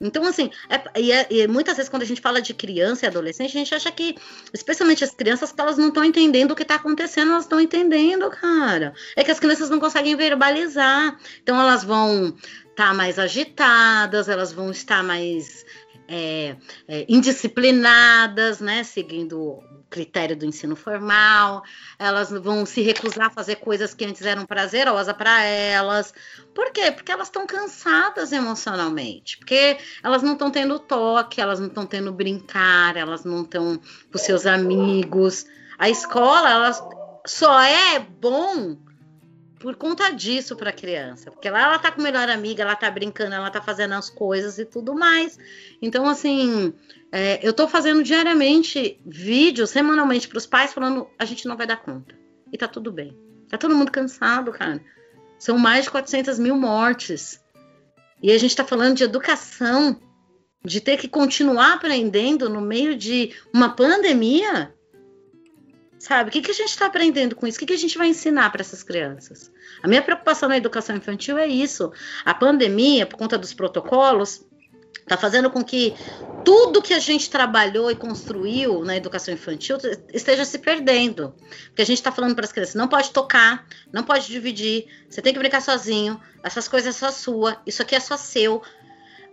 [0.05, 3.07] Então, assim, é, e, é, e, muitas vezes quando a gente fala de criança e
[3.07, 4.15] adolescente, a gente acha que,
[4.53, 8.29] especialmente as crianças, que elas não estão entendendo o que está acontecendo, elas estão entendendo,
[8.29, 8.93] cara.
[9.15, 11.17] É que as crianças não conseguem verbalizar.
[11.41, 12.35] Então, elas vão
[12.69, 15.65] estar tá mais agitadas, elas vão estar mais
[16.07, 16.55] é,
[16.87, 18.83] é, indisciplinadas, né?
[18.83, 19.59] Seguindo
[19.95, 21.63] critério do ensino formal,
[21.97, 26.13] elas vão se recusar a fazer coisas que antes eram prazerosas para elas.
[26.53, 26.91] Por quê?
[26.91, 32.11] Porque elas estão cansadas emocionalmente, porque elas não estão tendo toque, elas não estão tendo
[32.11, 33.79] brincar, elas não estão
[34.11, 35.45] com seus amigos.
[35.77, 36.71] A escola, ela
[37.25, 38.77] só é bom
[39.57, 42.91] por conta disso para a criança, porque lá ela tá com melhor amiga, ela tá
[42.91, 45.39] brincando, ela tá fazendo as coisas e tudo mais.
[45.81, 46.73] Então, assim,
[47.17, 51.65] é, eu estou fazendo diariamente vídeos, semanalmente, para os pais, falando: a gente não vai
[51.65, 52.13] dar conta.
[52.51, 53.17] E tá tudo bem.
[53.47, 54.83] Tá todo mundo cansado, cara.
[55.39, 57.41] São mais de 400 mil mortes.
[58.21, 59.97] E a gente está falando de educação,
[60.61, 64.75] de ter que continuar aprendendo no meio de uma pandemia.
[65.97, 66.29] Sabe?
[66.29, 67.55] O que, que a gente está aprendendo com isso?
[67.55, 69.49] O que, que a gente vai ensinar para essas crianças?
[69.81, 71.93] A minha preocupação na educação infantil é isso.
[72.25, 74.45] A pandemia, por conta dos protocolos,
[75.01, 75.95] Está fazendo com que
[76.43, 79.77] tudo que a gente trabalhou e construiu na educação infantil
[80.13, 81.33] esteja se perdendo.
[81.65, 85.21] Porque a gente está falando para as crianças: não pode tocar, não pode dividir, você
[85.21, 88.61] tem que brincar sozinho, essas coisas é só sua, isso aqui é só seu.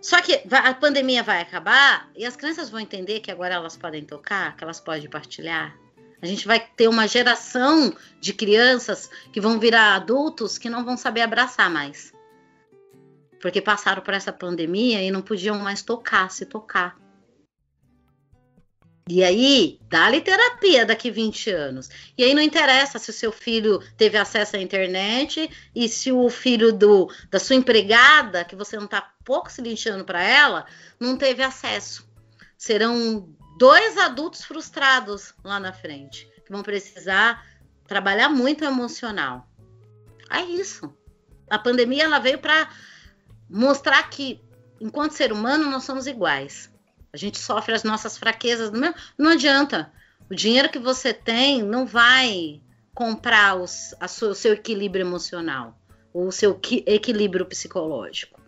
[0.01, 4.03] Só que a pandemia vai acabar e as crianças vão entender que agora elas podem
[4.03, 5.77] tocar, que elas podem partilhar.
[6.21, 10.97] A gente vai ter uma geração de crianças que vão virar adultos que não vão
[10.97, 12.13] saber abraçar mais.
[13.43, 16.97] Porque passaram por essa pandemia e não podiam mais tocar, se tocar.
[19.05, 21.89] E aí, dá-lhe terapia daqui 20 anos.
[22.17, 26.29] E aí não interessa se o seu filho teve acesso à internet e se o
[26.29, 30.65] filho do, da sua empregada, que você não está pouco se linchando para ela,
[30.97, 32.09] não teve acesso.
[32.57, 33.27] Serão
[33.57, 37.45] dois adultos frustrados lá na frente, que vão precisar
[37.85, 39.45] trabalhar muito emocional.
[40.31, 40.95] É isso.
[41.49, 42.69] A pandemia ela veio para
[43.49, 44.41] mostrar que,
[44.79, 46.73] enquanto ser humano, nós somos iguais
[47.13, 48.71] a gente sofre as nossas fraquezas.
[48.71, 49.91] Não, não adianta.
[50.29, 52.59] O dinheiro que você tem não vai
[52.93, 55.77] comprar os, o seu equilíbrio emocional,
[56.11, 58.41] ou o seu equilíbrio psicológico.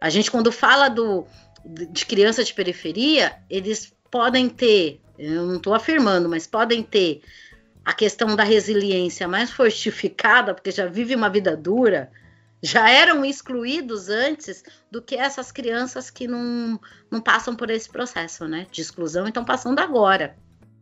[0.00, 1.24] A gente, quando fala do,
[1.64, 7.22] de criança de periferia, eles podem ter, eu não estou afirmando, mas podem ter
[7.84, 12.10] a questão da resiliência mais fortificada, porque já vive uma vida dura,
[12.62, 18.46] já eram excluídos antes do que essas crianças que não, não passam por esse processo
[18.46, 20.36] né, de exclusão e estão passando agora.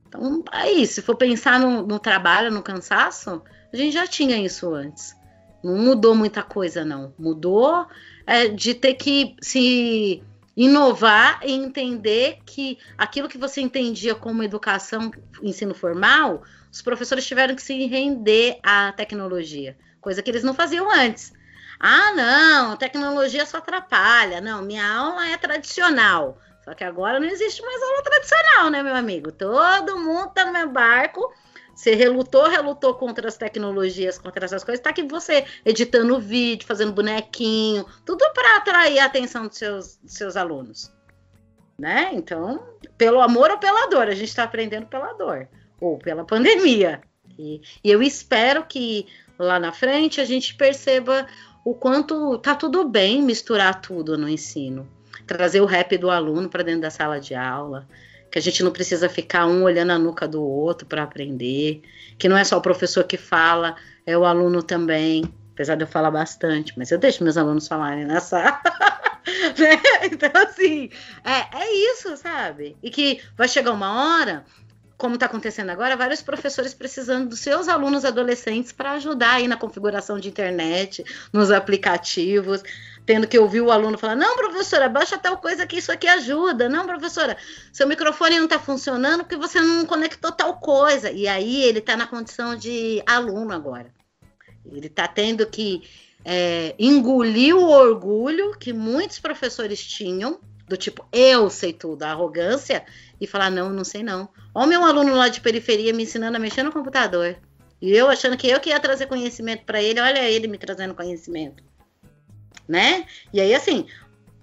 [0.07, 4.75] Então, aí, se for pensar no, no, trabalho, no cansaço, a gente já tinha isso
[4.75, 5.17] antes.
[5.63, 7.15] Não mudou muita coisa, não.
[7.19, 7.87] Mudou
[8.27, 10.23] é, de ter que se
[10.57, 15.11] inovar e entender que aquilo que você entendia como educação,
[15.43, 20.91] ensino formal, os professores tiveram que se render à tecnologia, coisa que eles não faziam
[20.91, 21.33] antes.
[21.81, 24.39] Ah, não, tecnologia só atrapalha.
[24.41, 26.37] Não, minha aula é tradicional.
[26.63, 29.33] Só que agora não existe mais aula tradicional, né, meu amigo?
[29.33, 31.33] Todo mundo tá no meu barco.
[31.75, 34.83] Você relutou, relutou contra as tecnologias, contra essas coisas.
[34.83, 40.13] Tá aqui você editando vídeo, fazendo bonequinho, tudo para atrair a atenção dos seus, dos
[40.13, 40.93] seus alunos.
[41.79, 42.11] Né?
[42.13, 42.63] Então,
[42.99, 45.49] pelo amor ou pela dor, a gente está aprendendo pela dor
[45.81, 47.01] ou pela pandemia.
[47.39, 49.07] E, e eu espero que
[49.39, 51.27] lá na frente a gente perceba
[51.65, 54.89] o quanto tá tudo bem misturar tudo no ensino.
[55.27, 57.87] Trazer o rap do aluno para dentro da sala de aula,
[58.31, 61.83] que a gente não precisa ficar um olhando a nuca do outro para aprender,
[62.19, 65.25] que não é só o professor que fala, é o aluno também.
[65.53, 68.41] Apesar de eu falar bastante, mas eu deixo meus alunos falarem nessa.
[69.59, 70.09] né?
[70.11, 70.89] Então, assim,
[71.23, 72.77] é, é isso, sabe?
[72.83, 74.45] E que vai chegar uma hora
[75.01, 79.57] como está acontecendo agora, vários professores precisando dos seus alunos adolescentes para ajudar aí na
[79.57, 82.63] configuração de internet, nos aplicativos,
[83.07, 86.69] tendo que ouvir o aluno falar: não, professora, baixa tal coisa que isso aqui ajuda.
[86.69, 87.37] Não, professora,
[87.73, 91.11] seu microfone não está funcionando porque você não conectou tal coisa.
[91.11, 93.93] E aí ele está na condição de aluno agora.
[94.71, 95.83] Ele está tendo que
[96.25, 100.39] é, engolir o orgulho que muitos professores tinham,
[100.71, 102.85] do tipo, eu sei tudo, a arrogância,
[103.21, 104.29] e falar: não, não sei não.
[104.55, 107.37] Olha o meu aluno lá de periferia me ensinando a mexer no computador.
[107.83, 110.95] E eu achando que eu que ia trazer conhecimento para ele, olha ele me trazendo
[110.95, 111.65] conhecimento.
[112.69, 113.05] Né?
[113.33, 113.89] E aí, assim,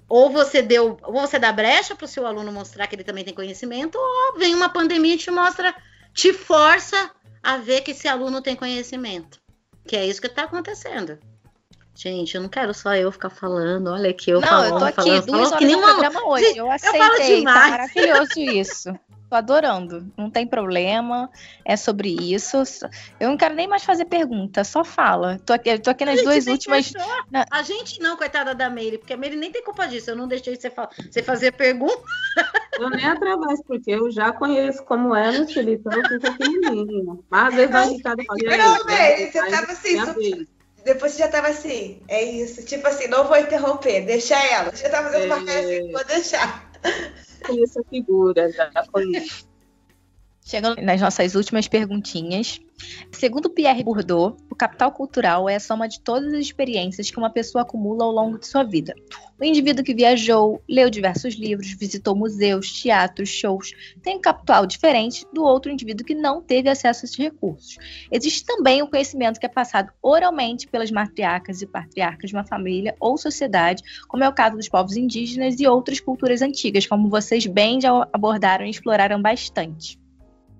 [0.09, 3.23] ou você deu, ou você dá brecha para o seu aluno mostrar que ele também
[3.23, 5.73] tem conhecimento, ou vem uma pandemia e te mostra,
[6.13, 7.09] te força
[7.41, 9.39] a ver que esse aluno tem conhecimento.
[9.87, 11.17] Que é isso que está acontecendo.
[11.97, 13.87] Gente, eu não quero só eu ficar falando.
[13.87, 15.81] Olha aqui, eu Não, falando, eu tô aqui falando, duas falando, horas que nem no
[15.81, 16.45] uma- programa hoje.
[16.45, 17.17] Gente, Eu falo aceitei.
[17.17, 17.69] tá demais.
[17.71, 18.99] maravilhoso isso.
[19.29, 20.09] Tô adorando.
[20.15, 21.29] Não tem problema.
[21.65, 22.55] É sobre isso.
[23.19, 24.63] Eu não quero nem mais fazer pergunta.
[24.63, 25.37] Só fala.
[25.45, 26.93] Tô aqui, tô aqui nas duas últimas.
[27.31, 30.11] Na- A gente não, coitada da Meire, porque a Meire nem tem culpa disso.
[30.11, 31.99] Eu não deixei você, fa- você fazer pergunta.
[32.79, 37.17] Eu nem através, porque eu já conheço como é no Chile, então eu fico pequenininha.
[37.29, 40.47] Mas às vezes vai Ricardo fala, e aí, Não, velho, você Aí, tava assim.
[40.87, 42.65] Depois você já tava assim, é isso.
[42.65, 44.73] Tipo assim, não vou interromper, deixa ela.
[44.73, 46.71] Já tava fazendo uma cara assim, vou deixar.
[47.45, 49.49] Conheço a figura, já conheço.
[50.45, 52.61] Chegando nas nossas últimas perguntinhas.
[53.11, 57.31] Segundo Pierre Bourdieu, o capital cultural é a soma de todas as experiências que uma
[57.31, 58.93] pessoa acumula ao longo de sua vida.
[59.39, 63.71] O indivíduo que viajou, leu diversos livros, visitou museus, teatros, shows,
[64.03, 67.77] tem um capital diferente do outro indivíduo que não teve acesso a esses recursos.
[68.11, 72.95] Existe também o conhecimento que é passado oralmente pelas matriarcas e patriarcas de uma família
[72.99, 77.47] ou sociedade, como é o caso dos povos indígenas e outras culturas antigas, como vocês
[77.47, 79.97] bem já abordaram e exploraram bastante.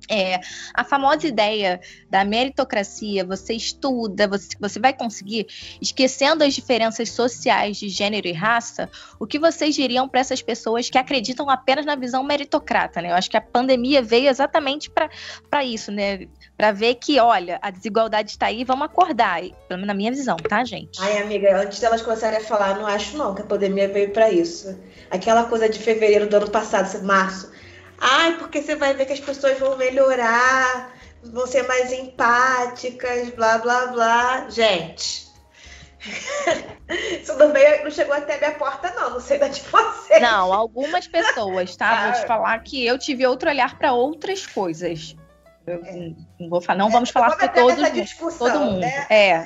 [0.10, 0.40] É,
[0.74, 5.48] a famosa ideia da meritocracia, você estuda, você, você vai conseguir,
[5.82, 8.90] esquecendo as diferenças sociais de gênero e raça,
[9.20, 13.12] o que vocês diriam para essas pessoas que acreditam apenas na visão meritocrata, né?
[13.12, 16.28] Eu acho que a pandemia veio exatamente para isso, né?
[16.56, 20.38] Para ver que, olha, a desigualdade está aí, vamos acordar, pelo menos na minha visão,
[20.38, 21.02] tá, gente?
[21.02, 24.32] Ai, amiga, antes delas começarem a falar, não acho não que a pandemia veio pra
[24.32, 24.78] isso.
[25.12, 27.52] Aquela coisa de fevereiro do ano passado, março,
[28.00, 30.92] Ai, porque você vai ver que as pessoas vão melhorar,
[31.24, 34.50] vão ser mais empáticas, blá blá blá.
[34.50, 35.28] Gente.
[37.22, 39.12] Isso não, veio, não chegou até a minha porta, não.
[39.12, 40.22] Não sei da de vocês.
[40.22, 42.06] Não, algumas pessoas, tá?
[42.06, 42.28] Vou te ah.
[42.28, 45.16] falar que eu tive outro olhar para outras coisas.
[45.66, 46.14] Eu é.
[46.40, 47.78] não, vou falar, não é, vamos falar para todos,
[48.38, 48.80] todo mundo.
[48.80, 49.06] Né?
[49.10, 49.46] É.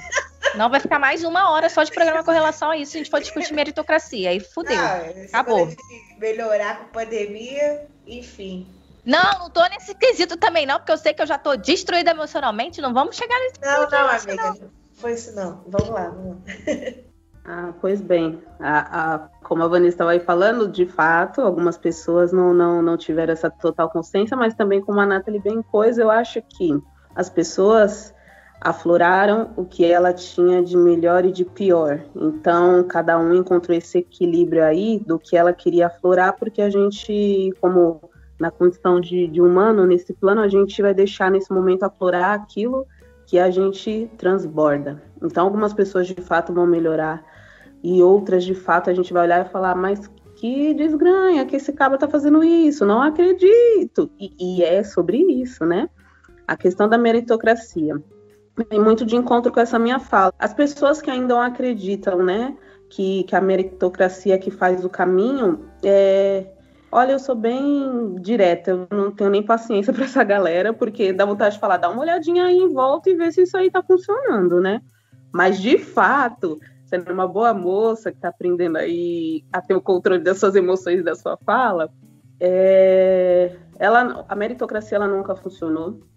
[0.55, 3.09] Não vai ficar mais uma hora só de programa com relação a isso a gente
[3.09, 4.29] for discutir meritocracia.
[4.29, 4.75] Aí fudeu.
[4.75, 5.73] Não, Acabou.
[6.19, 8.67] Melhorar com pandemia, enfim.
[9.05, 12.11] Não, não tô nesse quesito também, não, porque eu sei que eu já tô destruída
[12.11, 12.81] emocionalmente.
[12.81, 14.35] Não vamos chegar nesse Não, não, amiga.
[14.35, 14.69] Não.
[14.93, 15.63] Foi isso, não.
[15.67, 16.41] Vamos lá, vamos lá.
[17.43, 22.31] Ah, pois bem, a, a, como a Vanessa estava aí falando, de fato, algumas pessoas
[22.31, 26.11] não, não, não tiveram essa total consciência, mas também, como a Nathalie bem pôs, eu
[26.11, 26.79] acho que
[27.15, 28.13] as pessoas
[28.61, 31.99] afloraram o que ela tinha de melhor e de pior.
[32.15, 37.51] Então, cada um encontrou esse equilíbrio aí do que ela queria aflorar, porque a gente,
[37.59, 37.99] como
[38.39, 42.85] na condição de, de humano, nesse plano, a gente vai deixar nesse momento aflorar aquilo
[43.25, 45.01] que a gente transborda.
[45.23, 47.23] Então, algumas pessoas de fato vão melhorar
[47.83, 51.73] e outras de fato a gente vai olhar e falar, mas que desgranha que esse
[51.73, 54.11] cara tá fazendo isso, não acredito.
[54.19, 55.89] E, e é sobre isso, né?
[56.47, 57.99] A questão da meritocracia
[58.63, 60.33] vem muito de encontro com essa minha fala.
[60.37, 62.55] As pessoas que ainda não acreditam, né,
[62.89, 66.45] que, que a meritocracia que faz o caminho, é...
[66.91, 71.25] olha, eu sou bem direta, eu não tenho nem paciência para essa galera, porque dá
[71.25, 73.81] vontade de falar, dá uma olhadinha aí em volta e ver se isso aí tá
[73.81, 74.81] funcionando, né?
[75.33, 80.21] Mas de fato, sendo uma boa moça que está aprendendo aí a ter o controle
[80.21, 81.89] das suas emoções e da sua fala,
[82.39, 83.55] é...
[83.79, 86.10] ela, a meritocracia ela nunca funcionou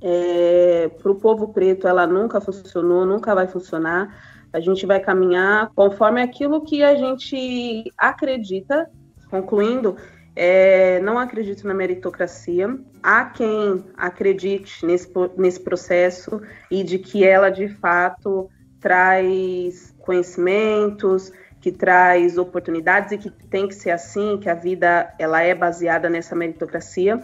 [0.00, 4.14] é, para o povo preto, ela nunca funcionou, nunca vai funcionar.
[4.52, 8.88] A gente vai caminhar conforme aquilo que a gente acredita.
[9.30, 9.96] Concluindo,
[10.34, 12.78] é, não acredito na meritocracia.
[13.02, 18.48] Há quem acredite nesse, nesse processo e de que ela de fato
[18.80, 25.42] traz conhecimentos, que traz oportunidades e que tem que ser assim, que a vida ela
[25.42, 27.20] é baseada nessa meritocracia.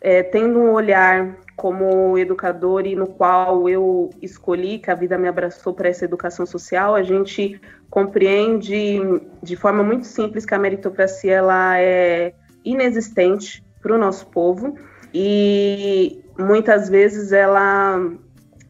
[0.00, 5.26] É, tendo um olhar como educador e no qual eu escolhi, que a vida me
[5.26, 7.58] abraçou para essa educação social, a gente
[7.88, 9.00] compreende
[9.42, 14.76] de forma muito simples que a meritocracia ela é inexistente para o nosso povo
[15.14, 17.98] e muitas vezes ela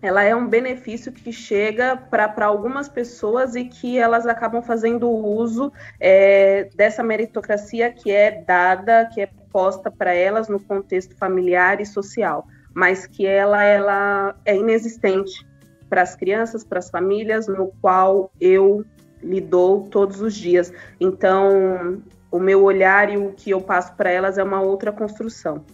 [0.02, 5.72] ela é um benefício que chega para algumas pessoas e que elas acabam fazendo uso
[5.98, 11.86] é, dessa meritocracia que é dada, que é posta para elas no contexto familiar e
[11.86, 12.46] social
[12.76, 15.46] mas que ela, ela é inexistente
[15.88, 18.84] para as crianças, para as famílias, no qual eu
[19.22, 20.70] lidou todos os dias.
[21.00, 25.64] Então, o meu olhar e o que eu passo para elas é uma outra construção,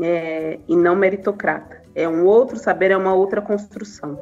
[0.00, 1.82] é, e não meritocrata.
[1.96, 4.16] É um outro saber, é uma outra construção.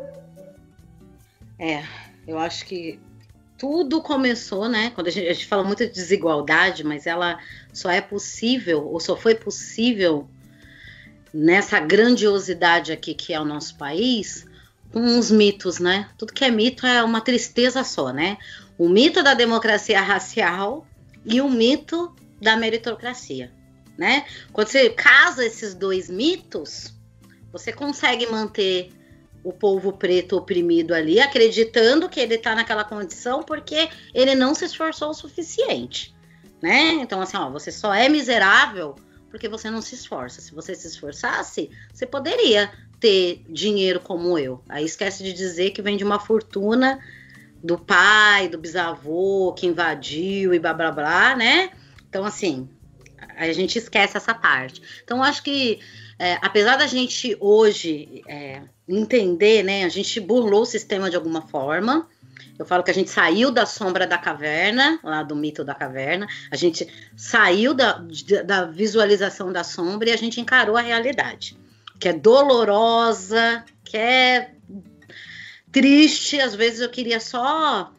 [1.58, 1.82] É,
[2.26, 2.98] eu acho que
[3.58, 4.92] tudo começou, né?
[4.94, 7.38] Quando a gente, a gente fala muito de desigualdade, mas ela
[7.70, 10.26] só é possível, ou só foi possível
[11.32, 14.46] nessa grandiosidade aqui que é o nosso país,
[14.92, 16.08] com os mitos, né?
[16.18, 18.36] Tudo que é mito é uma tristeza só, né?
[18.76, 20.86] O mito da democracia racial
[21.24, 23.52] e o mito da meritocracia,
[23.96, 24.24] né?
[24.52, 26.94] Quando você casa esses dois mitos,
[27.52, 28.90] você consegue manter
[29.42, 34.64] o povo preto oprimido ali, acreditando que ele tá naquela condição porque ele não se
[34.64, 36.14] esforçou o suficiente,
[36.60, 36.92] né?
[36.94, 38.96] Então, assim, ó, você só é miserável
[39.30, 40.40] porque você não se esforça.
[40.40, 44.62] Se você se esforçasse, você poderia ter dinheiro como eu.
[44.68, 46.98] Aí esquece de dizer que vem de uma fortuna
[47.62, 51.70] do pai, do bisavô, que invadiu e blá blá blá, né?
[52.08, 52.68] Então, assim,
[53.36, 54.82] a gente esquece essa parte.
[55.04, 55.78] Então, acho que,
[56.18, 61.42] é, apesar da gente hoje é, entender, né, a gente burlou o sistema de alguma
[61.42, 62.08] forma,
[62.60, 66.28] eu falo que a gente saiu da sombra da caverna, lá do mito da caverna,
[66.50, 68.04] a gente saiu da,
[68.44, 71.56] da visualização da sombra e a gente encarou a realidade,
[71.98, 74.50] que é dolorosa, que é
[75.72, 76.38] triste.
[76.38, 77.90] Às vezes eu queria só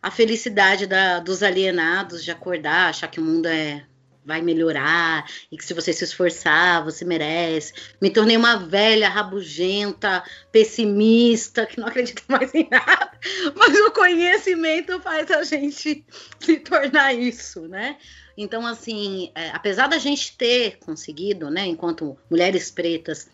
[0.00, 3.82] a felicidade da, dos alienados de acordar, achar que o mundo é
[4.26, 7.72] vai melhorar e que se você se esforçar, você merece.
[8.02, 13.12] Me tornei uma velha rabugenta, pessimista, que não acredita mais em nada,
[13.54, 16.04] mas o conhecimento faz a gente
[16.40, 17.96] se tornar isso, né?
[18.36, 23.30] Então, assim, é, apesar da gente ter conseguido, né, enquanto mulheres pretas,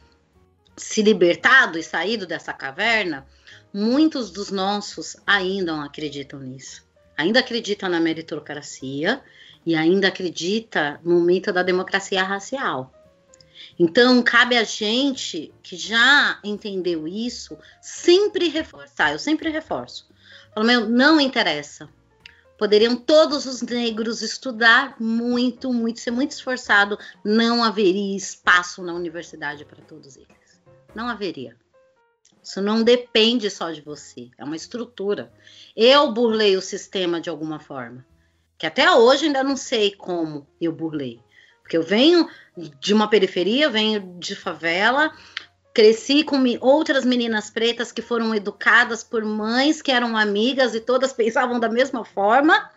[0.76, 3.26] se libertado e saído dessa caverna,
[3.72, 6.86] muitos dos nossos ainda não acreditam nisso.
[7.16, 9.22] Ainda acreditam na meritocracia
[9.64, 12.92] e ainda acredita no mito da democracia racial.
[13.78, 19.12] Então, cabe a gente que já entendeu isso sempre reforçar.
[19.12, 20.08] Eu sempre reforço.
[20.54, 21.88] Falo, meu, não interessa.
[22.58, 26.98] Poderiam todos os negros estudar muito, muito, ser muito esforçado.
[27.24, 30.62] Não haveria espaço na universidade para todos eles.
[30.94, 31.56] Não haveria.
[32.42, 35.32] Isso não depende só de você, é uma estrutura.
[35.76, 38.04] Eu burlei o sistema de alguma forma,
[38.62, 41.20] que até hoje ainda não sei como eu burlei.
[41.62, 42.28] Porque eu venho
[42.78, 45.12] de uma periferia, venho de favela,
[45.74, 51.12] cresci com outras meninas pretas que foram educadas por mães que eram amigas e todas
[51.12, 52.70] pensavam da mesma forma.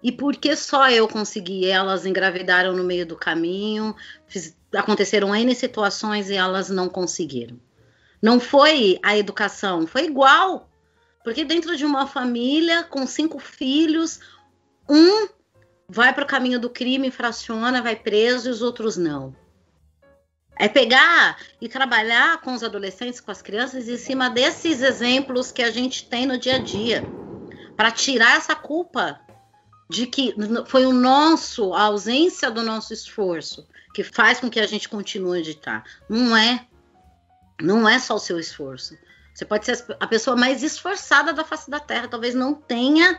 [0.00, 3.96] E porque só eu consegui, elas engravidaram no meio do caminho,
[4.28, 7.58] fiz, aconteceram N situações e elas não conseguiram.
[8.22, 10.70] Não foi a educação, foi igual.
[11.24, 14.20] Porque dentro de uma família com cinco filhos,
[14.88, 15.28] um
[15.88, 19.34] vai para o caminho do crime, infraciona, vai preso e os outros não.
[20.56, 25.62] É pegar e trabalhar com os adolescentes, com as crianças, em cima desses exemplos que
[25.62, 27.04] a gente tem no dia a dia,
[27.76, 29.20] para tirar essa culpa
[29.90, 30.34] de que
[30.66, 35.38] foi o nosso, a ausência do nosso esforço, que faz com que a gente continue
[35.38, 35.84] a estar.
[36.08, 36.66] Não é.
[37.60, 38.96] Não é só o seu esforço.
[39.34, 43.18] Você pode ser a pessoa mais esforçada da face da Terra, talvez não tenha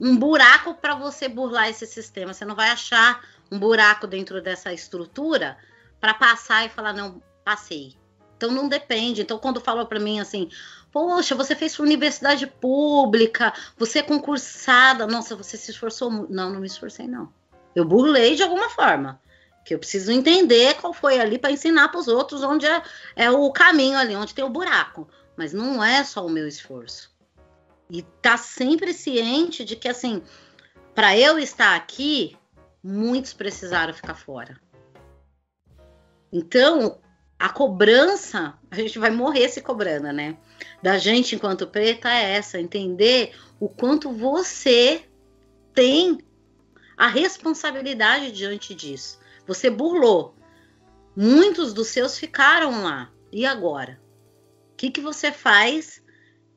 [0.00, 2.32] um buraco para você burlar esse sistema.
[2.32, 5.56] Você não vai achar um buraco dentro dessa estrutura
[6.00, 7.96] para passar e falar não, passei.
[8.36, 9.22] Então não depende.
[9.22, 10.50] Então quando falou para mim assim,
[10.92, 16.32] poxa, você fez universidade pública, você é concursada, nossa, você se esforçou muito.
[16.32, 17.32] Não, não me esforcei não.
[17.74, 19.20] Eu burlei de alguma forma
[19.64, 22.82] que eu preciso entender qual foi ali para ensinar para os outros onde é,
[23.16, 25.08] é o caminho ali, onde tem o buraco.
[25.36, 27.10] Mas não é só o meu esforço.
[27.88, 30.22] E tá sempre ciente de que, assim,
[30.94, 32.36] para eu estar aqui,
[32.82, 34.60] muitos precisaram ficar fora.
[36.32, 37.00] Então,
[37.38, 40.36] a cobrança, a gente vai morrer se cobrando, né?
[40.82, 45.04] Da gente enquanto preta é essa, entender o quanto você
[45.74, 46.18] tem
[46.96, 49.20] a responsabilidade diante disso.
[49.46, 50.34] Você burlou.
[51.14, 53.10] Muitos dos seus ficaram lá.
[53.30, 54.00] E agora?
[54.72, 56.02] O que, que você faz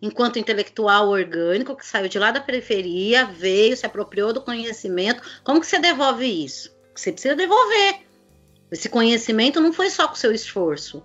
[0.01, 5.21] enquanto intelectual orgânico que saiu de lá da periferia, veio, se apropriou do conhecimento?
[5.43, 6.73] Como que você devolve isso?
[6.95, 8.01] Você precisa devolver.
[8.71, 11.03] Esse conhecimento não foi só com seu esforço.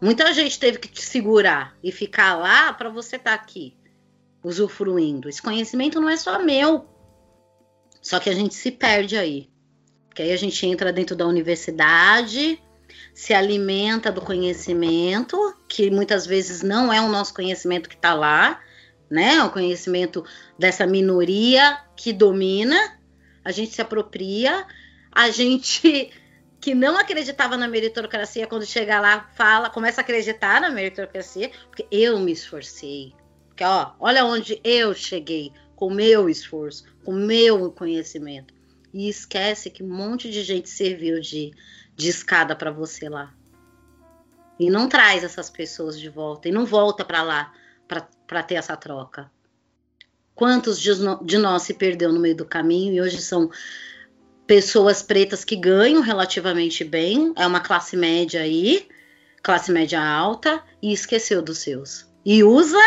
[0.00, 3.76] Muita gente teve que te segurar e ficar lá para você estar tá aqui,
[4.44, 5.28] usufruindo.
[5.28, 6.86] Esse conhecimento não é só meu.
[8.00, 9.50] Só que a gente se perde aí.
[10.14, 12.60] Que aí a gente entra dentro da universidade,
[13.18, 15.36] se alimenta do conhecimento,
[15.68, 18.60] que muitas vezes não é o nosso conhecimento que está lá,
[19.10, 19.42] né?
[19.42, 20.24] O conhecimento
[20.56, 22.96] dessa minoria que domina,
[23.44, 24.64] a gente se apropria,
[25.10, 26.12] a gente
[26.62, 31.88] que não acreditava na meritocracia, quando chega lá, fala, começa a acreditar na meritocracia, porque
[31.90, 33.12] eu me esforcei.
[33.48, 38.54] Porque, ó, olha onde eu cheguei com meu esforço, com meu conhecimento
[38.94, 41.52] e esquece que um monte de gente serviu de,
[41.98, 43.34] de escada para você lá.
[44.58, 47.52] E não traz essas pessoas de volta e não volta para lá
[48.26, 49.30] para ter essa troca.
[50.34, 50.90] Quantos de,
[51.24, 53.50] de nós se perdeu no meio do caminho e hoje são
[54.46, 58.88] pessoas pretas que ganham relativamente bem, é uma classe média aí,
[59.42, 62.06] classe média alta, e esqueceu dos seus.
[62.24, 62.78] E usa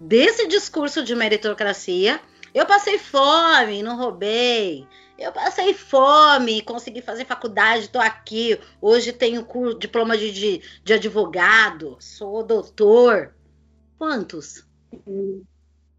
[0.00, 2.20] desse discurso de meritocracia.
[2.52, 4.86] Eu passei fome, não roubei,
[5.22, 8.58] eu passei fome, consegui fazer faculdade, estou aqui.
[8.80, 13.32] Hoje tenho curso, diploma de, de, de advogado, sou doutor.
[13.96, 14.66] Quantos?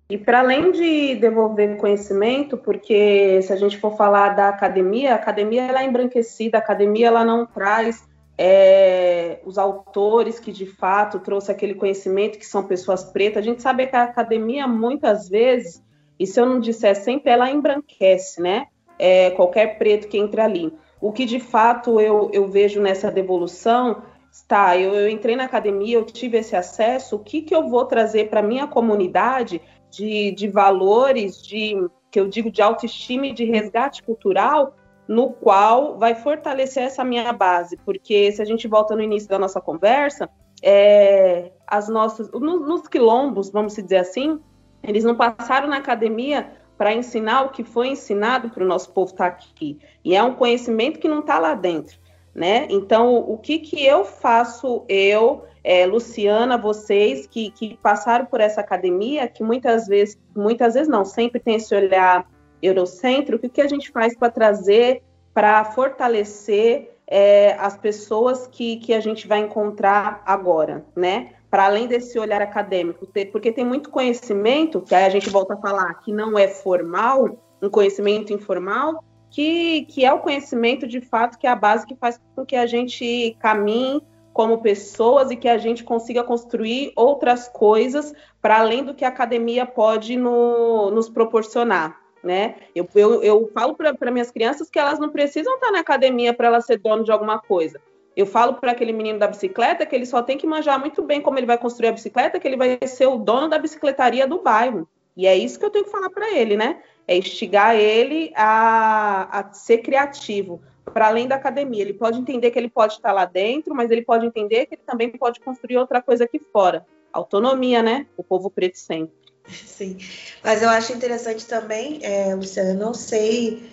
[0.10, 5.16] E para além de devolver conhecimento, porque se a gente for falar da academia, a
[5.16, 8.06] academia ela é embranquecida, a academia ela não traz
[8.38, 13.42] é, os autores que de fato trouxe aquele conhecimento, que são pessoas pretas.
[13.42, 15.82] A gente sabe que a academia muitas vezes,
[16.20, 18.68] e se eu não disser sempre, ela embranquece, né?
[18.98, 20.74] É, qualquer preto que entre ali.
[21.02, 24.02] O que de fato eu, eu vejo nessa devolução
[24.34, 27.86] está, eu, eu, entrei na academia, eu tive esse acesso, o que, que eu vou
[27.86, 29.62] trazer para minha comunidade
[29.92, 31.76] de, de valores, de
[32.10, 34.76] que eu digo de autoestima e de resgate cultural,
[35.08, 39.38] no qual vai fortalecer essa minha base, porque se a gente volta no início da
[39.38, 40.28] nossa conversa,
[40.64, 44.40] é, as nossas, no, nos quilombos, vamos dizer assim,
[44.82, 49.12] eles não passaram na academia para ensinar o que foi ensinado para o nosso povo
[49.12, 49.80] estar tá aqui.
[50.04, 51.98] E é um conhecimento que não está lá dentro.
[52.34, 52.68] Né?
[52.70, 58.60] Então, o que, que eu faço, eu, é, Luciana, vocês que, que passaram por essa
[58.60, 62.28] academia, que muitas vezes, muitas vezes não, sempre tem esse olhar
[62.62, 68.94] eurocêntrico, o que a gente faz para trazer, para fortalecer é, as pessoas que, que
[68.94, 71.34] a gente vai encontrar agora, né?
[71.54, 75.54] Para além desse olhar acadêmico, ter, porque tem muito conhecimento, que aí a gente volta
[75.54, 81.00] a falar que não é formal, um conhecimento informal, que, que é o conhecimento de
[81.00, 84.02] fato que é a base que faz com que a gente caminhe
[84.34, 89.10] como pessoas e que a gente consiga construir outras coisas para além do que a
[89.10, 92.02] academia pode no, nos proporcionar.
[92.24, 92.56] Né?
[92.74, 96.48] Eu, eu, eu falo para minhas crianças que elas não precisam estar na academia para
[96.48, 97.80] elas ser dono de alguma coisa.
[98.16, 101.22] Eu falo para aquele menino da bicicleta que ele só tem que manjar muito bem
[101.22, 104.42] como ele vai construir a bicicleta, que ele vai ser o dono da bicicletaria do
[104.42, 104.88] bairro.
[105.18, 106.82] E é isso que eu tenho que falar para ele, né?
[107.08, 110.62] É instigar ele a, a ser criativo
[110.94, 111.82] para além da academia.
[111.82, 114.82] Ele pode entender que ele pode estar lá dentro, mas ele pode entender que ele
[114.86, 116.86] também pode construir outra coisa aqui fora.
[117.12, 118.08] Autonomia, né?
[118.18, 119.14] O povo preto sempre.
[119.50, 119.98] Sim,
[120.44, 123.73] mas eu acho interessante também, é, Luciana, eu não sei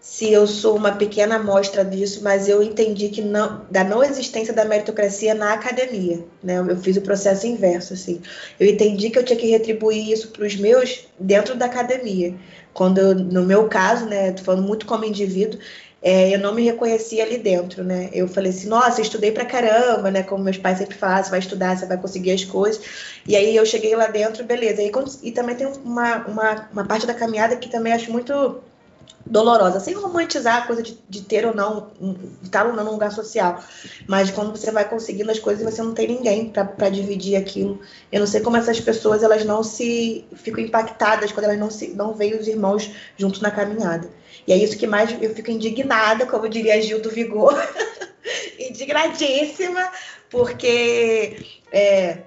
[0.00, 4.52] se eu sou uma pequena amostra disso, mas eu entendi que não, da não existência
[4.52, 6.58] da meritocracia na academia, né?
[6.58, 8.22] Eu fiz o processo inverso, assim.
[8.58, 12.34] Eu entendi que eu tinha que retribuir isso para os meus dentro da academia.
[12.72, 15.60] Quando, eu, no meu caso, né, tô falando muito como indivíduo,
[16.02, 18.08] é, eu não me reconhecia ali dentro, né?
[18.12, 20.22] Eu falei assim, nossa, estudei pra caramba, né?
[20.22, 22.82] Como meus pais sempre falam, você vai estudar, você vai conseguir as coisas.
[23.26, 24.80] E aí eu cheguei lá dentro, beleza.
[24.80, 24.90] E,
[25.22, 28.62] e também tem uma, uma, uma parte da caminhada que também acho muito
[29.26, 32.92] dolorosa, sem romantizar a coisa de, de ter ou não, de estar ou não num
[32.92, 33.62] lugar social,
[34.06, 37.80] mas quando você vai conseguindo as coisas você não tem ninguém para dividir aquilo.
[38.10, 41.88] Eu não sei como essas pessoas elas não se ficam impactadas quando elas não se
[41.88, 44.10] não veem os irmãos juntos na caminhada.
[44.46, 47.54] E é isso que mais eu fico indignada, como diria Gil do Vigor,
[48.58, 49.90] indignadíssima,
[50.30, 51.36] porque
[51.70, 52.22] é,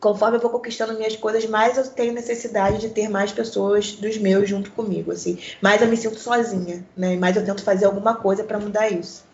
[0.00, 4.16] conforme eu vou conquistando minhas coisas, mais eu tenho necessidade de ter mais pessoas dos
[4.18, 5.38] meus junto comigo, assim.
[5.60, 7.16] Mais eu me sinto sozinha, né?
[7.16, 9.26] Mais eu tento fazer alguma coisa para mudar isso.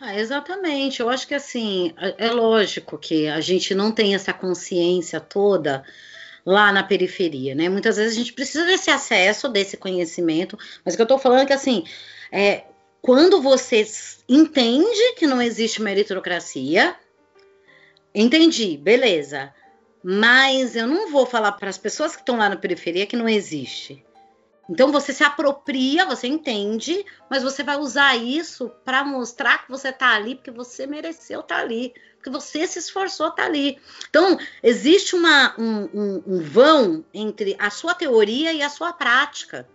[0.00, 1.00] Ah, exatamente.
[1.00, 5.84] Eu acho que assim, é, é lógico que a gente não tem essa consciência toda
[6.46, 7.68] lá na periferia, né?
[7.68, 11.40] Muitas vezes a gente precisa desse acesso, desse conhecimento, mas o que eu tô falando
[11.40, 11.84] é que assim,
[12.30, 12.64] é,
[13.02, 13.84] quando você
[14.28, 16.94] entende que não existe meritocracia,
[18.14, 19.52] entendi, beleza.
[20.02, 23.28] Mas eu não vou falar para as pessoas que estão lá na periferia que não
[23.28, 24.04] existe.
[24.68, 29.88] Então você se apropria, você entende, mas você vai usar isso para mostrar que você
[29.88, 33.78] está ali porque você mereceu estar tá ali, porque você se esforçou estar tá ali.
[34.10, 39.66] Então existe uma, um, um, um, vão entre a sua teoria e a sua prática,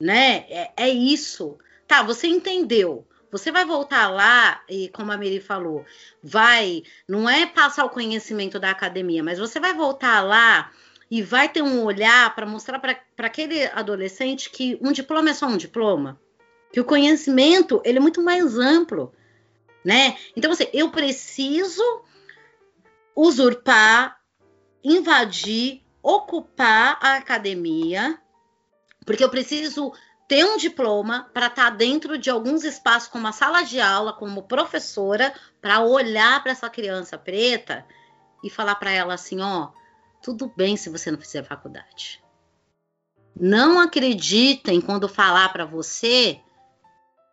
[0.00, 0.46] né?
[0.48, 1.58] É, é isso.
[1.88, 3.04] Tá, você entendeu.
[3.32, 5.86] Você vai voltar lá e, como a Miri falou,
[6.22, 10.70] vai, não é passar o conhecimento da academia, mas você vai voltar lá
[11.10, 15.46] e vai ter um olhar para mostrar para aquele adolescente que um diploma é só
[15.46, 16.20] um diploma,
[16.70, 19.14] que o conhecimento ele é muito mais amplo,
[19.82, 20.18] né?
[20.36, 21.82] Então, assim, eu preciso
[23.16, 24.20] usurpar,
[24.84, 28.18] invadir, ocupar a academia,
[29.06, 29.92] porque eu preciso
[30.32, 34.14] ter um diploma para estar tá dentro de alguns espaços, como a sala de aula,
[34.14, 37.84] como professora, para olhar para essa criança preta
[38.42, 39.68] e falar para ela assim: ó,
[40.22, 42.24] tudo bem se você não fizer faculdade.
[43.38, 46.40] Não acreditem quando falar para você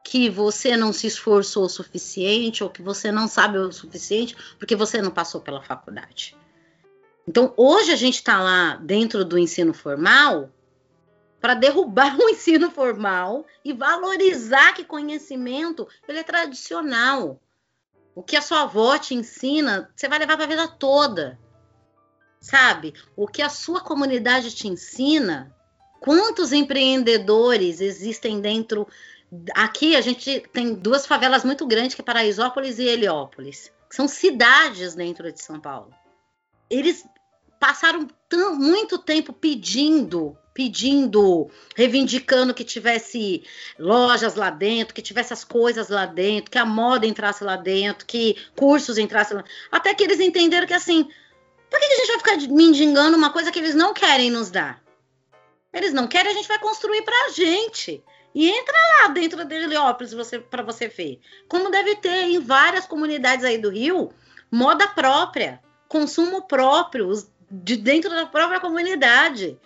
[0.04, 4.76] que você não se esforçou o suficiente ou que você não sabe o suficiente porque
[4.76, 6.36] você não passou pela faculdade.
[7.26, 10.52] Então, hoje a gente está lá dentro do ensino formal
[11.40, 17.40] para derrubar o ensino formal e valorizar que conhecimento ele é tradicional.
[18.14, 21.40] O que a sua avó te ensina, você vai levar para a vida toda.
[22.42, 22.94] Sabe?
[23.16, 25.56] O que a sua comunidade te ensina,
[26.00, 28.88] quantos empreendedores existem dentro
[29.54, 34.08] Aqui a gente tem duas favelas muito grandes, que é Paraisópolis e Heliópolis, que são
[34.08, 35.94] cidades dentro de São Paulo.
[36.68, 37.06] Eles
[37.60, 43.44] passaram tão, muito tempo pedindo pedindo, reivindicando que tivesse
[43.78, 48.06] lojas lá dentro, que tivesse as coisas lá dentro, que a moda entrasse lá dentro,
[48.06, 49.44] que cursos entrassem lá.
[49.72, 51.04] Até que eles entenderam que assim,
[51.70, 54.82] por que a gente vai ficar mendigando uma coisa que eles não querem nos dar?
[55.72, 58.04] Eles não querem, a gente vai construir pra gente.
[58.34, 61.20] E entra lá dentro de Heliópolis você, para você ver.
[61.48, 64.12] Como deve ter em várias comunidades aí do Rio,
[64.52, 67.12] moda própria, consumo próprio,
[67.50, 69.58] de dentro da própria comunidade.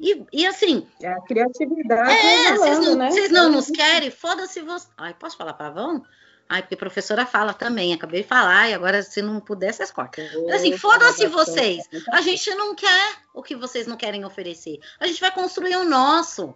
[0.00, 0.86] E, e assim.
[1.02, 2.10] É a criatividade.
[2.12, 3.10] É, vocês não, né?
[3.10, 4.10] Vocês não nos querem?
[4.10, 4.86] Foda-se você.
[4.96, 6.04] Ai, posso falar pavão?
[6.48, 9.90] Ai, porque a professora fala também, acabei de falar, e agora, se não puder, vocês
[9.90, 10.24] cortam.
[10.46, 11.84] Mas assim, foda-se vocês.
[12.10, 14.78] A gente não quer o que vocês não querem oferecer.
[14.98, 16.54] A gente vai construir o nosso.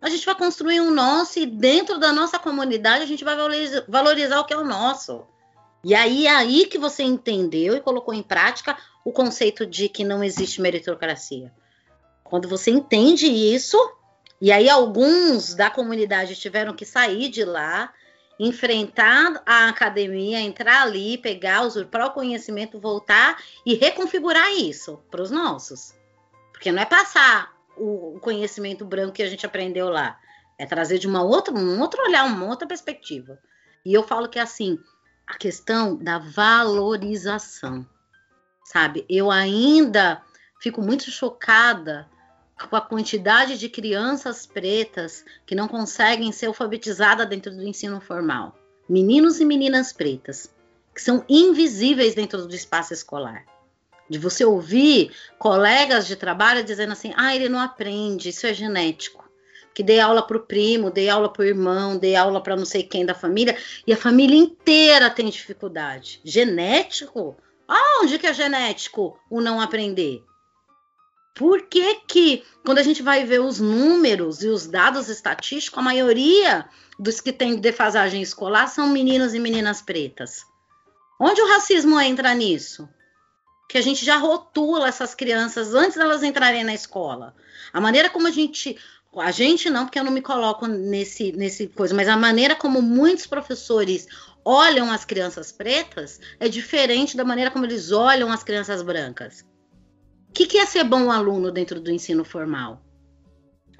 [0.00, 3.84] A gente vai construir um nosso e dentro da nossa comunidade a gente vai valorizar,
[3.88, 5.26] valorizar o que é o nosso.
[5.82, 10.04] E aí é aí que você entendeu e colocou em prática o conceito de que
[10.04, 11.52] não existe meritocracia.
[12.28, 13.76] Quando você entende isso,
[14.40, 17.92] e aí alguns da comunidade tiveram que sair de lá,
[18.38, 25.30] enfrentar a academia, entrar ali, pegar, usurpar o conhecimento, voltar e reconfigurar isso para os
[25.30, 25.94] nossos.
[26.52, 30.18] Porque não é passar o conhecimento branco que a gente aprendeu lá,
[30.58, 33.38] é trazer de uma outra, um outro olhar, uma outra perspectiva.
[33.84, 34.78] E eu falo que assim,
[35.26, 37.86] a questão da valorização,
[38.64, 39.04] sabe?
[39.08, 40.22] Eu ainda
[40.60, 42.08] fico muito chocada
[42.66, 48.56] com a quantidade de crianças pretas que não conseguem ser alfabetizadas dentro do ensino formal.
[48.88, 50.50] Meninos e meninas pretas,
[50.94, 53.44] que são invisíveis dentro do espaço escolar.
[54.08, 59.28] De você ouvir colegas de trabalho dizendo assim: ah, ele não aprende, isso é genético
[59.78, 62.64] que dei aula para o primo, dei aula para o irmão, dei aula para não
[62.64, 63.56] sei quem da família,
[63.86, 66.20] e a família inteira tem dificuldade.
[66.24, 67.36] Genético?
[67.68, 70.24] Aonde que é genético o não aprender?
[71.38, 75.82] Por que que, quando a gente vai ver os números e os dados estatísticos, a
[75.82, 80.44] maioria dos que têm defasagem escolar são meninos e meninas pretas?
[81.20, 82.88] Onde o racismo entra nisso?
[83.68, 87.36] Que a gente já rotula essas crianças antes delas entrarem na escola.
[87.72, 88.76] A maneira como a gente
[89.16, 92.82] a gente não, porque eu não me coloco nesse, nesse coisa, mas a maneira como
[92.82, 94.08] muitos professores
[94.44, 99.44] olham as crianças pretas é diferente da maneira como eles olham as crianças brancas.
[100.28, 102.82] O que, que é ser bom aluno dentro do ensino formal?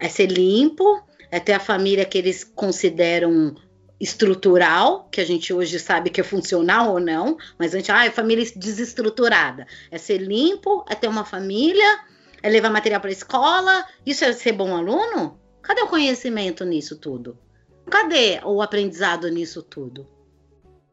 [0.00, 3.54] É ser limpo, é ter a família que eles consideram
[4.00, 8.06] estrutural, que a gente hoje sabe que é funcional ou não, mas a gente, ah,
[8.06, 9.66] é família desestruturada.
[9.90, 12.08] É ser limpo, é ter uma família
[12.42, 13.84] é levar material para a escola?
[14.04, 15.38] Isso é ser bom aluno?
[15.62, 17.38] Cadê o conhecimento nisso tudo?
[17.90, 20.06] Cadê o aprendizado nisso tudo?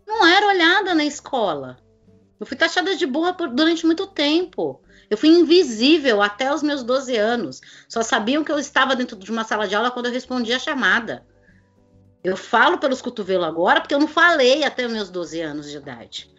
[0.08, 1.78] Não era olhada na escola.
[2.40, 4.82] Eu fui taxada de burra por, durante muito tempo.
[5.10, 7.62] Eu fui invisível até os meus 12 anos.
[7.88, 10.60] Só sabiam que eu estava dentro de uma sala de aula quando eu respondia a
[10.60, 11.26] chamada.
[12.24, 15.78] Eu falo pelos cotovelos agora porque eu não falei até os meus 12 anos de
[15.78, 16.36] idade.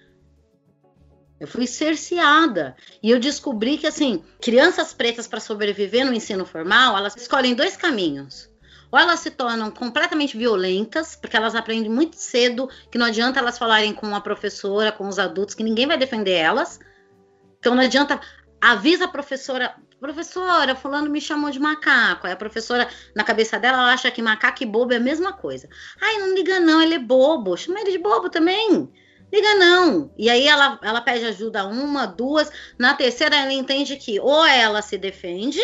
[1.39, 2.75] Eu fui cerceada.
[3.03, 7.77] E eu descobri que, assim, crianças pretas, para sobreviver no ensino formal, elas escolhem dois
[7.77, 8.51] caminhos.
[8.91, 13.59] Ou elas se tornam completamente violentas, porque elas aprendem muito cedo que não adianta elas
[13.59, 16.81] falarem com a professora, com os adultos, que ninguém vai defender elas.
[17.59, 18.21] Então não adianta.
[18.61, 22.27] Avisa a professora, professora, fulano me chamou de macaco.
[22.27, 25.33] Aí a professora, na cabeça dela, ela acha que macaco e bobo é a mesma
[25.33, 25.69] coisa.
[26.01, 27.57] Ai, não liga não, ele é bobo.
[27.57, 28.91] Chama ele de bobo também.
[29.33, 30.13] Liga não.
[30.17, 32.51] E aí ela, ela pede ajuda uma, duas.
[32.79, 35.61] Na terceira, ela entende que ou ela se defende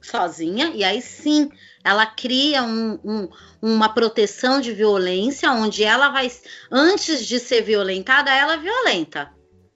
[0.00, 1.50] sozinha, e aí sim
[1.84, 3.28] ela cria um, um,
[3.60, 6.30] uma proteção de violência, onde ela vai,
[6.70, 9.32] antes de ser violentada, ela violenta.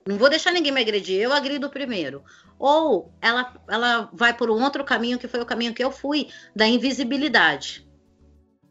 [0.07, 2.25] Não vou deixar ninguém me agredir, eu agrido primeiro.
[2.59, 6.29] Ou ela, ela vai por um outro caminho, que foi o caminho que eu fui,
[6.55, 7.89] da invisibilidade.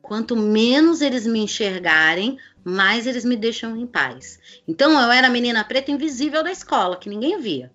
[0.01, 4.39] Quanto menos eles me enxergarem, mais eles me deixam em paz.
[4.67, 7.71] Então eu era a menina preta invisível da escola, que ninguém via.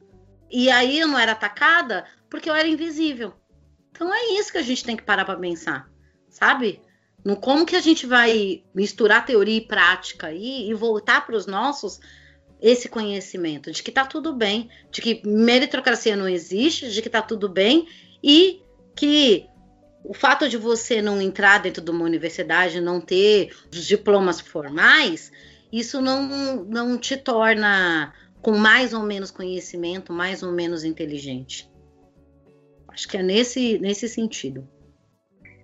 [0.51, 3.33] E aí eu não era atacada porque eu era invisível.
[3.91, 5.89] Então é isso que a gente tem que parar para pensar,
[6.29, 6.83] sabe?
[7.25, 11.47] No como que a gente vai misturar teoria e prática aí e voltar para os
[11.47, 11.99] nossos
[12.61, 17.23] esse conhecimento de que tá tudo bem, de que meritocracia não existe, de que tá
[17.23, 17.87] tudo bem
[18.23, 18.63] e
[18.95, 19.47] que
[20.03, 25.33] o fato de você não entrar dentro de uma universidade, não ter os diplomas formais,
[25.73, 31.69] isso não, não te torna com mais ou menos conhecimento, mais ou menos inteligente.
[32.89, 34.67] Acho que é nesse, nesse sentido.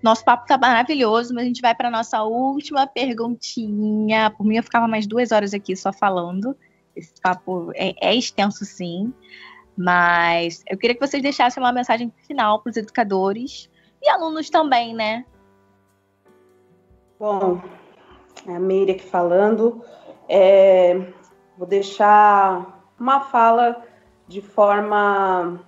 [0.03, 4.31] Nosso papo tá maravilhoso, mas a gente vai para nossa última perguntinha.
[4.31, 6.57] Por mim, eu ficava mais duas horas aqui só falando.
[6.95, 9.13] Esse papo é, é extenso, sim.
[9.77, 13.71] Mas eu queria que vocês deixassem uma mensagem final para os educadores
[14.03, 15.25] e alunos também, né?
[17.19, 17.63] Bom,
[18.47, 19.83] é a Meire aqui falando.
[20.29, 21.13] É,
[21.57, 23.85] vou deixar uma fala
[24.29, 25.61] de forma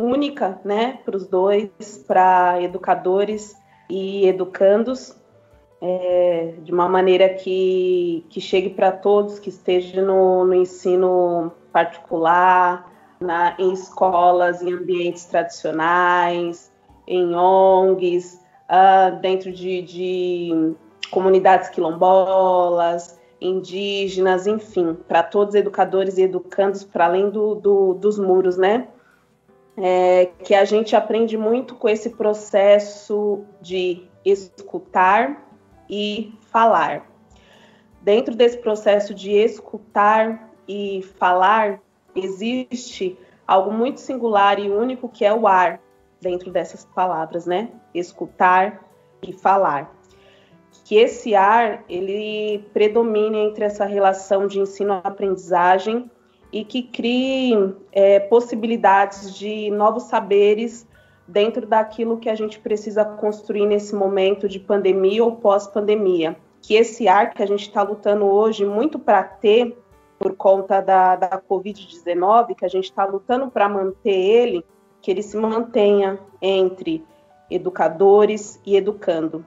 [0.00, 1.70] única, né, para os dois,
[2.06, 3.56] para educadores
[3.88, 5.16] e educandos,
[5.80, 12.90] é, de uma maneira que, que chegue para todos, que esteja no, no ensino particular,
[13.20, 16.72] na, em escolas, em ambientes tradicionais,
[17.06, 20.74] em ONGs, uh, dentro de, de
[21.10, 28.56] comunidades quilombolas, indígenas, enfim, para todos educadores e educandos, para além do, do, dos muros,
[28.56, 28.88] né?
[29.76, 35.43] É, que a gente aprende muito com esse processo de escutar
[35.88, 37.06] e falar.
[38.00, 41.80] Dentro desse processo de escutar e falar,
[42.14, 45.80] existe algo muito singular e único que é o ar
[46.20, 47.70] dentro dessas palavras, né?
[47.94, 48.84] Escutar
[49.22, 49.94] e falar.
[50.84, 56.10] Que esse ar ele predomine entre essa relação de ensino-aprendizagem
[56.52, 60.86] e que crie é, possibilidades de novos saberes
[61.26, 66.36] dentro daquilo que a gente precisa construir nesse momento de pandemia ou pós-pandemia.
[66.60, 69.76] Que esse ar que a gente está lutando hoje muito para ter,
[70.18, 74.64] por conta da, da Covid-19, que a gente está lutando para manter ele,
[75.00, 77.04] que ele se mantenha entre
[77.50, 79.44] educadores e educando.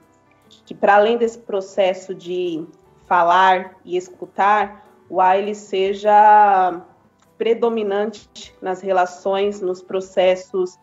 [0.64, 2.64] Que para além desse processo de
[3.06, 6.80] falar e escutar, o ar ele seja
[7.36, 10.78] predominante nas relações, nos processos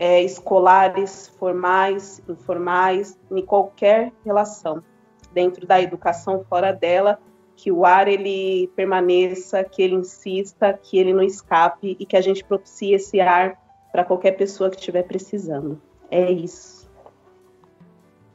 [0.00, 4.82] é, escolares, formais, informais, em qualquer relação,
[5.32, 7.18] dentro da educação, fora dela,
[7.56, 12.20] que o ar ele permaneça, que ele insista, que ele não escape e que a
[12.20, 13.60] gente propicie esse ar
[13.90, 15.82] para qualquer pessoa que estiver precisando.
[16.08, 16.88] É isso.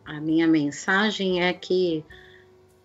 [0.03, 2.03] A minha mensagem é que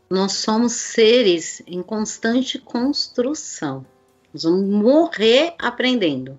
[0.09, 3.84] nós somos seres em constante construção.
[4.32, 6.38] Nós vamos morrer aprendendo.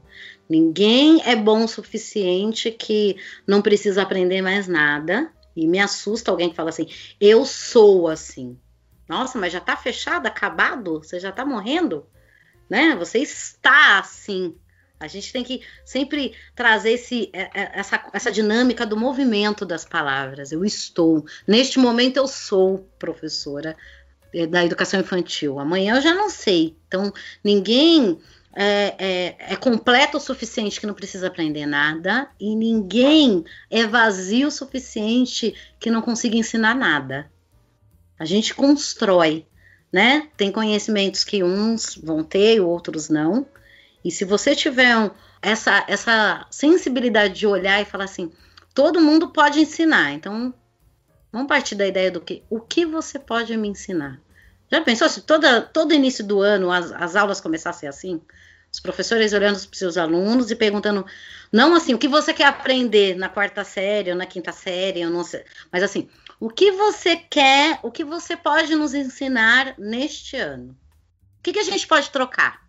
[0.50, 3.16] Ninguém é bom o suficiente que
[3.46, 5.32] não precisa aprender mais nada.
[5.56, 6.88] E me assusta alguém que fala assim:
[7.22, 8.58] eu sou assim.
[9.08, 11.04] Nossa, mas já tá fechado, acabado?
[11.04, 12.06] Você já tá morrendo?
[12.70, 12.96] Né?
[12.96, 14.56] Você está assim.
[15.00, 19.86] A gente tem que sempre trazer esse, é, é, essa, essa dinâmica do movimento das
[19.86, 20.52] palavras.
[20.52, 21.26] Eu estou.
[21.48, 23.78] Neste momento, eu sou professora
[24.34, 25.60] é, da educação infantil.
[25.60, 26.76] Amanhã eu já não sei.
[26.88, 27.14] Então,
[27.44, 28.20] ninguém
[28.56, 34.48] é, é, é completo o suficiente que não precisa aprender nada e ninguém é vazio
[34.48, 37.32] o suficiente que não consiga ensinar nada.
[38.18, 39.46] A gente constrói,
[39.92, 40.28] né?
[40.36, 43.46] Tem conhecimentos que uns vão ter e outros não.
[44.04, 45.12] E se você tiver um,
[45.42, 48.32] essa, essa sensibilidade de olhar e falar assim,
[48.74, 50.12] todo mundo pode ensinar.
[50.14, 50.54] Então,
[51.32, 54.20] vamos partir da ideia do que o que você pode me ensinar.
[54.72, 58.22] Já pensou se toda, todo início do ano as, as aulas começassem assim?
[58.72, 61.04] Os professores olhando para os seus alunos e perguntando,
[61.52, 65.12] não assim, o que você quer aprender na quarta série ou na quinta série, ou
[65.12, 66.08] não sei, mas assim,
[66.40, 70.78] o que você quer, o que você pode nos ensinar neste ano?
[71.40, 72.62] O que, que a gente pode trocar?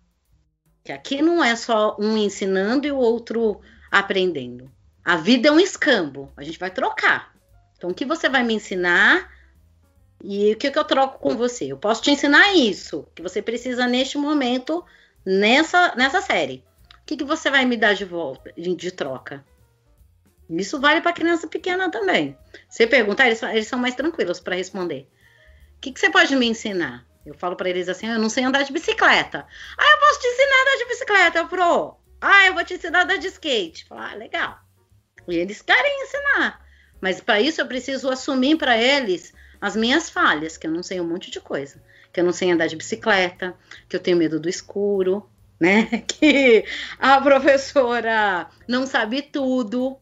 [0.83, 3.61] Que aqui não é só um ensinando e o outro
[3.91, 4.71] aprendendo.
[5.05, 7.35] A vida é um escambo, a gente vai trocar.
[7.77, 9.29] Então, o que você vai me ensinar
[10.23, 11.67] e o que, que eu troco com você?
[11.73, 14.85] Eu posso te ensinar isso, que você precisa neste momento,
[15.25, 16.65] nessa, nessa série.
[17.03, 19.45] O que, que você vai me dar de volta, de, de troca?
[20.49, 22.37] Isso vale para criança pequena também.
[22.69, 25.09] Você perguntar, eles, eles são mais tranquilos para responder.
[25.77, 27.07] O que, que você pode me ensinar?
[27.25, 29.47] Eu falo para eles assim: eu não sei andar de bicicleta.
[29.79, 31.97] Ah, eu posso te ensinar a andar de bicicleta, pro.
[32.21, 33.85] Ah, eu vou te ensinar a andar de skate.
[33.87, 34.59] Falar, ah, legal.
[35.29, 36.61] E eles querem ensinar.
[37.01, 41.01] Mas para isso eu preciso assumir para eles as minhas falhas, que eu não sei
[41.01, 41.83] um monte de coisa,
[42.13, 43.55] que eu não sei andar de bicicleta,
[43.89, 45.29] que eu tenho medo do escuro,
[45.61, 46.05] né?
[46.07, 46.65] Que
[46.99, 49.99] a professora não sabe tudo,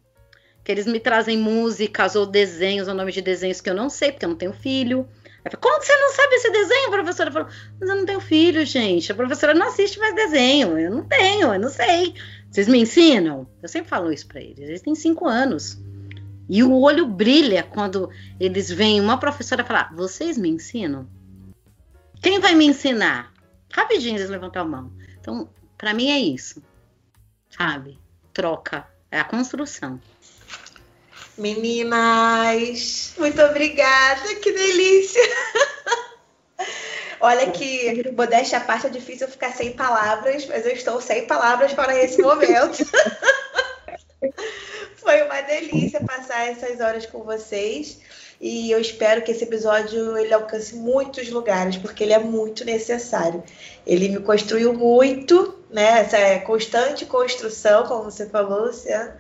[0.62, 4.12] que eles me trazem músicas ou desenhos, o nome de desenhos que eu não sei,
[4.12, 5.08] porque eu não tenho filho.
[5.60, 6.88] Como que você não sabe esse desenho?
[6.88, 7.48] A professora falou,
[7.80, 9.10] mas eu não tenho filho, gente.
[9.10, 10.78] A professora não assiste mais desenho.
[10.78, 12.14] Eu não tenho, eu não sei.
[12.50, 13.48] Vocês me ensinam?
[13.62, 14.58] Eu sempre falo isso para eles.
[14.58, 15.78] Eles têm cinco anos.
[16.48, 18.10] E o olho brilha quando
[18.40, 21.06] eles veem uma professora falar: Vocês me ensinam?
[22.22, 23.32] Quem vai me ensinar?
[23.70, 24.92] Rapidinho eles levantam a mão.
[25.20, 26.62] Então, para mim é isso.
[27.50, 27.98] Sabe?
[28.32, 28.86] Troca.
[29.10, 30.00] É a construção.
[31.38, 35.22] Meninas, muito obrigada, que delícia!
[37.20, 41.72] Olha que modéstia à parte é difícil ficar sem palavras, mas eu estou sem palavras
[41.72, 42.84] para esse momento.
[44.98, 47.98] Foi uma delícia passar essas horas com vocês.
[48.40, 53.42] E eu espero que esse episódio ele alcance muitos lugares, porque ele é muito necessário.
[53.86, 56.00] Ele me construiu muito, né?
[56.00, 59.12] Essa constante construção, como você falou, Luciano.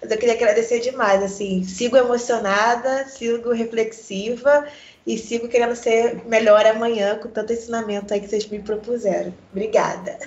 [0.00, 4.66] Mas eu queria agradecer demais, assim, sigo emocionada, sigo reflexiva
[5.06, 9.34] e sigo querendo ser melhor amanhã com tanto ensinamento aí que vocês me propuseram.
[9.50, 10.18] Obrigada.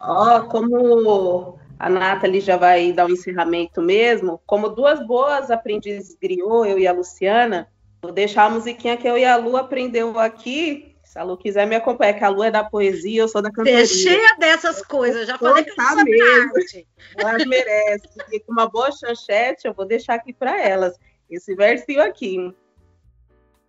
[0.00, 4.40] Ó, oh, como a Nathalie já vai dar um encerramento mesmo.
[4.46, 7.68] Como duas boas aprendizes griou, eu e a Luciana,
[8.02, 10.96] vou deixar a musiquinha que eu e a Lu aprendeu aqui.
[11.04, 13.50] Se a Lu quiser me acompanhar, que a Lu é da poesia, eu sou da
[13.50, 13.80] cantoria.
[13.80, 16.86] É cheia dessas coisas, já falei que eu sou arte.
[17.16, 18.10] Elas merecem.
[18.32, 20.98] E com uma boa chanchete, eu vou deixar aqui para elas.
[21.30, 22.54] Esse versinho aqui.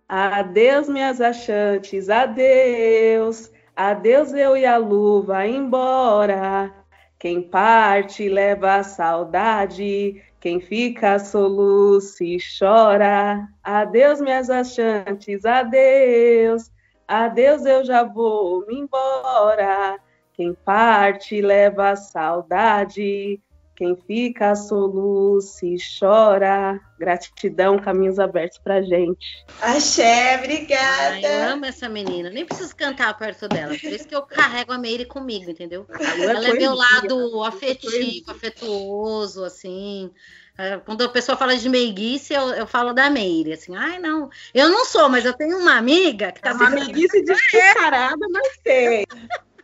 [0.08, 3.50] Adeus, minhas achantes, adeus.
[3.76, 6.79] Adeus, eu e a Lu, vai embora.
[7.20, 13.46] Quem parte leva a saudade, quem fica soluça e chora.
[13.62, 16.72] Adeus, minhas achantes, adeus.
[17.06, 20.00] Adeus, eu já vou me embora.
[20.32, 23.38] Quem parte leva a saudade,
[23.80, 26.78] quem fica soluça e chora.
[26.98, 29.26] Gratidão, caminhos abertos pra gente.
[29.58, 31.14] Axé, obrigada.
[31.14, 32.28] Ai, eu amo essa menina.
[32.28, 33.74] Nem preciso cantar perto dela.
[33.74, 35.86] Por isso que eu carrego a Meire comigo, entendeu?
[35.98, 40.10] Ela é meu lado afetivo, afetuoso, assim.
[40.58, 44.28] É, quando a pessoa fala de meiguice, eu, eu falo da Meire, assim, ai não,
[44.52, 48.58] eu não sou, mas eu tenho uma amiga que tá é uma meiguice descarada, mas
[48.62, 49.06] tem.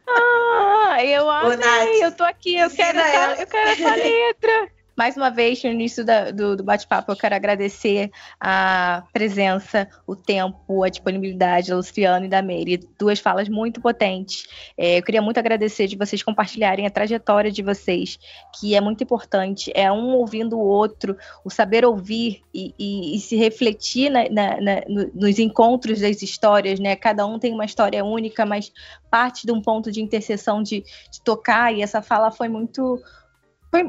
[0.08, 4.75] Ah, eu amei, eu tô aqui, eu quero, essa, eu quero essa letra.
[4.96, 8.10] Mais uma vez, no início da, do, do bate-papo, eu quero agradecer
[8.40, 12.80] a presença, o tempo, a disponibilidade da Luciana e da Meire.
[12.98, 14.46] Duas falas muito potentes.
[14.74, 18.18] É, eu queria muito agradecer de vocês compartilharem a trajetória de vocês,
[18.58, 19.70] que é muito importante.
[19.74, 21.14] É um ouvindo o outro,
[21.44, 24.82] o saber ouvir e, e, e se refletir na, na, na,
[25.14, 26.96] nos encontros das histórias, né?
[26.96, 28.72] Cada um tem uma história única, mas
[29.10, 32.98] parte de um ponto de interseção de, de tocar, e essa fala foi muito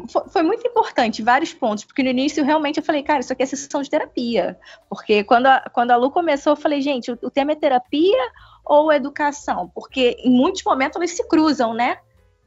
[0.08, 3.44] foi, foi, muito importante, vários pontos, porque no início realmente eu falei, cara, isso aqui
[3.44, 4.58] é sessão de terapia.
[4.90, 8.32] Porque quando a, quando a Lu começou, eu falei, gente, o, o tema é terapia
[8.66, 9.72] ou educação?
[9.74, 11.98] Porque em muitos momentos eles se cruzam, né?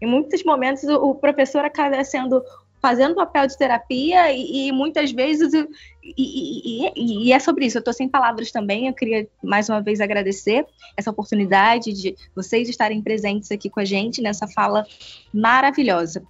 [0.01, 2.43] Em muitos momentos o, o professor acaba sendo
[2.81, 5.69] fazendo papel de terapia e, e muitas vezes e,
[6.17, 7.77] e, e, é sobre isso.
[7.77, 8.87] Eu estou sem palavras também.
[8.87, 10.65] Eu queria mais uma vez agradecer
[10.97, 14.87] essa oportunidade de vocês estarem presentes aqui com a gente nessa fala
[15.33, 16.25] maravilhosa.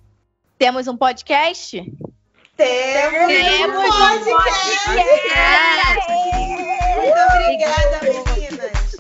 [0.60, 1.70] Temos um podcast?
[2.54, 4.84] Temos, Temos um podcast!
[4.84, 6.12] podcast.
[6.96, 8.96] Muito obrigada, meninas!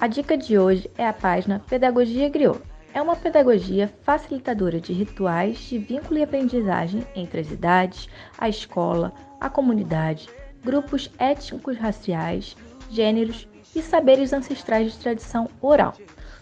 [0.00, 2.58] A dica de hoje é a página Pedagogia Griot.
[2.94, 8.08] É uma pedagogia facilitadora de rituais de vínculo e aprendizagem entre as idades,
[8.38, 10.30] a escola, a comunidade,
[10.64, 12.56] grupos étnicos raciais,
[12.90, 15.94] gêneros e saberes ancestrais de tradição oral.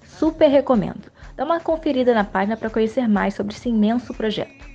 [0.04, 1.10] Super recomendo.
[1.36, 4.68] Dá uma conferida na página para conhecer mais sobre esse imenso projeto.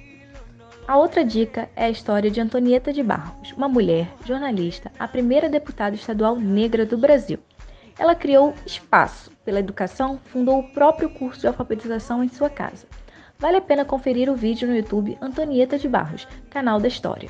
[0.88, 5.50] A outra dica é a história de Antonieta de Barros, uma mulher, jornalista, a primeira
[5.50, 7.40] deputada estadual negra do Brasil.
[7.98, 12.86] Ela criou Espaço pela Educação, fundou o próprio curso de alfabetização em sua casa.
[13.40, 17.30] Vale a pena conferir o vídeo no YouTube Antonieta de Barros, canal da História.